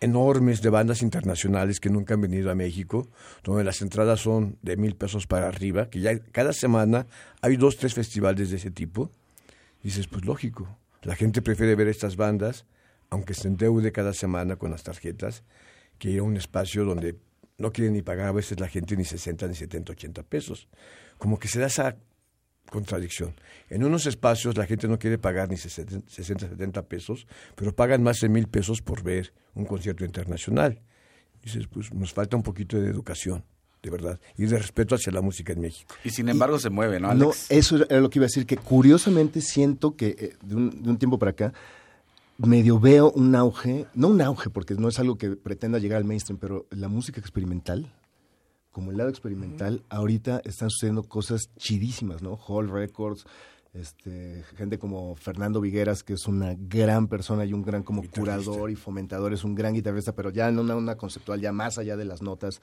enormes 0.00 0.62
de 0.62 0.70
bandas 0.70 1.02
internacionales 1.02 1.80
que 1.80 1.90
nunca 1.90 2.14
han 2.14 2.20
venido 2.20 2.50
a 2.50 2.54
México, 2.54 3.08
donde 3.42 3.64
las 3.64 3.80
entradas 3.80 4.20
son 4.20 4.58
de 4.62 4.76
mil 4.76 4.96
pesos 4.96 5.26
para 5.26 5.48
arriba, 5.48 5.88
que 5.88 6.00
ya 6.00 6.18
cada 6.18 6.52
semana 6.52 7.06
hay 7.40 7.56
dos, 7.56 7.76
tres 7.76 7.94
festivales 7.94 8.50
de 8.50 8.56
ese 8.56 8.70
tipo. 8.70 9.10
Y 9.82 9.88
dices, 9.88 10.06
pues 10.06 10.24
lógico, 10.24 10.78
la 11.02 11.14
gente 11.14 11.42
prefiere 11.42 11.74
ver 11.74 11.88
estas 11.88 12.16
bandas, 12.16 12.66
aunque 13.10 13.34
se 13.34 13.48
endeude 13.48 13.92
cada 13.92 14.12
semana 14.12 14.56
con 14.56 14.70
las 14.70 14.82
tarjetas, 14.82 15.44
que 15.98 16.10
ir 16.10 16.20
a 16.20 16.24
un 16.24 16.36
espacio 16.36 16.84
donde 16.84 17.16
no 17.58 17.72
quiere 17.72 17.90
ni 17.90 18.02
pagar 18.02 18.26
a 18.26 18.32
veces 18.32 18.60
la 18.60 18.68
gente 18.68 18.96
ni 18.96 19.04
60, 19.04 19.48
ni 19.48 19.54
70, 19.54 19.92
80 19.92 20.22
pesos. 20.24 20.68
Como 21.18 21.38
que 21.38 21.48
se 21.48 21.58
da 21.58 21.66
esa 21.66 21.96
contradicción. 22.70 23.34
En 23.70 23.84
unos 23.84 24.06
espacios 24.06 24.56
la 24.56 24.66
gente 24.66 24.88
no 24.88 24.98
quiere 24.98 25.18
pagar 25.18 25.48
ni 25.48 25.56
60, 25.56 26.10
70 26.10 26.82
pesos, 26.82 27.26
pero 27.54 27.74
pagan 27.74 28.02
más 28.02 28.20
de 28.20 28.28
mil 28.28 28.46
pesos 28.48 28.82
por 28.82 29.02
ver 29.02 29.32
un 29.54 29.64
concierto 29.64 30.04
internacional. 30.04 30.80
Dices, 31.42 31.66
pues 31.68 31.92
nos 31.92 32.12
falta 32.12 32.36
un 32.36 32.42
poquito 32.42 32.78
de 32.78 32.88
educación, 32.90 33.44
de 33.82 33.90
verdad, 33.90 34.20
y 34.36 34.46
de 34.46 34.58
respeto 34.58 34.94
hacia 34.94 35.12
la 35.12 35.20
música 35.20 35.52
en 35.52 35.60
México. 35.60 35.94
Y 36.04 36.10
sin 36.10 36.28
embargo 36.28 36.58
se 36.58 36.70
mueve, 36.70 36.98
¿no, 37.00 37.10
Alex? 37.10 37.48
No, 37.50 37.56
eso 37.56 37.76
era 37.84 38.00
lo 38.00 38.10
que 38.10 38.18
iba 38.18 38.24
a 38.24 38.28
decir, 38.28 38.46
que 38.46 38.56
curiosamente 38.56 39.40
siento 39.40 39.96
que 39.96 40.16
eh, 40.18 40.36
de, 40.42 40.54
un, 40.56 40.82
de 40.82 40.90
un 40.90 40.98
tiempo 40.98 41.18
para 41.18 41.30
acá, 41.30 41.52
medio 42.38 42.78
veo 42.78 43.12
un 43.12 43.34
auge, 43.34 43.86
no 43.94 44.08
un 44.08 44.20
auge, 44.20 44.50
porque 44.50 44.74
no 44.74 44.88
es 44.88 44.98
algo 44.98 45.16
que 45.16 45.30
pretenda 45.30 45.78
llegar 45.78 45.98
al 45.98 46.04
mainstream, 46.04 46.38
pero 46.38 46.66
la 46.70 46.88
música 46.88 47.20
experimental, 47.20 47.92
como 48.76 48.90
el 48.90 48.98
lado 48.98 49.08
experimental, 49.08 49.82
ahorita 49.88 50.42
están 50.44 50.68
sucediendo 50.68 51.02
cosas 51.04 51.48
chidísimas, 51.56 52.20
¿no? 52.20 52.34
Hall 52.34 52.68
Records, 52.68 53.24
este, 53.72 54.44
gente 54.54 54.78
como 54.78 55.14
Fernando 55.14 55.62
Vigueras, 55.62 56.02
que 56.02 56.12
es 56.12 56.26
una 56.26 56.54
gran 56.58 57.08
persona 57.08 57.46
y 57.46 57.54
un 57.54 57.62
gran 57.62 57.82
como 57.82 58.02
curador 58.06 58.70
y 58.70 58.76
fomentador, 58.76 59.32
es 59.32 59.44
un 59.44 59.54
gran 59.54 59.72
guitarrista, 59.72 60.14
pero 60.14 60.28
ya 60.28 60.50
en 60.50 60.58
una, 60.58 60.76
una 60.76 60.98
conceptual, 60.98 61.40
ya 61.40 61.52
más 61.52 61.78
allá 61.78 61.96
de 61.96 62.04
las 62.04 62.20
notas. 62.20 62.60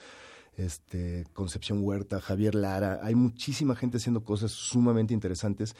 Este, 0.56 1.26
Concepción 1.34 1.80
Huerta, 1.82 2.22
Javier 2.22 2.54
Lara, 2.54 3.00
hay 3.02 3.16
muchísima 3.16 3.76
gente 3.76 3.98
haciendo 3.98 4.24
cosas 4.24 4.52
sumamente 4.52 5.16
interesantes 5.16 5.76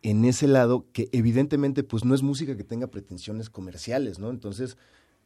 en 0.00 0.24
ese 0.24 0.48
lado 0.48 0.86
que 0.94 1.10
evidentemente 1.12 1.82
pues 1.82 2.06
no 2.06 2.14
es 2.14 2.22
música 2.22 2.56
que 2.56 2.64
tenga 2.64 2.86
pretensiones 2.86 3.50
comerciales, 3.50 4.18
¿no? 4.18 4.30
Entonces, 4.30 4.78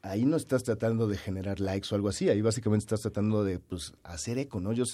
ahí 0.09 0.25
no 0.25 0.37
estás 0.37 0.63
tratando 0.63 1.07
de 1.07 1.17
generar 1.17 1.61
likes 1.61 1.89
o 1.91 1.95
algo 1.95 2.09
así, 2.09 2.29
ahí 2.29 2.41
básicamente 2.41 2.85
estás 2.85 3.01
tratando 3.01 3.45
de 3.45 3.59
pues 3.59 3.93
hacer 4.03 4.39
eco, 4.39 4.61
¿no? 4.61 4.73
Yo 4.73 4.85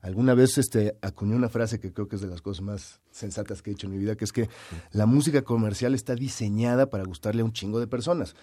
alguna 0.00 0.34
vez 0.34 0.58
este 0.58 0.96
acuñé 1.02 1.34
una 1.34 1.48
frase 1.48 1.78
que 1.78 1.92
creo 1.92 2.08
que 2.08 2.16
es 2.16 2.22
de 2.22 2.28
las 2.28 2.40
cosas 2.40 2.62
más 2.62 3.00
sensatas 3.10 3.62
que 3.62 3.70
he 3.70 3.72
hecho 3.74 3.86
en 3.86 3.92
mi 3.92 3.98
vida, 3.98 4.16
que 4.16 4.24
es 4.24 4.32
que 4.32 4.48
la 4.92 5.06
música 5.06 5.42
comercial 5.42 5.94
está 5.94 6.14
diseñada 6.14 6.90
para 6.90 7.04
gustarle 7.04 7.42
a 7.42 7.44
un 7.44 7.52
chingo 7.52 7.80
de 7.80 7.86
personas 7.86 8.34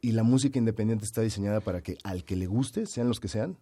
y 0.00 0.12
la 0.12 0.22
música 0.22 0.58
independiente 0.58 1.04
está 1.04 1.20
diseñada 1.20 1.60
para 1.60 1.82
que 1.82 1.98
al 2.04 2.24
que 2.24 2.36
le 2.36 2.46
guste, 2.46 2.86
sean 2.86 3.08
los 3.08 3.20
que 3.20 3.28
sean, 3.28 3.56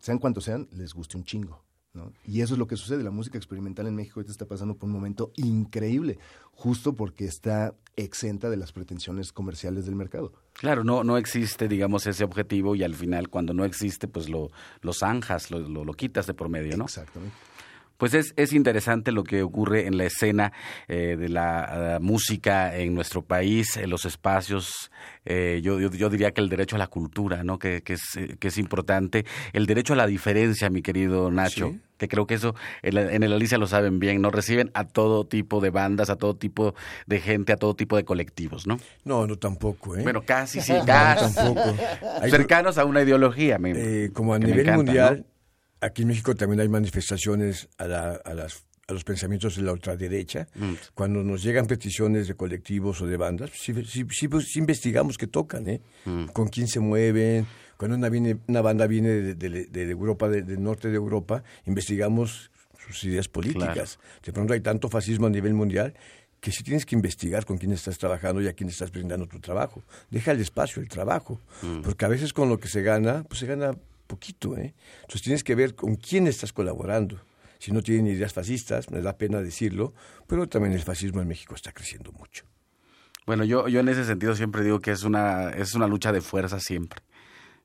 sean 0.00 0.18
cuantos 0.18 0.44
sean, 0.44 0.68
les 0.72 0.94
guste 0.94 1.16
un 1.16 1.24
chingo. 1.24 1.62
¿No? 1.94 2.10
Y 2.26 2.40
eso 2.40 2.54
es 2.54 2.58
lo 2.58 2.66
que 2.66 2.76
sucede. 2.76 3.02
La 3.02 3.10
música 3.10 3.36
experimental 3.36 3.86
en 3.86 3.94
México 3.94 4.20
ahorita 4.20 4.32
está 4.32 4.46
pasando 4.46 4.74
por 4.74 4.88
un 4.88 4.94
momento 4.94 5.30
increíble, 5.36 6.18
justo 6.52 6.94
porque 6.94 7.26
está 7.26 7.74
exenta 7.96 8.48
de 8.48 8.56
las 8.56 8.72
pretensiones 8.72 9.32
comerciales 9.32 9.84
del 9.84 9.94
mercado. 9.94 10.32
Claro, 10.54 10.84
no, 10.84 11.04
no 11.04 11.18
existe, 11.18 11.68
digamos, 11.68 12.06
ese 12.06 12.24
objetivo 12.24 12.74
y 12.74 12.82
al 12.82 12.94
final 12.94 13.28
cuando 13.28 13.52
no 13.52 13.66
existe, 13.66 14.08
pues 14.08 14.30
lo, 14.30 14.50
lo 14.80 14.92
zanjas, 14.94 15.50
lo, 15.50 15.58
lo, 15.58 15.84
lo 15.84 15.92
quitas 15.92 16.26
de 16.26 16.32
por 16.32 16.48
medio, 16.48 16.78
¿no? 16.78 16.84
Exactamente. 16.84 17.36
Pues 18.02 18.14
es, 18.14 18.34
es 18.36 18.52
interesante 18.52 19.12
lo 19.12 19.22
que 19.22 19.44
ocurre 19.44 19.86
en 19.86 19.96
la 19.96 20.02
escena 20.02 20.52
eh, 20.88 21.14
de 21.16 21.28
la 21.28 21.98
uh, 22.00 22.02
música 22.02 22.76
en 22.76 22.96
nuestro 22.96 23.22
país, 23.22 23.76
en 23.76 23.90
los 23.90 24.06
espacios. 24.06 24.90
Eh, 25.24 25.60
yo, 25.62 25.78
yo, 25.78 25.88
yo, 25.88 26.10
diría 26.10 26.32
que 26.32 26.40
el 26.40 26.48
derecho 26.48 26.74
a 26.74 26.80
la 26.80 26.88
cultura, 26.88 27.44
¿no? 27.44 27.60
Que, 27.60 27.82
que, 27.82 27.92
es, 27.92 28.18
que 28.40 28.48
es 28.48 28.58
importante. 28.58 29.24
El 29.52 29.66
derecho 29.66 29.92
a 29.92 29.96
la 29.96 30.08
diferencia, 30.08 30.68
mi 30.68 30.82
querido 30.82 31.30
Nacho. 31.30 31.68
¿Sí? 31.68 31.80
Que 31.96 32.08
creo 32.08 32.26
que 32.26 32.34
eso 32.34 32.56
en, 32.82 32.96
la, 32.96 33.12
en 33.12 33.22
el 33.22 33.32
Alicia 33.32 33.56
lo 33.58 33.68
saben 33.68 34.00
bien, 34.00 34.20
¿no? 34.20 34.32
Reciben 34.32 34.72
a 34.74 34.82
todo 34.82 35.24
tipo 35.24 35.60
de 35.60 35.70
bandas, 35.70 36.10
a 36.10 36.16
todo 36.16 36.34
tipo 36.34 36.74
de 37.06 37.20
gente, 37.20 37.52
a 37.52 37.56
todo 37.56 37.76
tipo 37.76 37.96
de 37.96 38.04
colectivos, 38.04 38.66
¿no? 38.66 38.78
No, 39.04 39.28
no 39.28 39.36
tampoco, 39.36 39.96
¿eh? 39.96 40.02
Bueno, 40.02 40.22
casi, 40.26 40.60
sí, 40.60 40.72
casi. 40.86 41.24
No, 41.36 41.54
tampoco. 41.54 41.76
Cercanos 42.28 42.78
a 42.78 42.84
una 42.84 43.02
ideología, 43.02 43.58
me, 43.58 43.70
eh, 43.76 44.10
Como 44.12 44.34
a 44.34 44.40
nivel 44.40 44.58
encanta, 44.58 44.76
mundial. 44.76 45.18
¿no? 45.18 45.31
Aquí 45.82 46.02
en 46.02 46.08
México 46.08 46.34
también 46.34 46.60
hay 46.60 46.68
manifestaciones 46.68 47.68
a, 47.76 47.86
la, 47.86 48.12
a, 48.12 48.34
las, 48.34 48.64
a 48.88 48.92
los 48.92 49.04
pensamientos 49.04 49.56
de 49.56 49.62
la 49.62 49.72
ultraderecha. 49.72 50.48
Mm. 50.54 50.72
Cuando 50.94 51.22
nos 51.22 51.42
llegan 51.42 51.66
peticiones 51.66 52.28
de 52.28 52.34
colectivos 52.34 53.02
o 53.02 53.06
de 53.06 53.16
bandas, 53.16 53.50
sí, 53.52 53.74
sí, 53.84 54.06
sí, 54.10 54.28
pues, 54.28 54.56
investigamos 54.56 55.18
qué 55.18 55.26
tocan, 55.26 55.68
¿eh? 55.68 55.82
Mm. 56.04 56.26
con 56.26 56.48
quién 56.48 56.68
se 56.68 56.80
mueven. 56.80 57.46
Cuando 57.76 57.96
una, 57.96 58.08
viene, 58.08 58.38
una 58.46 58.62
banda 58.62 58.86
viene 58.86 59.08
de, 59.08 59.34
de, 59.34 59.66
de 59.66 59.90
Europa, 59.90 60.28
de, 60.28 60.42
del 60.42 60.62
norte 60.62 60.88
de 60.88 60.96
Europa, 60.96 61.42
investigamos 61.66 62.50
sus 62.86 63.04
ideas 63.04 63.28
políticas. 63.28 63.96
Claro. 63.96 64.20
De 64.24 64.32
pronto 64.32 64.52
hay 64.54 64.60
tanto 64.60 64.88
fascismo 64.88 65.26
a 65.26 65.30
nivel 65.30 65.54
mundial 65.54 65.94
que 66.40 66.50
si 66.50 66.64
tienes 66.64 66.84
que 66.84 66.96
investigar 66.96 67.44
con 67.44 67.56
quién 67.56 67.72
estás 67.72 67.98
trabajando 67.98 68.42
y 68.42 68.48
a 68.48 68.52
quién 68.52 68.68
estás 68.68 68.90
brindando 68.90 69.26
tu 69.26 69.38
trabajo. 69.38 69.84
Deja 70.10 70.32
el 70.32 70.40
espacio, 70.40 70.82
el 70.82 70.88
trabajo. 70.88 71.40
Mm. 71.62 71.82
Porque 71.82 72.04
a 72.04 72.08
veces 72.08 72.32
con 72.32 72.48
lo 72.48 72.58
que 72.58 72.66
se 72.66 72.82
gana, 72.82 73.24
pues 73.28 73.38
se 73.38 73.46
gana 73.46 73.76
poquito, 74.12 74.56
¿eh? 74.58 74.74
Entonces 75.00 75.22
tienes 75.22 75.42
que 75.42 75.54
ver 75.54 75.74
con 75.74 75.96
quién 75.96 76.26
estás 76.26 76.52
colaborando. 76.52 77.18
Si 77.58 77.72
no 77.72 77.80
tienen 77.80 78.06
ideas 78.08 78.32
fascistas, 78.34 78.90
me 78.90 79.00
da 79.00 79.16
pena 79.16 79.40
decirlo, 79.40 79.94
pero 80.26 80.46
también 80.48 80.74
el 80.74 80.82
fascismo 80.82 81.22
en 81.22 81.28
México 81.28 81.54
está 81.54 81.72
creciendo 81.72 82.12
mucho. 82.12 82.44
Bueno, 83.26 83.44
yo, 83.44 83.68
yo 83.68 83.80
en 83.80 83.88
ese 83.88 84.04
sentido 84.04 84.34
siempre 84.34 84.64
digo 84.64 84.80
que 84.80 84.90
es 84.90 85.04
una, 85.04 85.50
es 85.50 85.74
una 85.74 85.86
lucha 85.86 86.12
de 86.12 86.20
fuerza 86.20 86.58
siempre. 86.60 87.02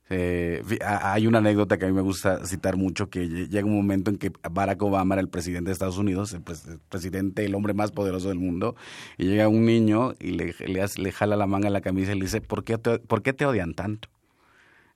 Eh, 0.09 0.63
hay 0.85 1.27
una 1.27 1.39
anécdota 1.39 1.77
que 1.77 1.85
a 1.85 1.87
mí 1.89 1.93
me 1.93 2.01
gusta 2.01 2.45
citar 2.45 2.77
mucho, 2.77 3.09
que 3.09 3.27
llega 3.27 3.65
un 3.65 3.75
momento 3.75 4.09
en 4.09 4.17
que 4.17 4.31
Barack 4.49 4.81
Obama 4.81 5.15
era 5.15 5.21
el 5.21 5.27
presidente 5.27 5.69
de 5.69 5.73
Estados 5.73 5.97
Unidos, 5.97 6.31
el, 6.33 6.41
presidente, 6.87 7.43
el 7.43 7.55
hombre 7.55 7.73
más 7.73 7.91
poderoso 7.91 8.29
del 8.29 8.39
mundo, 8.39 8.75
y 9.17 9.25
llega 9.25 9.49
un 9.49 9.65
niño 9.65 10.13
y 10.19 10.31
le, 10.31 10.55
le, 10.65 11.11
jala 11.11 11.35
la 11.35 11.47
manga 11.47 11.67
a 11.67 11.71
la 11.71 11.81
camisa 11.81 12.13
y 12.13 12.19
le 12.19 12.25
dice, 12.25 12.39
¿por 12.39 12.63
qué 12.63 12.77
¿por 12.77 13.21
qué 13.21 13.33
te 13.33 13.45
odian 13.45 13.73
tanto? 13.73 14.07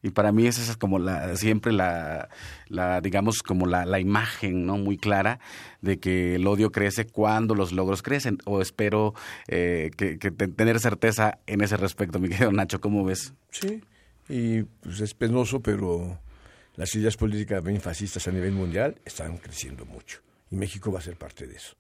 Y 0.03 0.09
para 0.09 0.31
mí 0.31 0.47
esa 0.47 0.61
es 0.61 0.77
como 0.77 0.99
la 0.99 1.35
siempre 1.35 1.71
la, 1.71 2.29
la 2.67 3.01
digamos 3.01 3.43
como 3.43 3.65
la, 3.65 3.85
la, 3.85 3.99
imagen 3.99 4.65
no 4.65 4.77
muy 4.77 4.97
clara 4.97 5.39
de 5.81 5.99
que 5.99 6.35
el 6.35 6.47
odio 6.47 6.71
crece 6.71 7.05
cuando 7.05 7.55
los 7.55 7.71
logros 7.71 8.01
crecen 8.01 8.37
o 8.45 8.61
espero 8.61 9.13
eh, 9.47 9.91
que, 9.95 10.17
que 10.17 10.31
tener 10.31 10.79
certeza 10.79 11.39
en 11.45 11.61
ese 11.61 11.77
respecto 11.77 12.19
mi 12.19 12.29
querido 12.29 12.51
Nacho 12.51 12.81
cómo 12.81 13.03
ves 13.03 13.33
sí 13.51 13.83
y 14.27 14.63
pues 14.63 15.01
es 15.01 15.13
penoso 15.13 15.59
pero 15.61 16.19
las 16.75 16.95
ideas 16.95 17.17
políticas 17.17 17.63
bien 17.63 17.81
fascistas 17.81 18.27
a 18.27 18.31
nivel 18.31 18.53
mundial 18.53 18.95
están 19.05 19.37
creciendo 19.37 19.85
mucho 19.85 20.21
y 20.49 20.55
México 20.55 20.91
va 20.91 20.99
a 20.99 21.01
ser 21.01 21.17
parte 21.17 21.47
de 21.47 21.55
eso. 21.55 21.75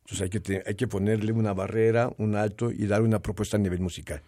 Entonces 0.00 0.22
hay 0.22 0.30
que 0.30 0.40
te, 0.40 0.62
hay 0.66 0.74
que 0.74 0.88
ponerle 0.88 1.32
una 1.32 1.52
barrera 1.52 2.10
un 2.18 2.34
alto 2.34 2.70
y 2.72 2.86
dar 2.86 3.02
una 3.02 3.20
propuesta 3.20 3.56
a 3.56 3.60
nivel 3.60 3.80
musical. 3.80 4.22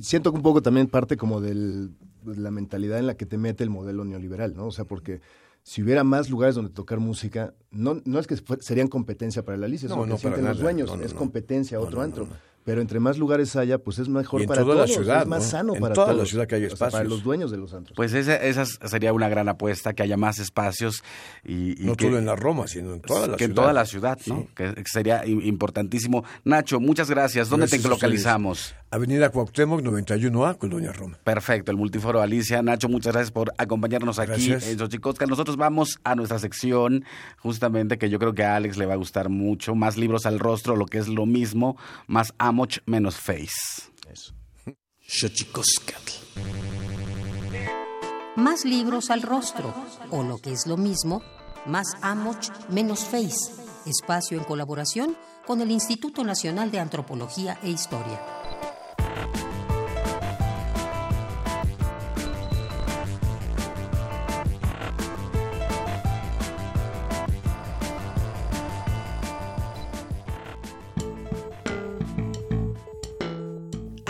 Siento 0.00 0.32
que 0.32 0.36
un 0.36 0.42
poco 0.42 0.62
también 0.62 0.88
parte 0.88 1.16
como 1.16 1.40
del, 1.40 1.92
de 2.22 2.36
la 2.40 2.50
mentalidad 2.50 2.98
en 2.98 3.06
la 3.06 3.16
que 3.16 3.26
te 3.26 3.38
mete 3.38 3.64
el 3.64 3.70
modelo 3.70 4.04
neoliberal, 4.04 4.54
¿no? 4.54 4.66
O 4.66 4.72
sea, 4.72 4.84
porque 4.84 5.20
si 5.62 5.82
hubiera 5.82 6.04
más 6.04 6.30
lugares 6.30 6.54
donde 6.54 6.70
tocar 6.72 7.00
música, 7.00 7.54
no, 7.70 8.00
no 8.04 8.18
es 8.18 8.26
que 8.26 8.36
serían 8.60 8.88
competencia 8.88 9.44
para 9.44 9.58
la 9.58 9.66
Alicia, 9.66 9.88
no, 9.88 10.06
no, 10.06 10.16
sienten 10.16 10.44
los 10.44 10.58
dueños, 10.58 10.96
no, 10.96 11.02
es 11.02 11.14
competencia 11.14 11.78
a 11.78 11.80
otro 11.80 12.02
antro. 12.02 12.28
Pero 12.62 12.82
entre 12.82 13.00
más 13.00 13.16
lugares 13.16 13.56
haya, 13.56 13.78
pues 13.78 13.98
es 13.98 14.08
mejor 14.10 14.40
y 14.40 14.44
en 14.44 14.48
para 14.48 14.60
toda 14.60 14.74
todos, 14.74 14.90
la 14.90 14.94
ciudad, 14.94 15.22
es 15.22 15.28
más 15.28 15.46
sano 15.46 15.74
en 15.74 15.80
para 15.80 15.94
toda 15.94 16.08
todos. 16.08 16.18
la 16.18 16.26
ciudad 16.26 16.46
que 16.46 16.56
haya 16.56 16.66
espacios. 16.66 16.88
O 16.88 16.90
sea, 16.90 16.98
para 17.00 17.08
los 17.08 17.22
dueños 17.22 17.50
de 17.50 17.56
los 17.56 17.72
antros. 17.72 17.96
Pues 17.96 18.12
esa, 18.12 18.36
esa 18.36 18.66
sería 18.66 19.14
una 19.14 19.30
gran 19.30 19.48
apuesta, 19.48 19.94
que 19.94 20.02
haya 20.02 20.18
más 20.18 20.38
espacios. 20.38 21.02
y, 21.42 21.82
y 21.82 21.86
No 21.86 21.96
que, 21.96 22.04
solo 22.04 22.18
en 22.18 22.26
la 22.26 22.36
Roma, 22.36 22.68
sino 22.68 22.92
en 22.92 23.00
toda 23.00 23.28
la 23.28 23.36
que 23.38 23.44
ciudad. 23.46 23.50
en 23.50 23.54
toda 23.54 23.72
la 23.72 23.86
ciudad, 23.86 24.18
¿no? 24.26 24.40
Sí. 24.40 24.48
Que 24.54 24.82
sería 24.84 25.26
importantísimo. 25.26 26.22
Nacho, 26.44 26.80
muchas 26.80 27.08
gracias. 27.08 27.48
¿Dónde 27.48 27.64
Gracias 27.64 27.82
te 27.82 27.88
localizamos? 27.88 28.74
Avenida 28.92 29.30
Cuauhtémoc, 29.30 29.82
91A, 29.82 30.58
Colonia 30.58 30.92
Roma. 30.92 31.16
Perfecto, 31.22 31.70
el 31.70 31.76
Multiforo 31.76 32.20
Alicia. 32.20 32.60
Nacho, 32.60 32.88
muchas 32.88 33.12
gracias 33.12 33.30
por 33.30 33.52
acompañarnos 33.56 34.18
aquí 34.18 34.48
Gracias. 34.48 34.66
en 34.66 34.78
Xochicosca. 34.80 35.26
Nosotros 35.26 35.56
vamos 35.56 36.00
a 36.02 36.16
nuestra 36.16 36.40
sección, 36.40 37.04
justamente 37.38 37.98
que 37.98 38.10
yo 38.10 38.18
creo 38.18 38.34
que 38.34 38.42
a 38.42 38.56
Alex 38.56 38.76
le 38.78 38.86
va 38.86 38.94
a 38.94 38.96
gustar 38.96 39.28
mucho. 39.28 39.76
Más 39.76 39.96
libros 39.96 40.26
al 40.26 40.40
rostro, 40.40 40.74
lo 40.74 40.86
que 40.86 40.98
es 40.98 41.06
lo 41.06 41.24
mismo, 41.24 41.76
más 42.08 42.34
Amoch 42.38 42.78
menos 42.86 43.16
Face. 43.16 43.92
Eso. 44.10 44.34
Xochicoscatl. 45.06 46.12
más 48.36 48.64
libros 48.64 49.10
al 49.10 49.22
rostro, 49.22 49.72
o 50.10 50.22
lo 50.24 50.38
que 50.38 50.52
es 50.52 50.66
lo 50.66 50.76
mismo, 50.76 51.22
más 51.66 51.86
Amoch, 52.02 52.48
menos 52.70 53.04
Face, 53.04 53.52
espacio 53.86 54.36
en 54.38 54.44
colaboración 54.44 55.16
con 55.46 55.60
el 55.60 55.70
Instituto 55.70 56.24
Nacional 56.24 56.70
de 56.70 56.80
Antropología 56.80 57.58
e 57.62 57.70
Historia. 57.70 58.39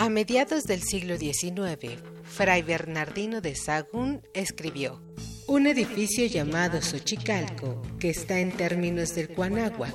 A 0.01 0.09
mediados 0.09 0.63
del 0.63 0.81
siglo 0.81 1.15
XIX, 1.15 2.01
Fray 2.23 2.63
Bernardino 2.63 3.39
de 3.39 3.53
Sahagún 3.53 4.23
escribió 4.33 4.99
un 5.45 5.67
edificio 5.67 6.25
llamado 6.25 6.81
Xochicalco, 6.81 7.79
que 7.99 8.09
está 8.09 8.39
en 8.39 8.51
términos 8.51 9.13
del 9.13 9.29
Cuanáhuac. 9.29 9.93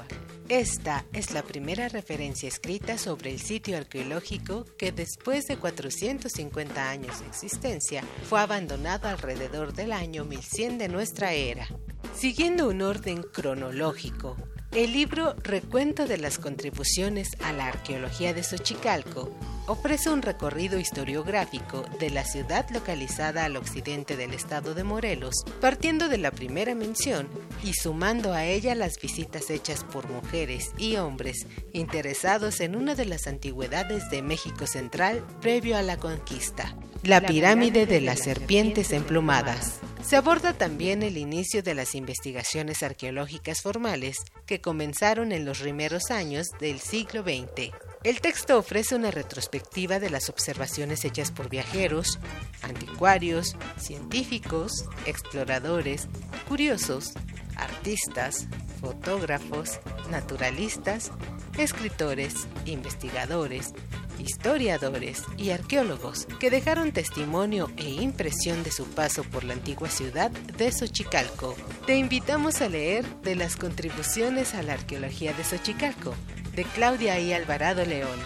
Esta 0.49 1.05
es 1.13 1.33
la 1.33 1.43
primera 1.43 1.89
referencia 1.89 2.47
escrita 2.47 2.99
sobre 2.99 3.33
el 3.33 3.41
sitio 3.41 3.77
arqueológico 3.77 4.65
que 4.79 4.93
después 4.93 5.47
de 5.47 5.57
450 5.57 6.89
años 6.89 7.19
de 7.19 7.27
existencia 7.27 8.05
fue 8.29 8.39
abandonado 8.39 9.09
alrededor 9.09 9.73
del 9.73 9.91
año 9.91 10.25
1100 10.25 10.79
de 10.79 10.89
nuestra 10.89 11.33
era. 11.33 11.67
Siguiendo 12.15 12.69
un 12.69 12.81
orden 12.81 13.25
cronológico, 13.25 14.37
el 14.77 14.93
libro 14.93 15.35
Recuento 15.43 16.07
de 16.07 16.19
las 16.19 16.39
contribuciones 16.39 17.31
a 17.43 17.55
la 17.55 17.69
arqueología 17.69 18.35
de 18.35 18.43
Xochicalco 18.43 19.31
ofrece 19.67 20.11
un 20.11 20.21
recorrido 20.21 20.79
historiográfico 20.79 21.87
de 21.99 22.11
la 22.11 22.27
ciudad 22.27 22.69
localizada 22.69 23.47
al 23.47 23.57
occidente 23.57 24.19
del 24.19 24.35
estado 24.35 24.75
de 24.75 24.85
Morelos, 24.85 25.47
partiendo 25.63 26.11
de 26.11 26.19
la 26.19 26.31
primera 26.31 26.75
mención 26.75 27.27
y 27.65 27.73
sumando 27.73 28.35
a 28.35 28.45
ella 28.45 28.75
las 28.75 29.01
visitas 29.01 29.49
hechas 29.49 29.83
por 29.83 30.11
mujeres 30.11 30.73
y 30.77 30.97
hombres 30.97 31.47
interesados 31.73 32.61
en 32.61 32.77
una 32.77 32.95
de 32.95 33.07
las 33.07 33.27
antigüedades 33.27 34.11
de 34.11 34.21
México 34.21 34.67
Central 34.67 35.25
previo 35.41 35.79
a 35.79 35.83
la 35.83 35.97
conquista, 35.97 36.77
la 37.07 37.21
pirámide 37.21 37.87
de 37.87 38.01
las 38.01 38.21
serpientes 38.21 38.91
emplumadas. 38.91 39.79
Se 40.03 40.17
aborda 40.17 40.53
también 40.53 41.03
el 41.03 41.17
inicio 41.17 41.63
de 41.63 41.75
las 41.75 41.95
investigaciones 41.95 42.83
arqueológicas 42.83 43.63
formales 43.63 44.19
que 44.45 44.61
comenzaron 44.61 45.31
en 45.33 45.45
los 45.45 45.61
primeros 45.61 46.11
años 46.11 46.49
del 46.61 46.81
siglo 46.81 47.23
XX. 47.23 47.73
El 48.03 48.21
texto 48.21 48.59
ofrece 48.59 48.95
una 48.95 49.11
retrospectiva 49.11 50.01
de 50.01 50.11
las 50.11 50.29
observaciones 50.29 51.05
hechas 51.05 51.31
por 51.31 51.49
viajeros, 51.49 52.19
anticuarios, 52.63 53.57
científicos, 53.79 54.85
exploradores, 55.07 56.09
curiosos, 56.49 57.13
artistas, 57.57 58.47
fotógrafos, 58.81 59.81
naturalistas, 60.11 61.11
escritores, 61.59 62.47
investigadores, 62.65 63.73
historiadores 64.19 65.23
y 65.37 65.51
arqueólogos 65.51 66.27
que 66.41 66.51
dejaron 66.51 66.93
testimonio 66.93 67.71
e 67.77 67.89
impresión 67.91 68.63
de 68.63 68.71
su 68.71 68.85
paso 68.85 69.23
por 69.25 69.45
la 69.45 69.55
antigua 69.55 69.89
ciudad 69.89 70.31
de 70.31 70.73
Xochicalco. 70.73 71.55
Te 71.87 71.97
invitamos 71.97 72.61
a 72.61 72.69
leer 72.69 73.05
de 73.23 73.37
las 73.37 73.57
contribuciones 73.57 74.55
a 74.55 74.63
la 74.63 74.75
arqueología 74.75 75.33
de 75.33 75.45
Xochicalco, 75.45 76.15
de 76.55 76.65
Claudia 76.65 77.19
I. 77.21 77.33
Alvarado 77.33 77.85
León. 77.85 78.19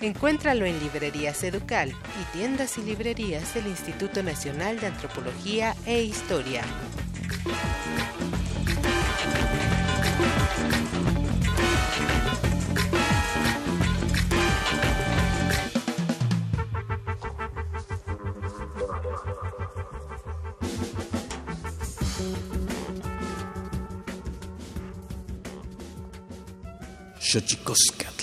Encuéntralo 0.00 0.66
en 0.66 0.78
Librerías 0.80 1.42
Educal 1.44 1.90
y 1.90 2.36
tiendas 2.36 2.76
y 2.76 2.82
librerías 2.82 3.54
del 3.54 3.68
Instituto 3.68 4.22
Nacional 4.22 4.78
de 4.78 4.88
Antropología 4.88 5.74
e 5.86 6.02
Historia. 6.02 6.62
Xochicoscatl. 27.36 28.15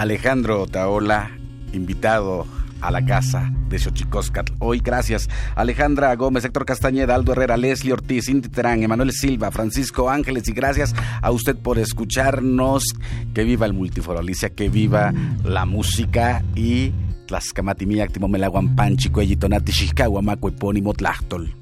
Alejandro 0.00 0.66
Taola, 0.66 1.30
invitado 1.74 2.46
a 2.80 2.90
la 2.90 3.04
casa 3.04 3.52
de 3.68 3.78
Xochicóscatl. 3.78 4.54
Hoy, 4.58 4.80
gracias. 4.80 5.28
Alejandra 5.56 6.16
Gómez, 6.16 6.42
Héctor 6.46 6.64
Castañeda, 6.64 7.14
Aldo 7.14 7.32
Herrera, 7.32 7.58
Leslie 7.58 7.92
Ortiz, 7.92 8.30
Inti 8.30 8.48
Terán, 8.48 8.82
Emanuel 8.82 9.12
Silva, 9.12 9.50
Francisco 9.50 10.08
Ángeles 10.08 10.48
y 10.48 10.52
gracias 10.52 10.94
a 11.20 11.30
usted 11.30 11.54
por 11.54 11.78
escucharnos. 11.78 12.82
Que 13.34 13.44
viva 13.44 13.66
el 13.66 13.74
multiforo, 13.74 14.20
Alicia, 14.20 14.48
que 14.48 14.70
viva 14.70 15.12
la 15.44 15.66
música 15.66 16.42
y 16.56 16.94
las 17.28 17.52
camatimiac, 17.52 18.10
timomelaguan 18.10 18.74
panchi, 18.74 19.10
cuellitonati, 19.10 19.70
xixcahuamaco, 19.70 20.48
epónimo 20.48 20.94
tlachtol. 20.94 21.59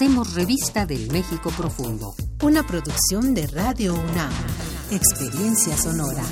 Hacemos 0.00 0.34
revista 0.34 0.86
del 0.86 1.10
México 1.10 1.50
Profundo. 1.50 2.14
Una 2.44 2.64
producción 2.64 3.34
de 3.34 3.48
Radio 3.48 3.94
UNAM. 3.94 4.30
Experiencia 4.92 5.76
sonora. 5.76 6.22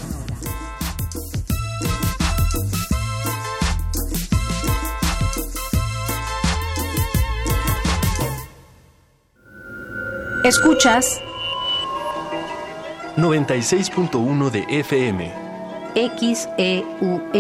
Escuchas 10.45 11.21
96.1 13.17 14.51
de 14.53 14.65
FM. 14.79 15.47
XEUN 15.97 17.33